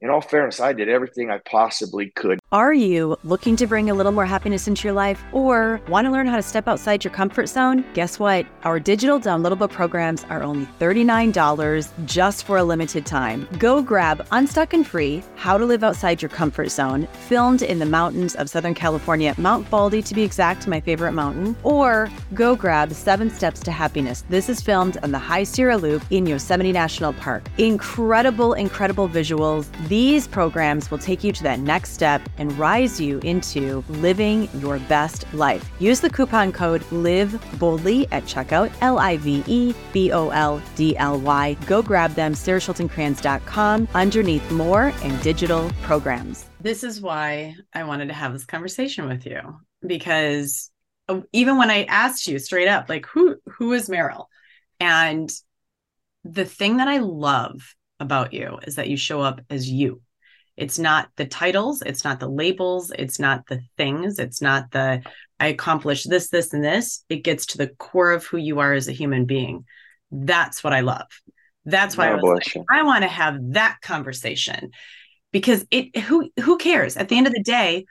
in 0.00 0.10
all 0.10 0.20
fairness, 0.20 0.60
I 0.60 0.72
did 0.72 0.88
everything 0.88 1.30
I 1.30 1.38
possibly 1.38 2.10
could. 2.10 2.38
Are 2.52 2.74
you 2.74 3.16
looking 3.24 3.56
to 3.56 3.66
bring 3.66 3.88
a 3.88 3.94
little 3.94 4.12
more 4.12 4.26
happiness 4.26 4.68
into 4.68 4.84
your 4.84 4.92
life 4.92 5.24
or 5.32 5.80
want 5.88 6.04
to 6.04 6.10
learn 6.10 6.26
how 6.26 6.36
to 6.36 6.42
step 6.42 6.68
outside 6.68 7.02
your 7.02 7.10
comfort 7.10 7.46
zone? 7.46 7.82
Guess 7.94 8.18
what? 8.18 8.44
Our 8.64 8.78
digital 8.78 9.18
downloadable 9.18 9.70
programs 9.70 10.24
are 10.24 10.42
only 10.42 10.66
$39 10.78 11.88
just 12.04 12.44
for 12.44 12.58
a 12.58 12.62
limited 12.62 13.06
time. 13.06 13.48
Go 13.58 13.80
grab 13.80 14.26
Unstuck 14.32 14.74
and 14.74 14.86
Free 14.86 15.24
How 15.34 15.56
to 15.56 15.64
Live 15.64 15.82
Outside 15.82 16.20
Your 16.20 16.28
Comfort 16.28 16.68
Zone, 16.68 17.08
filmed 17.26 17.62
in 17.62 17.78
the 17.78 17.86
mountains 17.86 18.34
of 18.34 18.50
Southern 18.50 18.74
California, 18.74 19.34
Mount 19.38 19.70
Baldy 19.70 20.02
to 20.02 20.14
be 20.14 20.22
exact, 20.22 20.66
my 20.66 20.78
favorite 20.78 21.12
mountain, 21.12 21.56
or 21.62 22.10
go 22.34 22.54
grab 22.54 22.92
Seven 22.92 23.30
Steps 23.30 23.60
to 23.60 23.72
Happiness. 23.72 24.24
This 24.28 24.50
is 24.50 24.60
filmed 24.60 24.98
on 25.02 25.10
the 25.10 25.18
High 25.18 25.44
Sierra 25.44 25.78
Loop 25.78 26.02
in 26.10 26.26
Yosemite 26.26 26.72
National 26.72 27.14
Park. 27.14 27.44
Incredible, 27.56 28.52
incredible 28.52 29.08
visuals. 29.08 29.70
These 29.88 30.28
programs 30.28 30.90
will 30.90 30.98
take 30.98 31.24
you 31.24 31.32
to 31.32 31.42
that 31.44 31.58
next 31.58 31.94
step 31.94 32.20
and 32.42 32.58
rise 32.58 33.00
you 33.00 33.20
into 33.20 33.84
living 33.88 34.48
your 34.54 34.80
best 34.80 35.32
life. 35.32 35.70
Use 35.78 36.00
the 36.00 36.10
coupon 36.10 36.50
code 36.50 36.84
LIVE 36.90 37.40
boldly 37.60 38.10
at 38.10 38.24
checkout, 38.24 38.72
L 38.80 38.98
I 38.98 39.16
V 39.18 39.44
E 39.46 39.72
B 39.92 40.10
O 40.10 40.30
L 40.30 40.60
D 40.74 40.96
L 40.96 41.20
Y. 41.20 41.56
Go 41.66 41.82
grab 41.82 42.14
them, 42.14 42.32
saraschultingkranz.com, 42.34 43.86
underneath 43.94 44.50
more 44.50 44.92
and 45.04 45.22
digital 45.22 45.70
programs. 45.82 46.46
This 46.60 46.82
is 46.82 47.00
why 47.00 47.54
I 47.72 47.84
wanted 47.84 48.08
to 48.08 48.14
have 48.14 48.32
this 48.32 48.44
conversation 48.44 49.06
with 49.06 49.24
you 49.24 49.60
because 49.86 50.70
uh, 51.08 51.20
even 51.32 51.58
when 51.58 51.70
I 51.70 51.84
asked 51.84 52.26
you 52.26 52.40
straight 52.40 52.68
up, 52.68 52.88
like, 52.88 53.06
who 53.06 53.36
who 53.46 53.72
is 53.72 53.88
Merril? 53.88 54.26
And 54.80 55.32
the 56.24 56.44
thing 56.44 56.78
that 56.78 56.88
I 56.88 56.98
love 56.98 57.76
about 58.00 58.32
you 58.32 58.58
is 58.66 58.74
that 58.74 58.88
you 58.88 58.96
show 58.96 59.20
up 59.20 59.40
as 59.48 59.70
you. 59.70 60.00
It's 60.56 60.78
not 60.78 61.08
the 61.16 61.26
titles, 61.26 61.82
it's 61.82 62.04
not 62.04 62.20
the 62.20 62.28
labels, 62.28 62.92
it's 62.96 63.18
not 63.18 63.46
the 63.46 63.60
things, 63.76 64.18
it's 64.18 64.42
not 64.42 64.70
the 64.70 65.02
I 65.40 65.46
accomplished 65.46 66.08
this, 66.08 66.28
this, 66.28 66.52
and 66.52 66.62
this. 66.62 67.04
It 67.08 67.24
gets 67.24 67.46
to 67.46 67.58
the 67.58 67.68
core 67.68 68.12
of 68.12 68.24
who 68.24 68.36
you 68.36 68.60
are 68.60 68.72
as 68.72 68.86
a 68.86 68.92
human 68.92 69.24
being. 69.24 69.64
That's 70.10 70.62
what 70.62 70.72
I 70.72 70.80
love. 70.80 71.06
That's 71.64 71.96
why 71.96 72.10
I, 72.10 72.14
like, 72.14 72.54
I 72.70 72.82
want 72.82 73.02
to 73.02 73.08
have 73.08 73.38
that 73.52 73.78
conversation 73.82 74.70
because 75.32 75.64
it 75.70 75.96
who 75.96 76.30
who 76.40 76.58
cares 76.58 76.96
at 76.96 77.08
the 77.08 77.16
end 77.16 77.26
of 77.26 77.32
the 77.32 77.42
day 77.42 77.86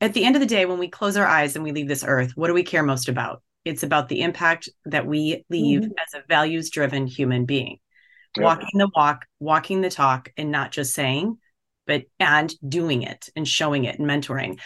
at 0.00 0.12
the 0.14 0.24
end 0.24 0.36
of 0.36 0.40
the 0.40 0.46
day 0.46 0.66
when 0.66 0.78
we 0.78 0.88
close 0.88 1.16
our 1.16 1.26
eyes 1.26 1.54
and 1.56 1.64
we 1.64 1.72
leave 1.72 1.88
this 1.88 2.04
earth 2.06 2.32
what 2.36 2.48
do 2.48 2.54
we 2.54 2.62
care 2.62 2.82
most 2.82 3.08
about 3.08 3.42
it's 3.64 3.82
about 3.82 4.08
the 4.08 4.22
impact 4.22 4.68
that 4.84 5.06
we 5.06 5.44
leave 5.48 5.80
mm-hmm. 5.80 5.92
as 5.98 6.20
a 6.20 6.24
values 6.28 6.70
driven 6.70 7.06
human 7.06 7.46
being 7.46 7.78
yeah. 8.36 8.44
walking 8.44 8.78
the 8.78 8.90
walk 8.94 9.24
walking 9.40 9.80
the 9.80 9.90
talk 9.90 10.30
and 10.36 10.50
not 10.50 10.70
just 10.70 10.94
saying 10.94 11.36
but 11.86 12.04
and 12.18 12.52
doing 12.66 13.02
it 13.02 13.28
and 13.36 13.46
showing 13.46 13.84
it 13.84 13.98
and 13.98 14.08
mentoring. 14.08 14.58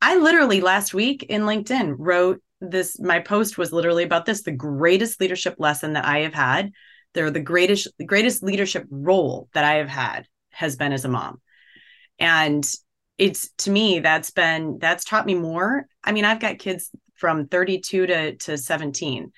I 0.00 0.16
literally 0.16 0.60
last 0.60 0.94
week 0.94 1.24
in 1.24 1.42
linkedin 1.42 1.94
wrote 1.98 2.42
this 2.60 3.00
my 3.00 3.20
post 3.20 3.58
was 3.58 3.72
literally 3.72 4.04
about 4.04 4.26
this 4.26 4.42
the 4.42 4.52
greatest 4.52 5.20
leadership 5.20 5.56
lesson 5.58 5.94
that 5.94 6.04
i 6.04 6.20
have 6.20 6.34
had. 6.34 6.72
They're 7.14 7.30
the 7.30 7.40
greatest 7.40 7.88
greatest 8.06 8.42
leadership 8.42 8.86
role 8.90 9.48
that 9.54 9.64
i 9.64 9.74
have 9.74 9.88
had 9.88 10.26
has 10.50 10.76
been 10.76 10.92
as 10.92 11.04
a 11.04 11.08
mom. 11.08 11.40
And 12.18 12.68
it's 13.18 13.50
to 13.58 13.70
me 13.70 14.00
that's 14.00 14.30
been 14.30 14.78
that's 14.78 15.04
taught 15.04 15.26
me 15.26 15.34
more. 15.34 15.86
I 16.04 16.12
mean 16.12 16.24
i've 16.24 16.40
got 16.40 16.58
kids 16.58 16.90
from 17.16 17.48
32 17.48 18.06
to, 18.06 18.36
to 18.36 18.56
17 18.56 19.30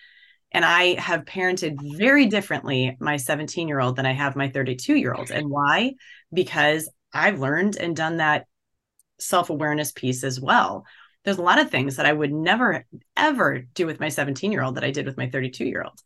and 0.53 0.65
i 0.65 1.01
have 1.01 1.25
parented 1.25 1.77
very 1.99 2.27
differently 2.27 2.97
my 3.01 3.17
17 3.17 3.67
year 3.67 3.81
old 3.81 3.97
than 3.97 4.07
i 4.07 4.13
have 4.13 4.37
my 4.37 4.49
32 4.49 4.95
year 4.95 5.13
old 5.13 5.31
and 5.33 5.49
why? 5.51 5.95
Because 6.33 6.89
i've 7.13 7.41
learned 7.41 7.77
and 7.77 7.97
done 7.97 8.19
that 8.19 8.47
self-awareness 9.19 9.93
piece 9.93 10.25
as 10.25 10.41
well. 10.41 10.85
There's 11.25 11.39
a 11.39 11.43
lot 11.43 11.61
of 11.61 11.71
things 11.71 11.97
that 11.97 12.07
i 12.07 12.13
would 12.13 12.33
never 12.33 12.85
ever 13.17 13.61
do 13.75 13.87
with 13.87 14.01
my 14.01 14.09
17 14.09 14.51
year 14.51 14.63
old 14.63 14.75
that 14.75 14.85
i 14.85 14.91
did 14.91 15.07
with 15.07 15.17
my 15.17 15.29
32 15.31 15.65
year 15.65 15.85
old 15.85 16.01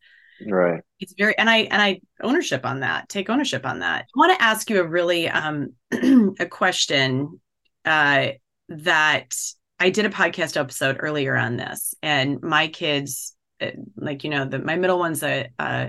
right. 0.46 0.82
It's 1.00 1.14
very 1.16 1.36
and 1.38 1.48
i 1.48 1.58
and 1.58 1.80
i 1.80 2.00
ownership 2.22 2.66
on 2.66 2.80
that 2.80 3.08
take 3.08 3.30
ownership 3.30 3.64
on 3.64 3.80
that. 3.80 4.02
I 4.02 4.18
want 4.18 4.38
to 4.38 4.44
ask 4.44 4.68
you 4.68 4.80
a 4.80 4.86
really 4.86 5.28
um 5.28 5.72
a 6.38 6.46
question 6.46 7.40
uh 7.86 8.28
that 8.68 9.34
i 9.80 9.90
did 9.90 10.04
a 10.04 10.10
podcast 10.10 10.58
episode 10.58 10.96
earlier 11.00 11.36
on 11.36 11.56
this 11.56 11.94
and 12.02 12.42
my 12.42 12.68
kids 12.68 13.34
uh, 13.60 13.70
like 13.96 14.24
you 14.24 14.30
know 14.30 14.44
the 14.44 14.58
my 14.58 14.76
middle 14.76 14.98
one's 14.98 15.22
a 15.22 15.48
uh 15.58 15.86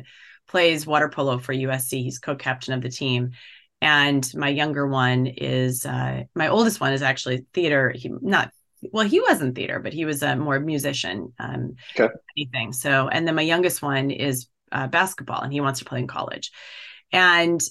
plays 0.47 0.87
water 0.87 1.09
polo 1.09 1.37
for 1.37 1.53
usc 1.53 1.89
he's 1.89 2.19
co-captain 2.19 2.73
of 2.73 2.81
the 2.81 2.89
team 2.89 3.31
and 3.81 4.29
my 4.35 4.49
younger 4.49 4.87
one 4.87 5.27
is 5.27 5.85
uh 5.85 6.23
my 6.35 6.47
oldest 6.47 6.79
one 6.79 6.93
is 6.93 7.01
actually 7.01 7.45
theater 7.53 7.93
he 7.95 8.11
not 8.21 8.51
well, 8.91 9.07
he 9.07 9.19
wasn't 9.19 9.55
theater, 9.55 9.79
but 9.79 9.93
he 9.93 10.05
was 10.05 10.21
a 10.21 10.35
more 10.35 10.59
musician, 10.59 11.33
um, 11.39 11.75
okay. 11.97 12.13
anything. 12.37 12.73
So, 12.73 13.07
and 13.07 13.27
then 13.27 13.35
my 13.35 13.41
youngest 13.41 13.81
one 13.81 14.11
is 14.11 14.47
uh, 14.71 14.87
basketball, 14.87 15.41
and 15.41 15.51
he 15.51 15.61
wants 15.61 15.79
to 15.79 15.85
play 15.85 15.99
in 15.99 16.07
college. 16.07 16.51
And 17.11 17.61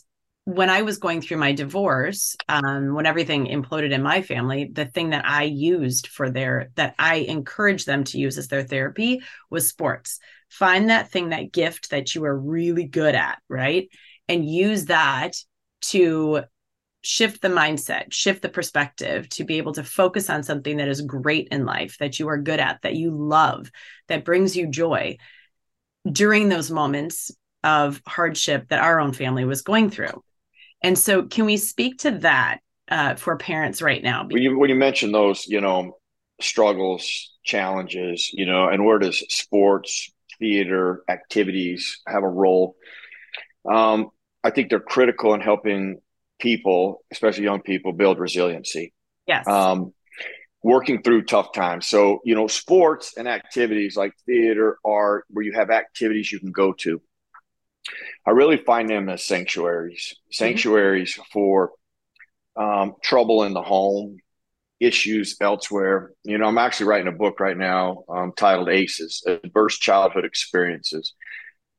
when 0.45 0.71
I 0.71 0.83
was 0.83 0.99
going 0.99 1.21
through 1.21 1.39
my 1.39 1.53
divorce, 1.53 2.37
um, 2.49 2.95
when 2.95 3.07
everything 3.07 3.47
imploded 3.47 3.93
in 3.93 4.03
my 4.03 4.23
family, 4.23 4.71
the 4.73 4.87
thing 4.87 5.11
that 5.11 5.27
I 5.27 5.45
used 5.45 6.07
for 6.07 6.31
their 6.31 6.71
that 6.77 6.95
I 6.99 7.17
encouraged 7.17 7.87
them 7.87 8.05
to 8.05 8.19
use 8.19 8.39
as 8.39 8.49
their 8.49 8.63
therapy 8.63 9.23
was 9.51 9.69
sports. 9.69 10.21
Find 10.49 10.91
that 10.91 11.11
thing, 11.11 11.31
that 11.31 11.53
gift 11.53 11.91
that 11.91 12.15
you 12.15 12.25
are 12.25 12.39
really 12.39 12.85
good 12.85 13.15
at, 13.17 13.39
right? 13.49 13.89
And 14.29 14.49
use 14.49 14.87
that 14.87 15.37
to 15.83 16.43
shift 17.03 17.41
the 17.41 17.49
mindset, 17.49 18.13
shift 18.13 18.43
the 18.43 18.49
perspective 18.49 19.29
to 19.29 19.45
be 19.45 19.59
able 19.59 19.73
to 19.73 19.85
focus 19.85 20.29
on 20.29 20.43
something 20.43 20.79
that 20.79 20.89
is 20.89 21.03
great 21.03 21.49
in 21.53 21.65
life, 21.65 21.97
that 21.99 22.19
you 22.19 22.29
are 22.29 22.39
good 22.39 22.59
at, 22.59 22.83
that 22.83 22.97
you 22.97 23.11
love, 23.11 23.71
that 24.09 24.25
brings 24.25 24.57
you 24.57 24.67
joy 24.67 25.17
during 26.11 26.49
those 26.49 26.71
moments 26.71 27.31
of 27.63 28.01
hardship 28.07 28.69
that 28.69 28.83
our 28.83 29.01
own 29.01 29.13
family 29.13 29.45
was 29.45 29.63
going 29.63 29.91
through. 29.91 30.23
And 30.83 30.99
so, 30.99 31.23
can 31.23 31.47
we 31.47 31.57
speak 31.57 31.99
to 31.99 32.13
that 32.19 32.59
uh, 32.89 33.15
for 33.15 33.37
parents 33.37 33.81
right 33.81 34.03
now? 34.03 34.27
When 34.29 34.43
you, 34.43 34.59
when 34.59 34.71
you 34.71 34.77
mention 34.77 35.13
those, 35.13 35.47
you 35.47 35.61
know, 35.61 35.97
struggles, 36.41 37.33
challenges, 37.45 38.31
you 38.33 38.47
know, 38.47 38.69
and 38.69 38.85
where 38.85 38.99
does 38.99 39.25
sports, 39.29 40.13
theater, 40.39 41.03
activities 41.09 42.01
have 42.07 42.23
a 42.23 42.29
role? 42.29 42.77
Um, 43.69 44.11
I 44.47 44.51
think 44.51 44.71
they're 44.71 44.81
critical 44.81 45.35
in 45.35 45.41
helping 45.41 45.99
people, 46.39 47.03
especially 47.11 47.45
young 47.45 47.63
people, 47.63 47.93
build 47.93 48.19
resiliency. 48.19 48.93
Yes. 49.27 49.47
Um, 49.49 49.93
working 50.63 51.03
through 51.03 51.25
tough 51.25 51.53
times. 51.53 51.87
So, 51.87 52.21
you 52.25 52.35
know, 52.35 52.47
sports 52.47 53.15
and 53.17 53.27
activities 53.27 53.97
like 53.97 54.13
theater, 54.25 54.79
art, 54.85 55.25
where 55.31 55.45
you 55.45 55.53
have 55.53 55.71
activities 55.71 56.31
you 56.31 56.39
can 56.39 56.53
go 56.53 56.73
to. 56.75 57.03
I 58.25 58.31
really 58.31 58.57
find 58.57 58.89
them 58.89 59.09
as 59.09 59.25
sanctuaries, 59.25 60.15
sanctuaries 60.31 61.15
mm-hmm. 61.15 61.23
for 61.33 61.73
um, 62.57 62.95
trouble 63.03 63.43
in 63.45 63.53
the 63.53 63.63
home, 63.63 64.19
issues 64.79 65.37
elsewhere. 65.41 66.13
You 66.23 66.39
know, 66.39 66.47
I'm 66.47 66.59
actually 66.59 66.87
writing 66.87 67.09
a 67.09 67.17
book 67.17 67.41
right 67.41 67.57
now 67.57 68.05
um, 68.09 68.33
titled 68.37 68.69
ACEs, 68.69 69.25
Adverse 69.27 69.79
Childhood 69.79 70.25
Experiences. 70.25 71.15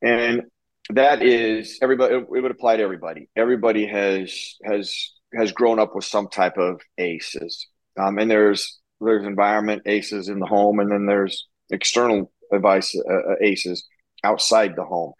And 0.02 0.44
that 0.90 1.22
is 1.22 1.80
everybody 1.82 2.16
it 2.16 2.30
would 2.30 2.52
apply 2.52 2.78
to 2.78 2.84
everybody. 2.84 3.30
Everybody 3.36 3.88
has 3.88 4.56
has 4.64 5.12
has 5.36 5.52
grown 5.52 5.80
up 5.80 5.96
with 5.96 6.06
some 6.06 6.30
type 6.30 6.58
of 6.58 6.82
aces 6.98 7.68
um, 7.98 8.18
and 8.18 8.30
there's 8.30 8.80
there's 9.02 9.26
environment 9.26 9.84
aces 9.86 10.30
in 10.30 10.40
the 10.40 10.46
home 10.46 10.80
and 10.80 10.92
then 10.92 11.06
there's 11.06 11.48
external 11.70 12.32
advice 12.54 12.96
uh, 12.96 13.32
uh 13.32 13.36
aces 13.42 13.86
outside 14.24 14.76
the 14.76 14.84
home. 14.84 15.14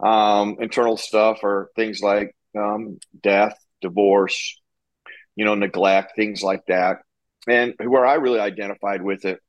Um, 0.00 0.56
internal 0.60 0.96
stuff 0.96 1.42
are 1.42 1.70
things 1.74 2.00
like 2.00 2.34
um, 2.56 2.98
death 3.20 3.58
divorce 3.80 4.60
you 5.36 5.44
know 5.44 5.54
neglect 5.54 6.12
things 6.16 6.42
like 6.42 6.62
that. 6.68 6.98
And 7.46 7.74
where 7.84 8.04
i 8.04 8.14
really 8.14 8.40
identified 8.40 9.02
with 9.02 9.24
it 9.24 9.40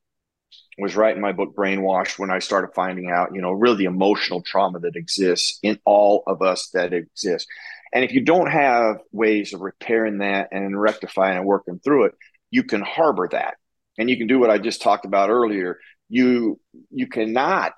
was 0.78 0.96
writing 0.96 1.22
my 1.22 1.32
book 1.32 1.56
brainwashed 1.56 2.18
when 2.18 2.32
i 2.32 2.40
started 2.40 2.74
finding 2.74 3.10
out 3.10 3.34
you 3.34 3.42
know 3.42 3.52
really 3.52 3.78
the 3.78 3.86
emotional 3.86 4.42
trauma 4.42 4.80
that 4.80 4.96
exists 4.96 5.60
in 5.64 5.80
all 5.86 6.24
of 6.28 6.42
us 6.42 6.70
that 6.74 6.94
exists 6.94 7.48
and 7.94 8.04
if 8.04 8.14
you 8.14 8.22
don't 8.22 8.52
have 8.52 8.98
ways 9.12 9.54
of 9.54 9.62
repairing 9.62 10.20
that 10.20 10.50
and 10.52 10.80
rectifying 10.80 11.38
and 11.38 11.46
working 11.46 11.80
through 11.80 12.06
it 12.06 12.14
you 12.52 12.64
can 12.64 12.82
harbor 12.82 13.28
that. 13.32 13.56
And 13.98 14.10
you 14.10 14.18
can 14.18 14.28
do 14.28 14.40
what 14.40 14.50
i 14.50 14.58
just 14.58 14.82
talked 14.82 15.06
about 15.06 15.30
earlier. 15.30 15.78
You 16.08 16.60
you 16.90 17.08
cannot 17.08 17.74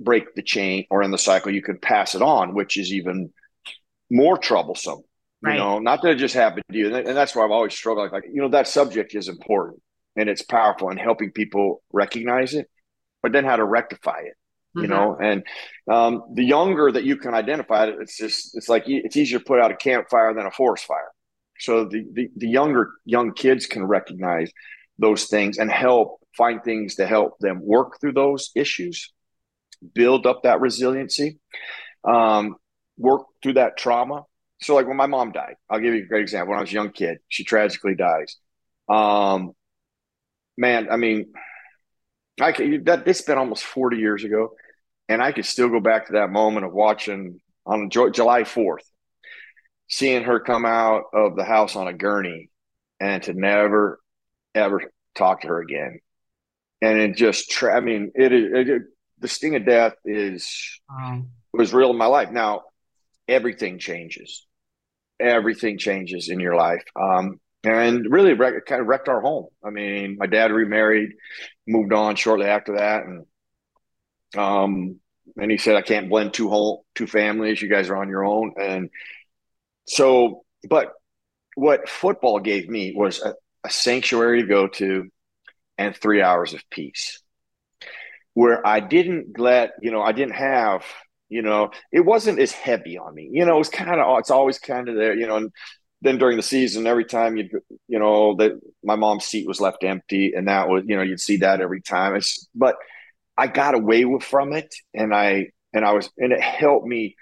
break 0.00 0.34
the 0.34 0.42
chain 0.42 0.86
or 0.90 1.02
in 1.02 1.10
the 1.10 1.18
cycle. 1.18 1.52
You 1.52 1.62
can 1.62 1.78
pass 1.78 2.14
it 2.14 2.22
on 2.22 2.54
which 2.54 2.76
is 2.76 2.92
even 2.92 3.32
more 4.10 4.38
troublesome 4.38 5.02
right. 5.42 5.54
you 5.54 5.58
know 5.58 5.80
not 5.80 6.00
that 6.02 6.12
it 6.12 6.16
just 6.16 6.34
happened 6.34 6.64
to 6.70 6.78
you. 6.78 6.94
And 6.94 7.16
that's 7.16 7.34
why 7.34 7.44
i've 7.44 7.50
always 7.50 7.74
struggled. 7.74 8.12
Like 8.12 8.24
you 8.30 8.42
know 8.42 8.48
that 8.50 8.68
subject 8.68 9.14
is 9.14 9.28
important 9.28 9.80
and 10.16 10.28
it's 10.28 10.42
powerful 10.42 10.90
in 10.90 10.96
helping 10.96 11.32
people 11.32 11.82
recognize 11.92 12.54
it, 12.54 12.68
but 13.22 13.32
then 13.32 13.44
how 13.44 13.56
to 13.56 13.64
rectify 13.64 14.20
it. 14.20 14.34
You 14.74 14.82
mm-hmm. 14.82 14.90
know, 14.90 15.16
and 15.18 15.42
um, 15.90 16.22
the 16.34 16.44
younger 16.44 16.92
that 16.92 17.04
you 17.04 17.16
can 17.16 17.32
identify 17.32 17.86
it, 17.86 17.94
it's 18.00 18.18
just 18.18 18.56
it's 18.56 18.68
like 18.68 18.84
it's 18.86 19.16
easier 19.16 19.38
to 19.38 19.44
put 19.44 19.60
out 19.60 19.70
a 19.70 19.76
campfire 19.76 20.34
than 20.34 20.44
a 20.44 20.50
forest 20.50 20.84
fire. 20.84 21.10
So 21.58 21.86
the, 21.86 22.04
the 22.12 22.28
the 22.36 22.48
younger 22.48 22.90
young 23.06 23.32
kids 23.32 23.66
can 23.66 23.84
recognize 23.84 24.52
those 24.98 25.26
things 25.26 25.56
and 25.58 25.70
help 25.70 26.20
find 26.36 26.62
things 26.62 26.96
to 26.96 27.06
help 27.06 27.38
them 27.38 27.60
work 27.62 28.00
through 28.00 28.12
those 28.12 28.50
issues, 28.54 29.12
build 29.94 30.26
up 30.26 30.42
that 30.42 30.60
resiliency, 30.60 31.38
um, 32.04 32.56
work 32.98 33.22
through 33.42 33.54
that 33.54 33.76
trauma. 33.76 34.24
So, 34.62 34.74
like 34.74 34.86
when 34.86 34.96
my 34.96 35.06
mom 35.06 35.32
died, 35.32 35.56
I'll 35.68 35.80
give 35.80 35.94
you 35.94 36.04
a 36.04 36.06
great 36.06 36.22
example. 36.22 36.50
When 36.50 36.58
I 36.58 36.62
was 36.62 36.70
a 36.70 36.74
young 36.74 36.90
kid, 36.90 37.18
she 37.28 37.44
tragically 37.44 37.94
dies. 37.94 38.36
Um, 38.88 39.52
man, 40.56 40.88
I 40.90 40.96
mean, 40.96 41.32
I 42.40 42.52
could 42.52 42.86
that 42.86 43.06
it's 43.06 43.22
been 43.22 43.38
almost 43.38 43.64
40 43.64 43.96
years 43.96 44.24
ago, 44.24 44.52
and 45.08 45.22
I 45.22 45.32
could 45.32 45.46
still 45.46 45.68
go 45.68 45.80
back 45.80 46.06
to 46.06 46.12
that 46.14 46.30
moment 46.30 46.66
of 46.66 46.72
watching 46.72 47.40
on 47.64 47.90
July 47.90 48.42
4th, 48.42 48.84
seeing 49.88 50.24
her 50.24 50.40
come 50.40 50.64
out 50.64 51.04
of 51.12 51.36
the 51.36 51.44
house 51.44 51.76
on 51.76 51.88
a 51.88 51.92
gurney 51.92 52.50
and 53.00 53.22
to 53.24 53.34
never 53.34 54.00
ever 54.54 54.92
talk 55.14 55.42
to 55.42 55.48
her 55.48 55.60
again. 55.60 56.00
And 56.82 56.98
it 56.98 57.16
just, 57.16 57.50
tra- 57.50 57.76
I 57.76 57.80
mean, 57.80 58.12
it, 58.14 58.32
it, 58.32 58.68
it, 58.68 58.82
the 59.18 59.28
sting 59.28 59.56
of 59.56 59.64
death 59.64 59.94
is, 60.04 60.80
wow. 60.88 61.22
was 61.52 61.72
real 61.72 61.90
in 61.90 61.96
my 61.96 62.06
life. 62.06 62.30
Now, 62.30 62.62
everything 63.28 63.78
changes. 63.78 64.46
Everything 65.18 65.78
changes 65.78 66.28
in 66.28 66.40
your 66.40 66.54
life. 66.54 66.84
Um, 67.00 67.40
and 67.64 68.06
really 68.10 68.34
wreck, 68.34 68.66
kind 68.66 68.80
of 68.80 68.86
wrecked 68.86 69.08
our 69.08 69.20
home. 69.20 69.46
I 69.64 69.70
mean, 69.70 70.16
my 70.18 70.26
dad 70.26 70.52
remarried, 70.52 71.10
moved 71.66 71.92
on 71.92 72.16
shortly 72.16 72.46
after 72.46 72.76
that. 72.76 73.04
And, 73.04 73.26
um, 74.36 75.00
and 75.36 75.50
he 75.50 75.58
said, 75.58 75.76
I 75.76 75.82
can't 75.82 76.08
blend 76.08 76.32
two 76.32 76.48
whole, 76.48 76.84
two 76.94 77.06
families. 77.06 77.60
You 77.60 77.68
guys 77.68 77.90
are 77.90 77.96
on 77.96 78.08
your 78.08 78.24
own. 78.24 78.54
And 78.60 78.90
so, 79.86 80.44
but 80.68 80.92
what 81.54 81.88
football 81.88 82.38
gave 82.38 82.68
me 82.68 82.94
was 82.94 83.20
a, 83.20 83.34
a 83.64 83.70
sanctuary 83.70 84.42
to 84.42 84.48
go 84.48 84.68
to 84.68 85.10
and 85.78 85.96
three 85.96 86.22
hours 86.22 86.54
of 86.54 86.62
peace 86.70 87.20
where 88.34 88.66
I 88.66 88.80
didn't 88.80 89.38
let, 89.38 89.72
you 89.80 89.90
know, 89.90 90.02
I 90.02 90.12
didn't 90.12 90.34
have, 90.34 90.84
you 91.28 91.42
know, 91.42 91.70
it 91.90 92.00
wasn't 92.00 92.38
as 92.38 92.52
heavy 92.52 92.98
on 92.98 93.14
me. 93.14 93.30
You 93.32 93.46
know, 93.46 93.56
it 93.56 93.58
was 93.58 93.68
kind 93.70 93.98
of, 94.00 94.18
it's 94.18 94.30
always 94.30 94.58
kind 94.58 94.88
of 94.88 94.94
there, 94.94 95.14
you 95.14 95.26
know, 95.26 95.36
and 95.36 95.50
then 96.02 96.18
during 96.18 96.36
the 96.36 96.42
season, 96.42 96.86
every 96.86 97.04
time 97.04 97.36
you, 97.36 97.48
you 97.88 97.98
know, 97.98 98.36
that 98.36 98.52
my 98.84 98.96
mom's 98.96 99.24
seat 99.24 99.46
was 99.46 99.60
left 99.60 99.82
empty 99.84 100.32
and 100.36 100.48
that 100.48 100.68
was, 100.68 100.84
you 100.86 100.96
know, 100.96 101.02
you'd 101.02 101.20
see 101.20 101.38
that 101.38 101.60
every 101.60 101.80
time. 101.80 102.14
It's, 102.14 102.48
but 102.54 102.76
I 103.36 103.46
got 103.46 103.74
away 103.74 104.04
from 104.20 104.52
it 104.52 104.74
and 104.94 105.14
I, 105.14 105.50
and 105.72 105.84
I 105.84 105.92
was, 105.92 106.10
and 106.18 106.32
it 106.32 106.40
helped 106.40 106.86
me 106.86 107.16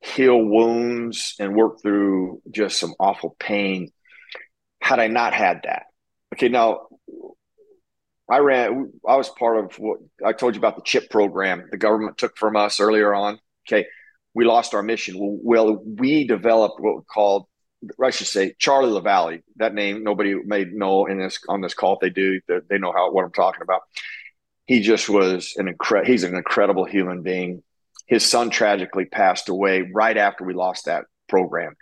heal 0.00 0.42
wounds 0.42 1.34
and 1.38 1.54
work 1.54 1.82
through 1.82 2.42
just 2.50 2.78
some 2.78 2.94
awful 2.98 3.36
pain 3.38 3.90
had 4.80 4.98
I 4.98 5.08
not 5.08 5.34
had 5.34 5.60
that. 5.64 5.84
Okay, 6.34 6.48
now 6.48 6.86
I 8.30 8.38
ran, 8.38 8.92
I 9.06 9.16
was 9.16 9.28
part 9.28 9.64
of 9.64 9.78
what 9.78 9.98
I 10.24 10.32
told 10.32 10.54
you 10.54 10.60
about 10.60 10.76
the 10.76 10.82
CHIP 10.82 11.10
program 11.10 11.68
the 11.70 11.76
government 11.76 12.16
took 12.16 12.36
from 12.36 12.56
us 12.56 12.80
earlier 12.80 13.12
on. 13.14 13.38
Okay, 13.68 13.86
we 14.34 14.44
lost 14.44 14.74
our 14.74 14.82
mission. 14.82 15.16
Well, 15.18 15.82
we 15.84 16.26
developed 16.26 16.80
what 16.80 16.96
we 16.96 17.02
called, 17.12 17.46
I 18.02 18.10
should 18.10 18.26
say, 18.26 18.54
Charlie 18.58 18.90
LaValle. 18.90 19.42
That 19.56 19.74
name 19.74 20.04
nobody 20.04 20.34
may 20.34 20.64
know 20.64 21.06
in 21.06 21.18
this 21.18 21.38
on 21.48 21.60
this 21.60 21.74
call. 21.74 21.94
If 21.94 22.00
they 22.00 22.10
do, 22.10 22.40
they 22.46 22.78
know 22.78 22.92
how 22.92 23.10
what 23.10 23.24
I'm 23.24 23.32
talking 23.32 23.62
about. 23.62 23.82
He 24.66 24.80
just 24.80 25.08
was 25.08 25.54
an 25.56 25.68
incredible. 25.68 26.10
He's 26.10 26.24
an 26.24 26.36
incredible 26.36 26.84
human 26.84 27.22
being 27.22 27.62
his 28.10 28.28
son 28.28 28.50
tragically 28.50 29.04
passed 29.04 29.48
away 29.48 29.88
right 29.94 30.16
after 30.16 30.44
we 30.44 30.52
lost 30.52 30.86
that 30.86 31.04
program. 31.28 31.76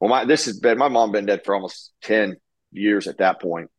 Well, 0.00 0.08
my 0.08 0.24
this 0.24 0.46
has 0.46 0.58
been 0.58 0.78
my 0.78 0.88
mom 0.88 1.12
been 1.12 1.26
dead 1.26 1.44
for 1.44 1.54
almost 1.54 1.92
ten 2.02 2.36
years 2.72 3.06
at 3.06 3.18
that 3.18 3.42
point, 3.42 3.70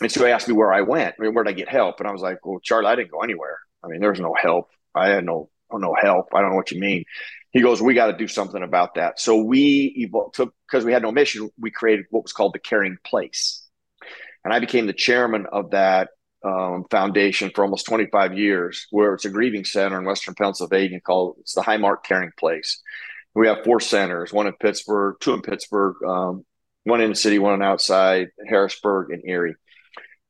and 0.00 0.10
so 0.10 0.24
he 0.24 0.32
asked 0.32 0.48
me 0.48 0.54
where 0.54 0.72
I 0.72 0.80
went. 0.80 1.14
I 1.18 1.22
mean, 1.22 1.34
where 1.34 1.44
did 1.44 1.50
I 1.50 1.54
get 1.54 1.68
help? 1.68 2.00
And 2.00 2.08
I 2.08 2.12
was 2.12 2.22
like, 2.22 2.44
"Well, 2.44 2.60
Charlie, 2.60 2.86
I 2.86 2.96
didn't 2.96 3.10
go 3.10 3.20
anywhere. 3.20 3.58
I 3.84 3.88
mean, 3.88 4.00
there's 4.00 4.20
no 4.20 4.34
help. 4.34 4.70
I 4.94 5.10
had 5.10 5.26
no 5.26 5.50
no 5.70 5.94
help. 5.94 6.28
I 6.34 6.40
don't 6.40 6.50
know 6.50 6.56
what 6.56 6.70
you 6.70 6.80
mean." 6.80 7.04
He 7.52 7.60
goes, 7.60 7.82
"We 7.82 7.94
got 7.94 8.06
to 8.06 8.16
do 8.16 8.28
something 8.28 8.62
about 8.62 8.94
that." 8.94 9.20
So 9.20 9.42
we 9.42 10.10
took 10.32 10.54
because 10.66 10.84
we 10.84 10.92
had 10.92 11.02
no 11.02 11.12
mission. 11.12 11.50
We 11.58 11.70
created 11.70 12.06
what 12.10 12.22
was 12.24 12.32
called 12.32 12.54
the 12.54 12.58
Caring 12.58 12.96
Place, 13.04 13.66
and 14.44 14.52
I 14.52 14.58
became 14.58 14.86
the 14.86 14.92
chairman 14.92 15.46
of 15.52 15.70
that 15.70 16.08
um, 16.44 16.84
foundation 16.90 17.50
for 17.54 17.62
almost 17.62 17.86
25 17.86 18.36
years, 18.36 18.86
where 18.90 19.14
it's 19.14 19.24
a 19.24 19.30
grieving 19.30 19.64
center 19.64 19.98
in 19.98 20.04
Western 20.04 20.34
Pennsylvania 20.34 21.00
called 21.00 21.36
it's 21.40 21.54
the 21.54 21.62
Highmark 21.62 22.02
Caring 22.04 22.32
Place. 22.38 22.80
We 23.34 23.46
have 23.48 23.64
four 23.64 23.80
centers: 23.80 24.32
one 24.32 24.46
in 24.46 24.54
Pittsburgh, 24.54 25.16
two 25.20 25.34
in 25.34 25.42
Pittsburgh, 25.42 25.96
um, 26.06 26.44
one 26.84 27.00
in 27.00 27.10
the 27.10 27.16
city, 27.16 27.38
one 27.38 27.62
outside 27.62 28.28
Harrisburg 28.48 29.10
and 29.10 29.22
Erie. 29.24 29.54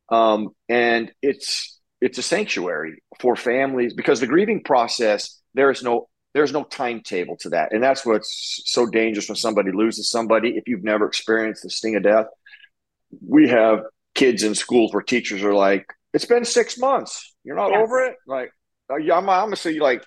Um, 0.08 0.50
and 0.68 1.10
it's 1.22 1.80
it's 2.00 2.18
a 2.18 2.22
sanctuary 2.22 3.02
for 3.20 3.36
families 3.36 3.94
because 3.94 4.20
the 4.20 4.26
grieving 4.26 4.62
process 4.62 5.40
there 5.54 5.70
is 5.70 5.82
no 5.82 6.08
there's 6.34 6.52
no 6.52 6.64
timetable 6.64 7.36
to 7.38 7.50
that, 7.50 7.72
and 7.72 7.82
that's 7.82 8.06
what's 8.06 8.62
so 8.64 8.86
dangerous 8.86 9.28
when 9.28 9.36
somebody 9.36 9.70
loses 9.72 10.10
somebody. 10.10 10.56
If 10.56 10.66
you've 10.66 10.84
never 10.84 11.06
experienced 11.06 11.62
the 11.62 11.70
sting 11.70 11.96
of 11.96 12.02
death, 12.02 12.26
we 13.26 13.48
have 13.48 13.84
kids 14.14 14.42
in 14.42 14.54
schools 14.54 14.92
where 14.92 15.02
teachers 15.02 15.42
are 15.42 15.54
like, 15.54 15.86
it's 16.14 16.24
been 16.24 16.44
six 16.44 16.78
months. 16.78 17.34
You're 17.44 17.56
not 17.56 17.70
yes. 17.70 17.80
over 17.82 18.04
it. 18.04 18.16
Like, 18.26 18.52
uh, 18.90 18.96
I'm, 18.96 19.28
I'm 19.28 19.46
gonna 19.46 19.56
say, 19.56 19.78
like, 19.78 20.04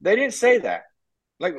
they 0.00 0.16
didn't 0.16 0.34
say 0.34 0.58
that. 0.58 0.82
Like, 1.38 1.54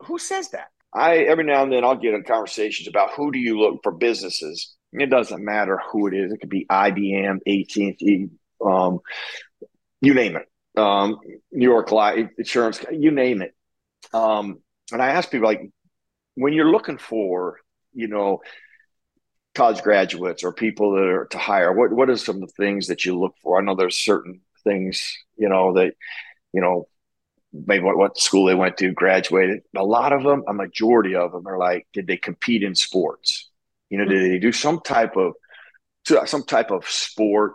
who 0.00 0.18
says 0.18 0.50
that? 0.50 0.68
I 0.92 1.18
every 1.18 1.44
now 1.44 1.62
and 1.62 1.72
then 1.72 1.84
I'll 1.84 1.96
get 1.96 2.14
in 2.14 2.24
conversations 2.24 2.88
about 2.88 3.12
who 3.12 3.30
do 3.30 3.38
you 3.38 3.58
look 3.58 3.80
for 3.82 3.92
businesses. 3.92 4.74
It 4.92 5.08
doesn't 5.08 5.44
matter 5.44 5.80
who 5.92 6.08
it 6.08 6.14
is. 6.14 6.32
It 6.32 6.40
could 6.40 6.50
be 6.50 6.66
IBM, 6.68 7.36
AT 7.46 7.76
and 7.76 7.98
T, 7.98 8.28
um, 8.64 8.98
you 10.00 10.14
name 10.14 10.36
it. 10.36 10.49
Um, 10.76 11.18
New 11.52 11.68
York 11.68 11.90
Life 11.90 12.30
Insurance, 12.38 12.84
you 12.92 13.10
name 13.10 13.42
it. 13.42 13.54
Um, 14.12 14.60
and 14.92 15.02
I 15.02 15.10
ask 15.10 15.30
people 15.30 15.48
like, 15.48 15.70
when 16.34 16.52
you're 16.52 16.70
looking 16.70 16.98
for, 16.98 17.58
you 17.92 18.08
know, 18.08 18.40
college 19.54 19.82
graduates 19.82 20.44
or 20.44 20.52
people 20.52 20.92
that 20.92 21.02
are 21.02 21.24
to 21.26 21.38
hire? 21.38 21.72
What 21.72 21.92
what 21.92 22.10
are 22.10 22.16
some 22.16 22.36
of 22.36 22.42
the 22.42 22.54
things 22.54 22.86
that 22.86 23.04
you 23.04 23.18
look 23.18 23.34
for? 23.42 23.58
I 23.58 23.64
know 23.64 23.74
there's 23.74 23.96
certain 23.96 24.40
things, 24.64 25.16
you 25.36 25.48
know, 25.48 25.74
that 25.74 25.94
you 26.52 26.60
know, 26.60 26.88
maybe 27.52 27.84
what, 27.84 27.96
what 27.96 28.18
school 28.18 28.46
they 28.46 28.54
went 28.54 28.76
to, 28.78 28.92
graduated. 28.92 29.62
A 29.76 29.84
lot 29.84 30.12
of 30.12 30.22
them, 30.22 30.44
a 30.48 30.52
majority 30.52 31.14
of 31.14 31.32
them 31.32 31.46
are 31.46 31.58
like, 31.58 31.86
did 31.92 32.06
they 32.06 32.16
compete 32.16 32.62
in 32.62 32.74
sports? 32.74 33.50
You 33.88 33.98
know, 33.98 34.04
did 34.04 34.30
they 34.30 34.38
do 34.38 34.52
some 34.52 34.80
type 34.80 35.16
of 35.16 35.34
some 36.26 36.44
type 36.44 36.70
of 36.70 36.88
sport 36.88 37.54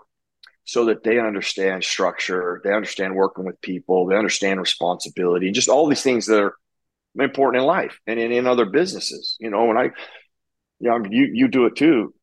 so 0.66 0.86
that 0.86 1.04
they 1.04 1.20
understand 1.20 1.84
structure, 1.84 2.60
they 2.64 2.74
understand 2.74 3.16
working 3.16 3.46
with 3.46 3.62
people, 3.62 4.08
they 4.08 4.16
understand 4.16 4.60
responsibility, 4.60 5.46
and 5.46 5.56
just 5.56 5.70
all 5.70 5.88
these 5.88 6.02
things 6.02 6.26
that 6.26 6.42
are 6.42 6.56
important 7.20 7.62
in 7.62 7.68
life 7.68 8.00
and 8.08 8.20
in, 8.20 8.32
in 8.32 8.48
other 8.48 8.66
businesses. 8.66 9.38
You 9.40 9.52
know, 9.52 9.66
when 9.66 9.78
I 9.78 9.92
yeah, 10.80 10.94
I 10.94 10.98
mean, 10.98 11.12
you 11.12 11.30
you 11.32 11.48
do 11.48 11.66
it 11.66 11.76
too. 11.76 12.14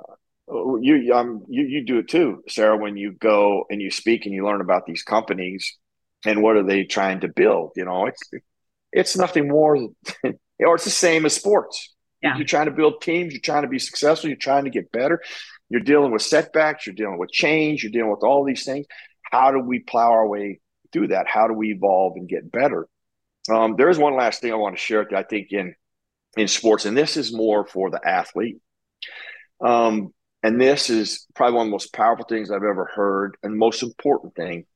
Uh, 0.00 0.76
you 0.76 1.12
um 1.14 1.44
you 1.48 1.64
you 1.64 1.84
do 1.84 1.98
it 1.98 2.08
too, 2.08 2.42
Sara. 2.48 2.76
When 2.76 2.96
you 2.96 3.12
go 3.12 3.64
and 3.70 3.80
you 3.80 3.90
speak 3.90 4.26
and 4.26 4.34
you 4.34 4.44
learn 4.44 4.60
about 4.60 4.86
these 4.86 5.02
companies 5.02 5.76
and 6.24 6.42
what 6.42 6.56
are 6.56 6.62
they 6.62 6.84
trying 6.84 7.20
to 7.20 7.28
build? 7.28 7.72
You 7.76 7.86
know, 7.86 8.06
it's 8.06 8.30
it's 8.92 9.16
nothing 9.16 9.48
more, 9.48 9.76
or 10.24 10.74
it's 10.74 10.84
the 10.84 10.90
same 10.90 11.24
as 11.26 11.34
sports. 11.34 11.94
Yeah. 12.22 12.36
You're 12.36 12.46
trying 12.46 12.66
to 12.66 12.72
build 12.72 13.00
teams. 13.00 13.32
You're 13.32 13.40
trying 13.40 13.62
to 13.62 13.68
be 13.68 13.80
successful. 13.80 14.28
You're 14.28 14.36
trying 14.36 14.64
to 14.64 14.70
get 14.70 14.92
better. 14.92 15.20
You're 15.72 15.80
dealing 15.80 16.12
with 16.12 16.20
setbacks. 16.20 16.86
You're 16.86 16.94
dealing 16.94 17.16
with 17.16 17.30
change. 17.30 17.82
You're 17.82 17.92
dealing 17.92 18.10
with 18.10 18.22
all 18.22 18.44
these 18.44 18.62
things. 18.62 18.84
How 19.22 19.50
do 19.50 19.58
we 19.58 19.78
plow 19.78 20.10
our 20.10 20.28
way 20.28 20.60
through 20.92 21.08
that? 21.08 21.26
How 21.26 21.48
do 21.48 21.54
we 21.54 21.72
evolve 21.72 22.12
and 22.16 22.28
get 22.28 22.52
better? 22.52 22.86
Um, 23.50 23.76
there 23.76 23.88
is 23.88 23.96
one 23.96 24.14
last 24.14 24.42
thing 24.42 24.52
I 24.52 24.56
want 24.56 24.76
to 24.76 24.80
share 24.80 25.06
that 25.08 25.16
I 25.16 25.22
think 25.22 25.48
in 25.50 25.74
in 26.36 26.46
sports, 26.46 26.84
and 26.84 26.94
this 26.94 27.16
is 27.16 27.34
more 27.34 27.66
for 27.66 27.90
the 27.90 28.06
athlete. 28.06 28.58
Um, 29.62 30.12
and 30.42 30.60
this 30.60 30.90
is 30.90 31.26
probably 31.34 31.56
one 31.56 31.66
of 31.66 31.68
the 31.68 31.72
most 31.72 31.94
powerful 31.94 32.26
things 32.26 32.50
I've 32.50 32.64
ever 32.64 32.90
heard, 32.94 33.38
and 33.42 33.56
most 33.56 33.82
important 33.82 34.34
thing 34.34 34.66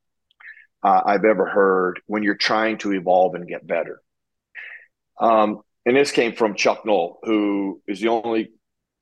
uh, 0.82 1.02
I've 1.04 1.26
ever 1.26 1.44
heard 1.44 2.00
when 2.06 2.22
you're 2.22 2.36
trying 2.36 2.78
to 2.78 2.94
evolve 2.94 3.34
and 3.34 3.46
get 3.46 3.66
better. 3.66 4.00
Um, 5.20 5.60
and 5.84 5.94
this 5.94 6.10
came 6.10 6.34
from 6.34 6.54
Chuck 6.54 6.86
Noll, 6.86 7.18
who 7.22 7.82
is 7.86 8.00
the 8.00 8.08
only 8.08 8.52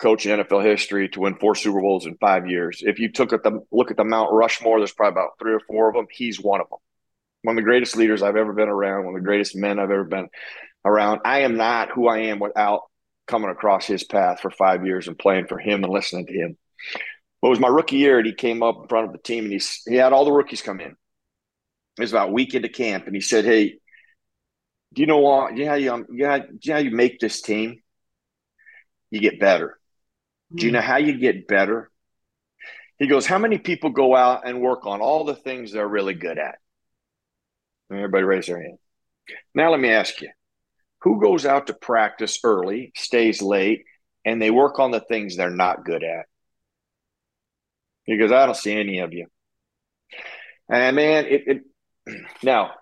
coach 0.04 0.26
in 0.26 0.38
NFL 0.38 0.62
history 0.62 1.08
to 1.08 1.20
win 1.20 1.34
four 1.36 1.54
Super 1.54 1.80
Bowls 1.80 2.04
in 2.04 2.18
five 2.18 2.46
years. 2.46 2.82
If 2.84 2.98
you 2.98 3.10
took 3.10 3.32
at 3.32 3.42
the 3.42 3.64
look 3.72 3.90
at 3.90 3.96
the 3.96 4.04
Mount 4.04 4.30
Rushmore, 4.32 4.78
there's 4.78 4.92
probably 4.92 5.12
about 5.12 5.38
three 5.38 5.54
or 5.54 5.60
four 5.60 5.88
of 5.88 5.94
them. 5.94 6.06
He's 6.10 6.38
one 6.38 6.60
of 6.60 6.68
them. 6.68 6.78
One 7.40 7.56
of 7.56 7.62
the 7.62 7.66
greatest 7.66 7.96
leaders 7.96 8.22
I've 8.22 8.36
ever 8.36 8.52
been 8.52 8.68
around. 8.68 9.06
One 9.06 9.14
of 9.14 9.22
the 9.22 9.26
greatest 9.26 9.56
men 9.56 9.78
I've 9.78 9.90
ever 9.90 10.04
been 10.04 10.28
around. 10.84 11.22
I 11.24 11.40
am 11.40 11.56
not 11.56 11.90
who 11.90 12.06
I 12.06 12.18
am 12.18 12.38
without 12.38 12.82
coming 13.26 13.48
across 13.48 13.86
his 13.86 14.04
path 14.04 14.40
for 14.40 14.50
five 14.50 14.84
years 14.84 15.08
and 15.08 15.18
playing 15.18 15.46
for 15.46 15.58
him 15.58 15.82
and 15.82 15.92
listening 15.92 16.26
to 16.26 16.32
him. 16.34 16.58
But 17.40 17.48
it 17.48 17.50
was 17.50 17.60
my 17.60 17.68
rookie 17.68 17.96
year, 17.96 18.18
and 18.18 18.26
he 18.26 18.34
came 18.34 18.62
up 18.62 18.82
in 18.82 18.88
front 18.88 19.06
of 19.06 19.12
the 19.12 19.18
team, 19.18 19.44
and 19.44 19.52
he 19.54 19.62
he 19.88 19.96
had 19.96 20.12
all 20.12 20.26
the 20.26 20.32
rookies 20.32 20.60
come 20.60 20.80
in. 20.80 20.96
It 21.96 22.00
was 22.00 22.12
about 22.12 22.30
week 22.30 22.54
into 22.54 22.68
camp, 22.68 23.06
and 23.06 23.14
he 23.14 23.22
said, 23.22 23.46
"Hey, 23.46 23.78
do 24.92 25.00
you 25.00 25.06
know 25.06 25.18
what? 25.18 25.56
You 25.56 25.64
know 25.64 25.70
how 25.70 25.76
you, 25.76 25.94
um, 25.94 26.06
you, 26.10 26.26
know, 26.26 26.38
do 26.40 26.46
you 26.60 26.72
know 26.72 26.74
how 26.74 26.84
you 26.84 26.90
make 26.90 27.20
this 27.20 27.40
team? 27.40 27.80
You 29.10 29.20
get 29.20 29.40
better. 29.40 29.78
Do 30.54 30.66
you 30.66 30.72
know 30.72 30.80
how 30.80 30.96
you 30.96 31.18
get 31.18 31.46
better?" 31.48 31.90
He 32.98 33.06
goes, 33.06 33.26
"How 33.26 33.38
many 33.38 33.58
people 33.58 33.90
go 33.90 34.14
out 34.14 34.46
and 34.46 34.60
work 34.60 34.86
on 34.86 35.00
all 35.00 35.24
the 35.24 35.34
things 35.34 35.72
they're 35.72 35.88
really 35.88 36.14
good 36.14 36.38
at?" 36.38 36.58
Everybody 37.90 38.24
raise 38.24 38.46
their 38.46 38.62
hand. 38.62 38.78
Now, 39.54 39.70
let 39.70 39.80
me 39.80 39.90
ask 39.90 40.20
you 40.20 40.30
who 41.04 41.20
goes 41.20 41.44
out 41.44 41.66
to 41.66 41.74
practice 41.74 42.38
early, 42.42 42.90
stays 42.96 43.42
late, 43.42 43.84
and 44.24 44.40
they 44.40 44.50
work 44.50 44.78
on 44.78 44.90
the 44.90 45.00
things 45.00 45.36
they're 45.36 45.50
not 45.50 45.84
good 45.84 46.02
at? 46.02 46.24
He 48.04 48.16
goes, 48.16 48.32
I 48.32 48.46
don't 48.46 48.56
see 48.56 48.72
any 48.72 49.00
of 49.00 49.12
you. 49.12 49.26
And 50.68 50.96
man, 50.96 51.26
it, 51.26 51.42
it 51.46 52.16
now 52.42 52.72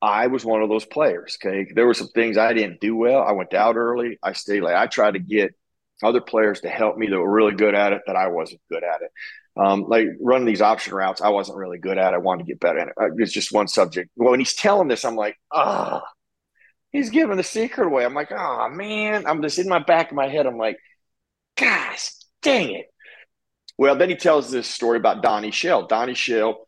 I 0.00 0.28
was 0.28 0.44
one 0.44 0.62
of 0.62 0.68
those 0.68 0.84
players. 0.84 1.36
Okay. 1.44 1.70
There 1.74 1.86
were 1.86 1.94
some 1.94 2.08
things 2.08 2.38
I 2.38 2.52
didn't 2.52 2.80
do 2.80 2.96
well. 2.96 3.20
I 3.20 3.32
went 3.32 3.52
out 3.52 3.76
early. 3.76 4.16
I 4.22 4.32
stayed 4.32 4.62
late. 4.62 4.76
I 4.76 4.86
tried 4.86 5.14
to 5.14 5.20
get 5.20 5.52
other 6.02 6.20
players 6.20 6.60
to 6.60 6.68
help 6.68 6.96
me 6.96 7.08
that 7.08 7.18
were 7.18 7.30
really 7.30 7.54
good 7.54 7.74
at 7.74 7.92
it 7.92 8.02
that 8.06 8.16
I 8.16 8.28
wasn't 8.28 8.60
good 8.70 8.84
at 8.84 9.02
it. 9.02 9.10
Um, 9.56 9.84
like 9.86 10.06
running 10.20 10.46
these 10.46 10.62
option 10.62 10.94
routes, 10.94 11.20
I 11.20 11.28
wasn't 11.28 11.58
really 11.58 11.78
good 11.78 11.98
at. 11.98 12.12
it. 12.12 12.16
I 12.16 12.18
wanted 12.18 12.44
to 12.44 12.52
get 12.52 12.60
better 12.60 12.78
at 12.78 12.88
it. 12.88 12.94
Uh, 13.00 13.14
it's 13.18 13.32
just 13.32 13.52
one 13.52 13.68
subject. 13.68 14.10
When 14.14 14.38
he's 14.38 14.54
telling 14.54 14.88
this, 14.88 15.04
I'm 15.04 15.16
like, 15.16 15.36
ah, 15.52 16.02
oh, 16.02 16.08
he's 16.90 17.10
giving 17.10 17.36
the 17.36 17.42
secret 17.42 17.86
away. 17.86 18.04
I'm 18.04 18.14
like, 18.14 18.32
oh 18.32 18.68
man, 18.70 19.26
I'm 19.26 19.42
just 19.42 19.58
in 19.58 19.68
my 19.68 19.78
back 19.78 20.10
of 20.10 20.16
my 20.16 20.28
head. 20.28 20.46
I'm 20.46 20.58
like, 20.58 20.78
gosh, 21.56 22.12
dang 22.42 22.74
it. 22.74 22.86
Well, 23.78 23.96
then 23.96 24.10
he 24.10 24.16
tells 24.16 24.50
this 24.50 24.68
story 24.68 24.98
about 24.98 25.22
Donnie 25.22 25.50
Shell. 25.50 25.86
Donnie 25.86 26.14
Shell, 26.14 26.66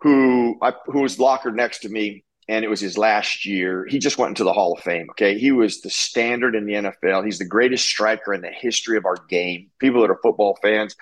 who 0.00 0.56
I, 0.62 0.72
who 0.86 1.00
was 1.00 1.18
locker 1.18 1.50
next 1.50 1.80
to 1.80 1.88
me, 1.88 2.24
and 2.48 2.64
it 2.64 2.68
was 2.68 2.80
his 2.80 2.96
last 2.96 3.44
year. 3.44 3.86
He 3.86 3.98
just 3.98 4.18
went 4.18 4.30
into 4.30 4.44
the 4.44 4.52
Hall 4.52 4.72
of 4.72 4.82
Fame. 4.82 5.08
Okay, 5.10 5.38
he 5.38 5.52
was 5.52 5.80
the 5.80 5.90
standard 5.90 6.54
in 6.54 6.66
the 6.66 6.74
NFL. 6.74 7.24
He's 7.24 7.38
the 7.38 7.44
greatest 7.44 7.86
striker 7.86 8.32
in 8.32 8.42
the 8.42 8.50
history 8.50 8.96
of 8.96 9.04
our 9.04 9.16
game. 9.28 9.70
People 9.78 10.02
that 10.02 10.10
are 10.10 10.20
football 10.22 10.58
fans, 10.62 10.94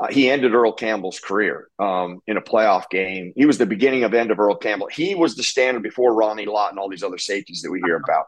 uh, 0.00 0.06
he 0.08 0.30
ended 0.30 0.54
Earl 0.54 0.72
Campbell's 0.72 1.18
career 1.18 1.68
um, 1.78 2.20
in 2.26 2.36
a 2.36 2.42
playoff 2.42 2.88
game. 2.88 3.32
He 3.36 3.46
was 3.46 3.58
the 3.58 3.66
beginning 3.66 4.04
of 4.04 4.14
end 4.14 4.30
of 4.30 4.38
Earl 4.38 4.56
Campbell. 4.56 4.88
He 4.90 5.14
was 5.14 5.34
the 5.34 5.42
standard 5.42 5.82
before 5.82 6.14
Ronnie 6.14 6.46
Lott 6.46 6.70
and 6.70 6.78
all 6.78 6.88
these 6.88 7.02
other 7.02 7.18
safeties 7.18 7.62
that 7.62 7.70
we 7.70 7.80
hear 7.84 7.96
about. 7.96 8.26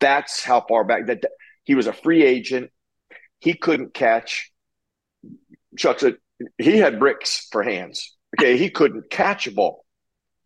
That's 0.00 0.42
how 0.42 0.64
far 0.68 0.84
back 0.84 1.06
that, 1.06 1.22
that 1.22 1.32
he 1.64 1.74
was 1.74 1.86
a 1.86 1.92
free 1.92 2.24
agent. 2.24 2.70
He 3.38 3.54
couldn't 3.54 3.94
catch. 3.94 4.50
Chuck 5.76 6.00
said 6.00 6.16
he 6.58 6.78
had 6.78 6.98
bricks 6.98 7.48
for 7.52 7.62
hands. 7.62 8.16
Okay, 8.38 8.56
he 8.56 8.70
couldn't 8.70 9.10
catch 9.10 9.46
a 9.46 9.52
ball. 9.52 9.84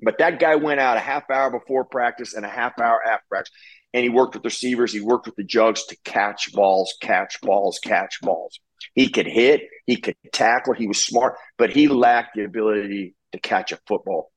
But 0.02 0.18
that 0.18 0.38
guy 0.38 0.56
went 0.56 0.80
out 0.80 0.96
a 0.96 1.00
half 1.00 1.30
hour 1.30 1.50
before 1.50 1.84
practice 1.84 2.34
and 2.34 2.44
a 2.44 2.48
half 2.48 2.78
hour 2.78 3.00
after 3.02 3.24
practice, 3.28 3.52
and 3.94 4.02
he 4.02 4.10
worked 4.10 4.34
with 4.34 4.44
receivers. 4.44 4.92
He 4.92 5.00
worked 5.00 5.26
with 5.26 5.36
the 5.36 5.44
jugs 5.44 5.84
to 5.86 5.96
catch 6.04 6.52
balls, 6.52 6.94
catch 7.00 7.40
balls, 7.40 7.78
catch 7.82 8.20
balls. 8.20 8.60
He 8.94 9.08
could 9.08 9.26
hit, 9.26 9.62
he 9.86 9.96
could 9.96 10.16
tackle, 10.32 10.74
he 10.74 10.86
was 10.86 11.02
smart, 11.02 11.36
but 11.56 11.70
he 11.70 11.88
lacked 11.88 12.36
the 12.36 12.44
ability 12.44 13.14
to 13.32 13.38
catch 13.38 13.72
a 13.72 13.78
football. 13.86 14.32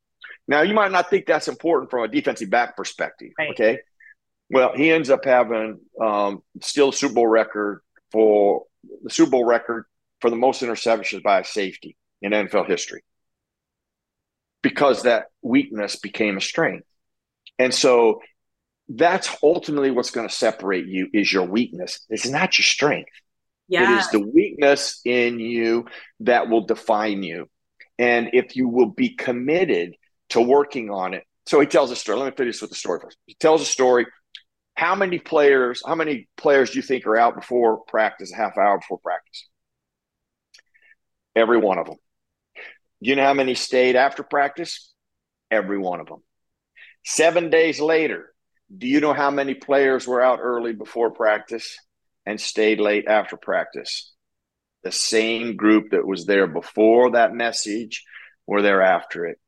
Now, 0.47 0.61
you 0.61 0.73
might 0.73 0.91
not 0.91 1.09
think 1.09 1.25
that's 1.25 1.47
important 1.47 1.91
from 1.91 2.03
a 2.03 2.07
defensive 2.07 2.49
back 2.49 2.75
perspective. 2.75 3.31
Right. 3.37 3.51
Okay. 3.51 3.79
Well, 4.49 4.71
he 4.75 4.89
ends 4.89 5.09
up 5.09 5.25
having 5.25 5.79
um, 6.01 6.41
still 6.61 6.91
Super 6.91 7.13
Bowl 7.13 7.27
record 7.27 7.81
for 8.11 8.63
the 9.03 9.09
Super 9.09 9.31
Bowl 9.31 9.45
record 9.45 9.85
for 10.21 10.29
the 10.29 10.35
most 10.35 10.63
interceptions 10.63 11.21
by 11.21 11.41
a 11.41 11.43
safety 11.43 11.95
in 12.21 12.31
NFL 12.31 12.67
history 12.67 13.03
because 14.61 15.03
that 15.03 15.25
weakness 15.41 15.95
became 15.95 16.37
a 16.37 16.41
strength. 16.41 16.85
And 17.57 17.73
so 17.73 18.21
that's 18.87 19.35
ultimately 19.43 19.91
what's 19.91 20.11
going 20.11 20.27
to 20.27 20.33
separate 20.33 20.87
you 20.87 21.09
is 21.13 21.31
your 21.31 21.45
weakness. 21.45 22.05
It's 22.09 22.27
not 22.27 22.57
your 22.57 22.65
strength. 22.65 23.11
Yeah. 23.67 23.93
It 23.93 23.99
is 23.99 24.09
the 24.09 24.19
weakness 24.19 24.99
in 25.05 25.39
you 25.39 25.85
that 26.21 26.49
will 26.49 26.65
define 26.65 27.21
you. 27.21 27.47
And 27.99 28.29
if 28.33 28.55
you 28.55 28.67
will 28.67 28.89
be 28.89 29.09
committed 29.09 29.95
to 30.29 30.41
working 30.41 30.89
on 30.89 31.13
it. 31.13 31.23
So 31.45 31.59
he 31.59 31.67
tells 31.67 31.91
a 31.91 31.95
story. 31.95 32.19
Let 32.19 32.25
me 32.25 32.35
finish 32.35 32.61
with 32.61 32.69
the 32.69 32.75
story 32.75 32.99
first. 33.01 33.17
He 33.25 33.35
tells 33.35 33.61
a 33.61 33.65
story. 33.65 34.05
How 34.75 34.95
many 34.95 35.19
players, 35.19 35.83
how 35.85 35.95
many 35.95 36.29
players 36.37 36.71
do 36.71 36.77
you 36.77 36.81
think 36.81 37.05
are 37.05 37.17
out 37.17 37.35
before 37.35 37.83
practice, 37.87 38.31
a 38.31 38.35
half 38.35 38.57
hour 38.57 38.77
before 38.77 38.99
practice? 38.99 39.47
Every 41.35 41.57
one 41.57 41.77
of 41.77 41.87
them. 41.87 41.97
Do 43.01 43.09
you 43.09 43.15
know 43.15 43.23
how 43.23 43.33
many 43.33 43.55
stayed 43.55 43.95
after 43.95 44.23
practice? 44.23 44.93
Every 45.51 45.77
one 45.77 45.99
of 45.99 46.07
them. 46.07 46.23
Seven 47.05 47.49
days 47.49 47.79
later, 47.79 48.33
do 48.75 48.87
you 48.87 48.99
know 48.99 49.13
how 49.13 49.31
many 49.31 49.53
players 49.53 50.07
were 50.07 50.21
out 50.21 50.39
early 50.41 50.73
before 50.73 51.11
practice 51.11 51.77
and 52.25 52.39
stayed 52.39 52.79
late 52.79 53.07
after 53.07 53.37
practice? 53.37 54.13
The 54.83 54.91
same 54.91 55.55
group 55.55 55.91
that 55.91 56.05
was 56.05 56.25
there 56.25 56.47
before 56.47 57.11
that 57.11 57.33
message 57.33 58.03
were 58.45 58.61
there 58.61 58.81
after 58.81 59.25
it. 59.25 59.39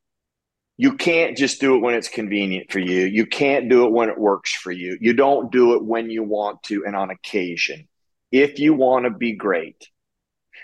You 0.76 0.96
can't 0.96 1.36
just 1.36 1.60
do 1.60 1.76
it 1.76 1.80
when 1.80 1.94
it's 1.94 2.08
convenient 2.08 2.72
for 2.72 2.78
you. 2.78 3.04
You 3.04 3.26
can't 3.26 3.68
do 3.68 3.86
it 3.86 3.92
when 3.92 4.08
it 4.08 4.18
works 4.18 4.52
for 4.54 4.72
you. 4.72 4.96
You 5.00 5.12
don't 5.12 5.52
do 5.52 5.74
it 5.74 5.84
when 5.84 6.10
you 6.10 6.22
want 6.22 6.62
to 6.64 6.84
and 6.86 6.96
on 6.96 7.10
occasion. 7.10 7.88
If 8.30 8.58
you 8.58 8.74
want 8.74 9.04
to 9.04 9.10
be 9.10 9.34
great, 9.34 9.86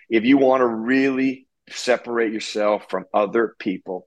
if 0.08 0.24
you 0.24 0.38
want 0.38 0.62
to 0.62 0.66
really 0.66 1.47
separate 1.72 2.32
yourself 2.32 2.86
from 2.88 3.06
other 3.12 3.54
people. 3.58 4.06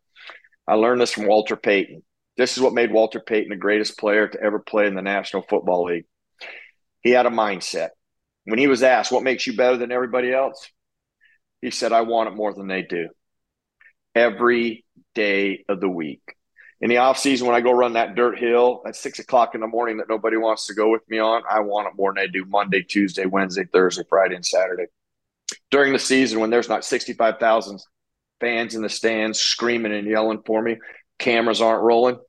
I 0.67 0.75
learned 0.75 1.01
this 1.01 1.11
from 1.11 1.27
Walter 1.27 1.55
Payton. 1.55 2.03
This 2.37 2.55
is 2.55 2.63
what 2.63 2.73
made 2.73 2.91
Walter 2.91 3.19
Payton 3.19 3.49
the 3.49 3.55
greatest 3.55 3.97
player 3.97 4.27
to 4.27 4.41
ever 4.41 4.59
play 4.59 4.87
in 4.87 4.95
the 4.95 5.01
National 5.01 5.41
Football 5.41 5.85
League. 5.85 6.05
He 7.01 7.11
had 7.11 7.25
a 7.25 7.29
mindset. 7.29 7.89
When 8.45 8.59
he 8.59 8.67
was 8.67 8.83
asked, 8.83 9.11
What 9.11 9.23
makes 9.23 9.45
you 9.45 9.55
better 9.55 9.77
than 9.77 9.91
everybody 9.91 10.33
else? 10.33 10.69
He 11.61 11.71
said, 11.71 11.93
I 11.93 12.01
want 12.01 12.29
it 12.29 12.35
more 12.35 12.53
than 12.53 12.67
they 12.67 12.81
do. 12.81 13.09
Every 14.15 14.85
day 15.13 15.63
of 15.69 15.79
the 15.79 15.89
week. 15.89 16.21
In 16.79 16.89
the 16.89 16.97
off 16.97 17.19
season, 17.19 17.45
when 17.45 17.55
I 17.55 17.61
go 17.61 17.71
run 17.71 17.93
that 17.93 18.15
dirt 18.15 18.39
hill 18.39 18.81
at 18.87 18.95
six 18.95 19.19
o'clock 19.19 19.53
in 19.53 19.61
the 19.61 19.67
morning 19.67 19.97
that 19.97 20.09
nobody 20.09 20.37
wants 20.37 20.65
to 20.67 20.73
go 20.73 20.89
with 20.89 21.07
me 21.07 21.19
on, 21.19 21.43
I 21.47 21.59
want 21.59 21.87
it 21.87 21.93
more 21.95 22.11
than 22.11 22.23
they 22.23 22.27
do 22.27 22.45
Monday, 22.45 22.81
Tuesday, 22.81 23.27
Wednesday, 23.27 23.65
Thursday, 23.71 24.03
Friday, 24.09 24.35
and 24.35 24.45
Saturday 24.45 24.85
during 25.71 25.93
the 25.93 25.99
season 25.99 26.39
when 26.39 26.49
there's 26.49 26.69
not 26.69 26.85
65,000 26.85 27.79
fans 28.39 28.75
in 28.75 28.81
the 28.81 28.89
stands 28.89 29.39
screaming 29.39 29.93
and 29.93 30.07
yelling 30.07 30.43
for 30.45 30.61
me, 30.61 30.77
cameras 31.17 31.61
aren't 31.61 31.83
rolling. 31.83 32.19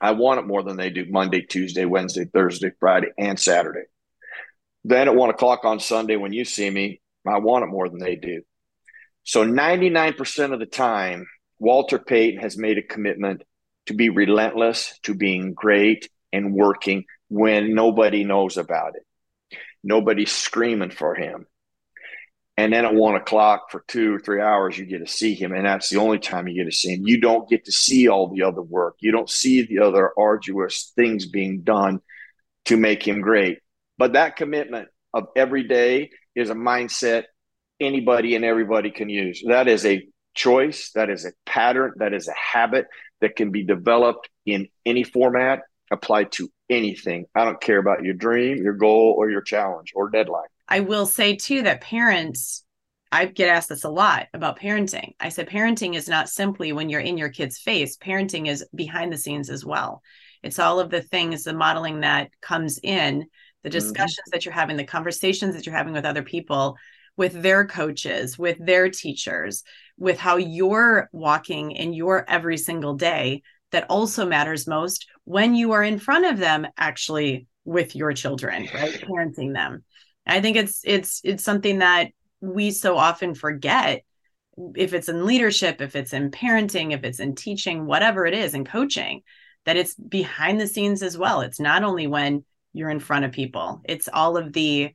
I 0.00 0.12
want 0.12 0.38
it 0.38 0.46
more 0.46 0.62
than 0.62 0.76
they 0.76 0.90
do 0.90 1.06
Monday, 1.10 1.42
Tuesday, 1.42 1.84
Wednesday, 1.84 2.24
Thursday, 2.24 2.70
Friday, 2.78 3.08
and 3.18 3.38
Saturday. 3.38 3.82
Then 4.84 5.08
at 5.08 5.14
one 5.14 5.30
o'clock 5.30 5.64
on 5.64 5.80
Sunday, 5.80 6.16
when 6.16 6.32
you 6.32 6.44
see 6.44 6.70
me, 6.70 7.00
I 7.26 7.38
want 7.38 7.64
it 7.64 7.68
more 7.68 7.88
than 7.88 7.98
they 7.98 8.14
do. 8.14 8.42
So 9.24 9.44
99% 9.44 10.52
of 10.52 10.60
the 10.60 10.66
time, 10.66 11.26
Walter 11.58 11.98
Payton 11.98 12.40
has 12.40 12.56
made 12.56 12.78
a 12.78 12.82
commitment 12.82 13.42
to 13.86 13.94
be 13.94 14.08
relentless, 14.08 14.98
to 15.02 15.14
being 15.14 15.52
great 15.52 16.08
and 16.32 16.54
working 16.54 17.04
when 17.28 17.74
nobody 17.74 18.22
knows 18.22 18.56
about 18.56 18.94
it. 18.94 19.58
Nobody's 19.82 20.30
screaming 20.30 20.90
for 20.90 21.14
him. 21.14 21.46
And 22.58 22.72
then 22.72 22.84
at 22.84 22.92
one 22.92 23.14
o'clock 23.14 23.70
for 23.70 23.84
two 23.86 24.16
or 24.16 24.18
three 24.18 24.40
hours, 24.40 24.76
you 24.76 24.84
get 24.84 24.98
to 24.98 25.06
see 25.06 25.32
him. 25.32 25.52
And 25.52 25.64
that's 25.64 25.90
the 25.90 25.98
only 25.98 26.18
time 26.18 26.48
you 26.48 26.56
get 26.56 26.68
to 26.68 26.76
see 26.76 26.92
him. 26.92 27.06
You 27.06 27.20
don't 27.20 27.48
get 27.48 27.66
to 27.66 27.72
see 27.72 28.08
all 28.08 28.34
the 28.34 28.42
other 28.42 28.62
work. 28.62 28.96
You 28.98 29.12
don't 29.12 29.30
see 29.30 29.62
the 29.62 29.78
other 29.78 30.10
arduous 30.18 30.92
things 30.96 31.26
being 31.26 31.60
done 31.60 32.00
to 32.64 32.76
make 32.76 33.06
him 33.06 33.20
great. 33.20 33.58
But 33.96 34.14
that 34.14 34.34
commitment 34.34 34.88
of 35.14 35.28
every 35.36 35.68
day 35.68 36.10
is 36.34 36.50
a 36.50 36.56
mindset 36.56 37.26
anybody 37.78 38.34
and 38.34 38.44
everybody 38.44 38.90
can 38.90 39.08
use. 39.08 39.40
That 39.46 39.68
is 39.68 39.86
a 39.86 40.04
choice, 40.34 40.90
that 40.96 41.10
is 41.10 41.24
a 41.24 41.30
pattern, 41.46 41.92
that 41.98 42.12
is 42.12 42.26
a 42.26 42.34
habit 42.34 42.86
that 43.20 43.36
can 43.36 43.52
be 43.52 43.62
developed 43.62 44.28
in 44.46 44.66
any 44.84 45.04
format, 45.04 45.60
applied 45.92 46.32
to 46.32 46.50
anything. 46.68 47.26
I 47.36 47.44
don't 47.44 47.60
care 47.60 47.78
about 47.78 48.02
your 48.02 48.14
dream, 48.14 48.64
your 48.64 48.74
goal, 48.74 49.14
or 49.16 49.30
your 49.30 49.42
challenge 49.42 49.92
or 49.94 50.10
deadline. 50.10 50.48
I 50.68 50.80
will 50.80 51.06
say 51.06 51.36
too 51.36 51.62
that 51.62 51.80
parents, 51.80 52.64
I 53.10 53.24
get 53.24 53.48
asked 53.48 53.70
this 53.70 53.84
a 53.84 53.90
lot 53.90 54.26
about 54.34 54.60
parenting. 54.60 55.14
I 55.18 55.30
said, 55.30 55.48
parenting 55.48 55.94
is 55.94 56.08
not 56.08 56.28
simply 56.28 56.72
when 56.72 56.90
you're 56.90 57.00
in 57.00 57.16
your 57.16 57.30
kid's 57.30 57.58
face, 57.58 57.96
parenting 57.96 58.48
is 58.48 58.66
behind 58.74 59.12
the 59.12 59.18
scenes 59.18 59.48
as 59.48 59.64
well. 59.64 60.02
It's 60.42 60.58
all 60.58 60.78
of 60.78 60.90
the 60.90 61.02
things, 61.02 61.44
the 61.44 61.54
modeling 61.54 62.00
that 62.00 62.30
comes 62.42 62.78
in, 62.82 63.26
the 63.62 63.70
mm-hmm. 63.70 63.78
discussions 63.78 64.18
mm-hmm. 64.18 64.30
that 64.32 64.44
you're 64.44 64.54
having, 64.54 64.76
the 64.76 64.84
conversations 64.84 65.54
that 65.54 65.66
you're 65.66 65.74
having 65.74 65.94
with 65.94 66.04
other 66.04 66.22
people, 66.22 66.76
with 67.16 67.42
their 67.42 67.66
coaches, 67.66 68.38
with 68.38 68.56
their 68.64 68.90
teachers, 68.90 69.64
with 69.96 70.18
how 70.18 70.36
you're 70.36 71.08
walking 71.12 71.72
in 71.72 71.92
your 71.92 72.28
every 72.28 72.56
single 72.56 72.94
day 72.94 73.42
that 73.72 73.86
also 73.90 74.26
matters 74.26 74.66
most 74.66 75.06
when 75.24 75.54
you 75.54 75.72
are 75.72 75.82
in 75.82 75.98
front 75.98 76.24
of 76.24 76.38
them 76.38 76.66
actually 76.78 77.46
with 77.64 77.94
your 77.94 78.12
children, 78.12 78.68
right? 78.72 78.94
Parenting 79.00 79.52
them. 79.52 79.84
I 80.28 80.40
think 80.40 80.56
it's 80.56 80.80
it's 80.84 81.20
it's 81.24 81.44
something 81.44 81.78
that 81.78 82.10
we 82.40 82.70
so 82.70 82.96
often 82.96 83.34
forget 83.34 84.02
if 84.74 84.92
it's 84.92 85.08
in 85.08 85.24
leadership, 85.24 85.80
if 85.80 85.96
it's 85.96 86.12
in 86.12 86.30
parenting, 86.30 86.92
if 86.92 87.04
it's 87.04 87.20
in 87.20 87.34
teaching, 87.34 87.86
whatever 87.86 88.26
it 88.26 88.34
is 88.34 88.54
in 88.54 88.64
coaching, 88.64 89.22
that 89.64 89.76
it's 89.76 89.94
behind 89.94 90.60
the 90.60 90.66
scenes 90.66 91.02
as 91.02 91.16
well. 91.16 91.40
It's 91.40 91.60
not 91.60 91.84
only 91.84 92.06
when 92.06 92.44
you're 92.72 92.90
in 92.90 93.00
front 93.00 93.24
of 93.24 93.32
people, 93.32 93.80
it's 93.84 94.08
all 94.12 94.36
of 94.36 94.52
the 94.52 94.92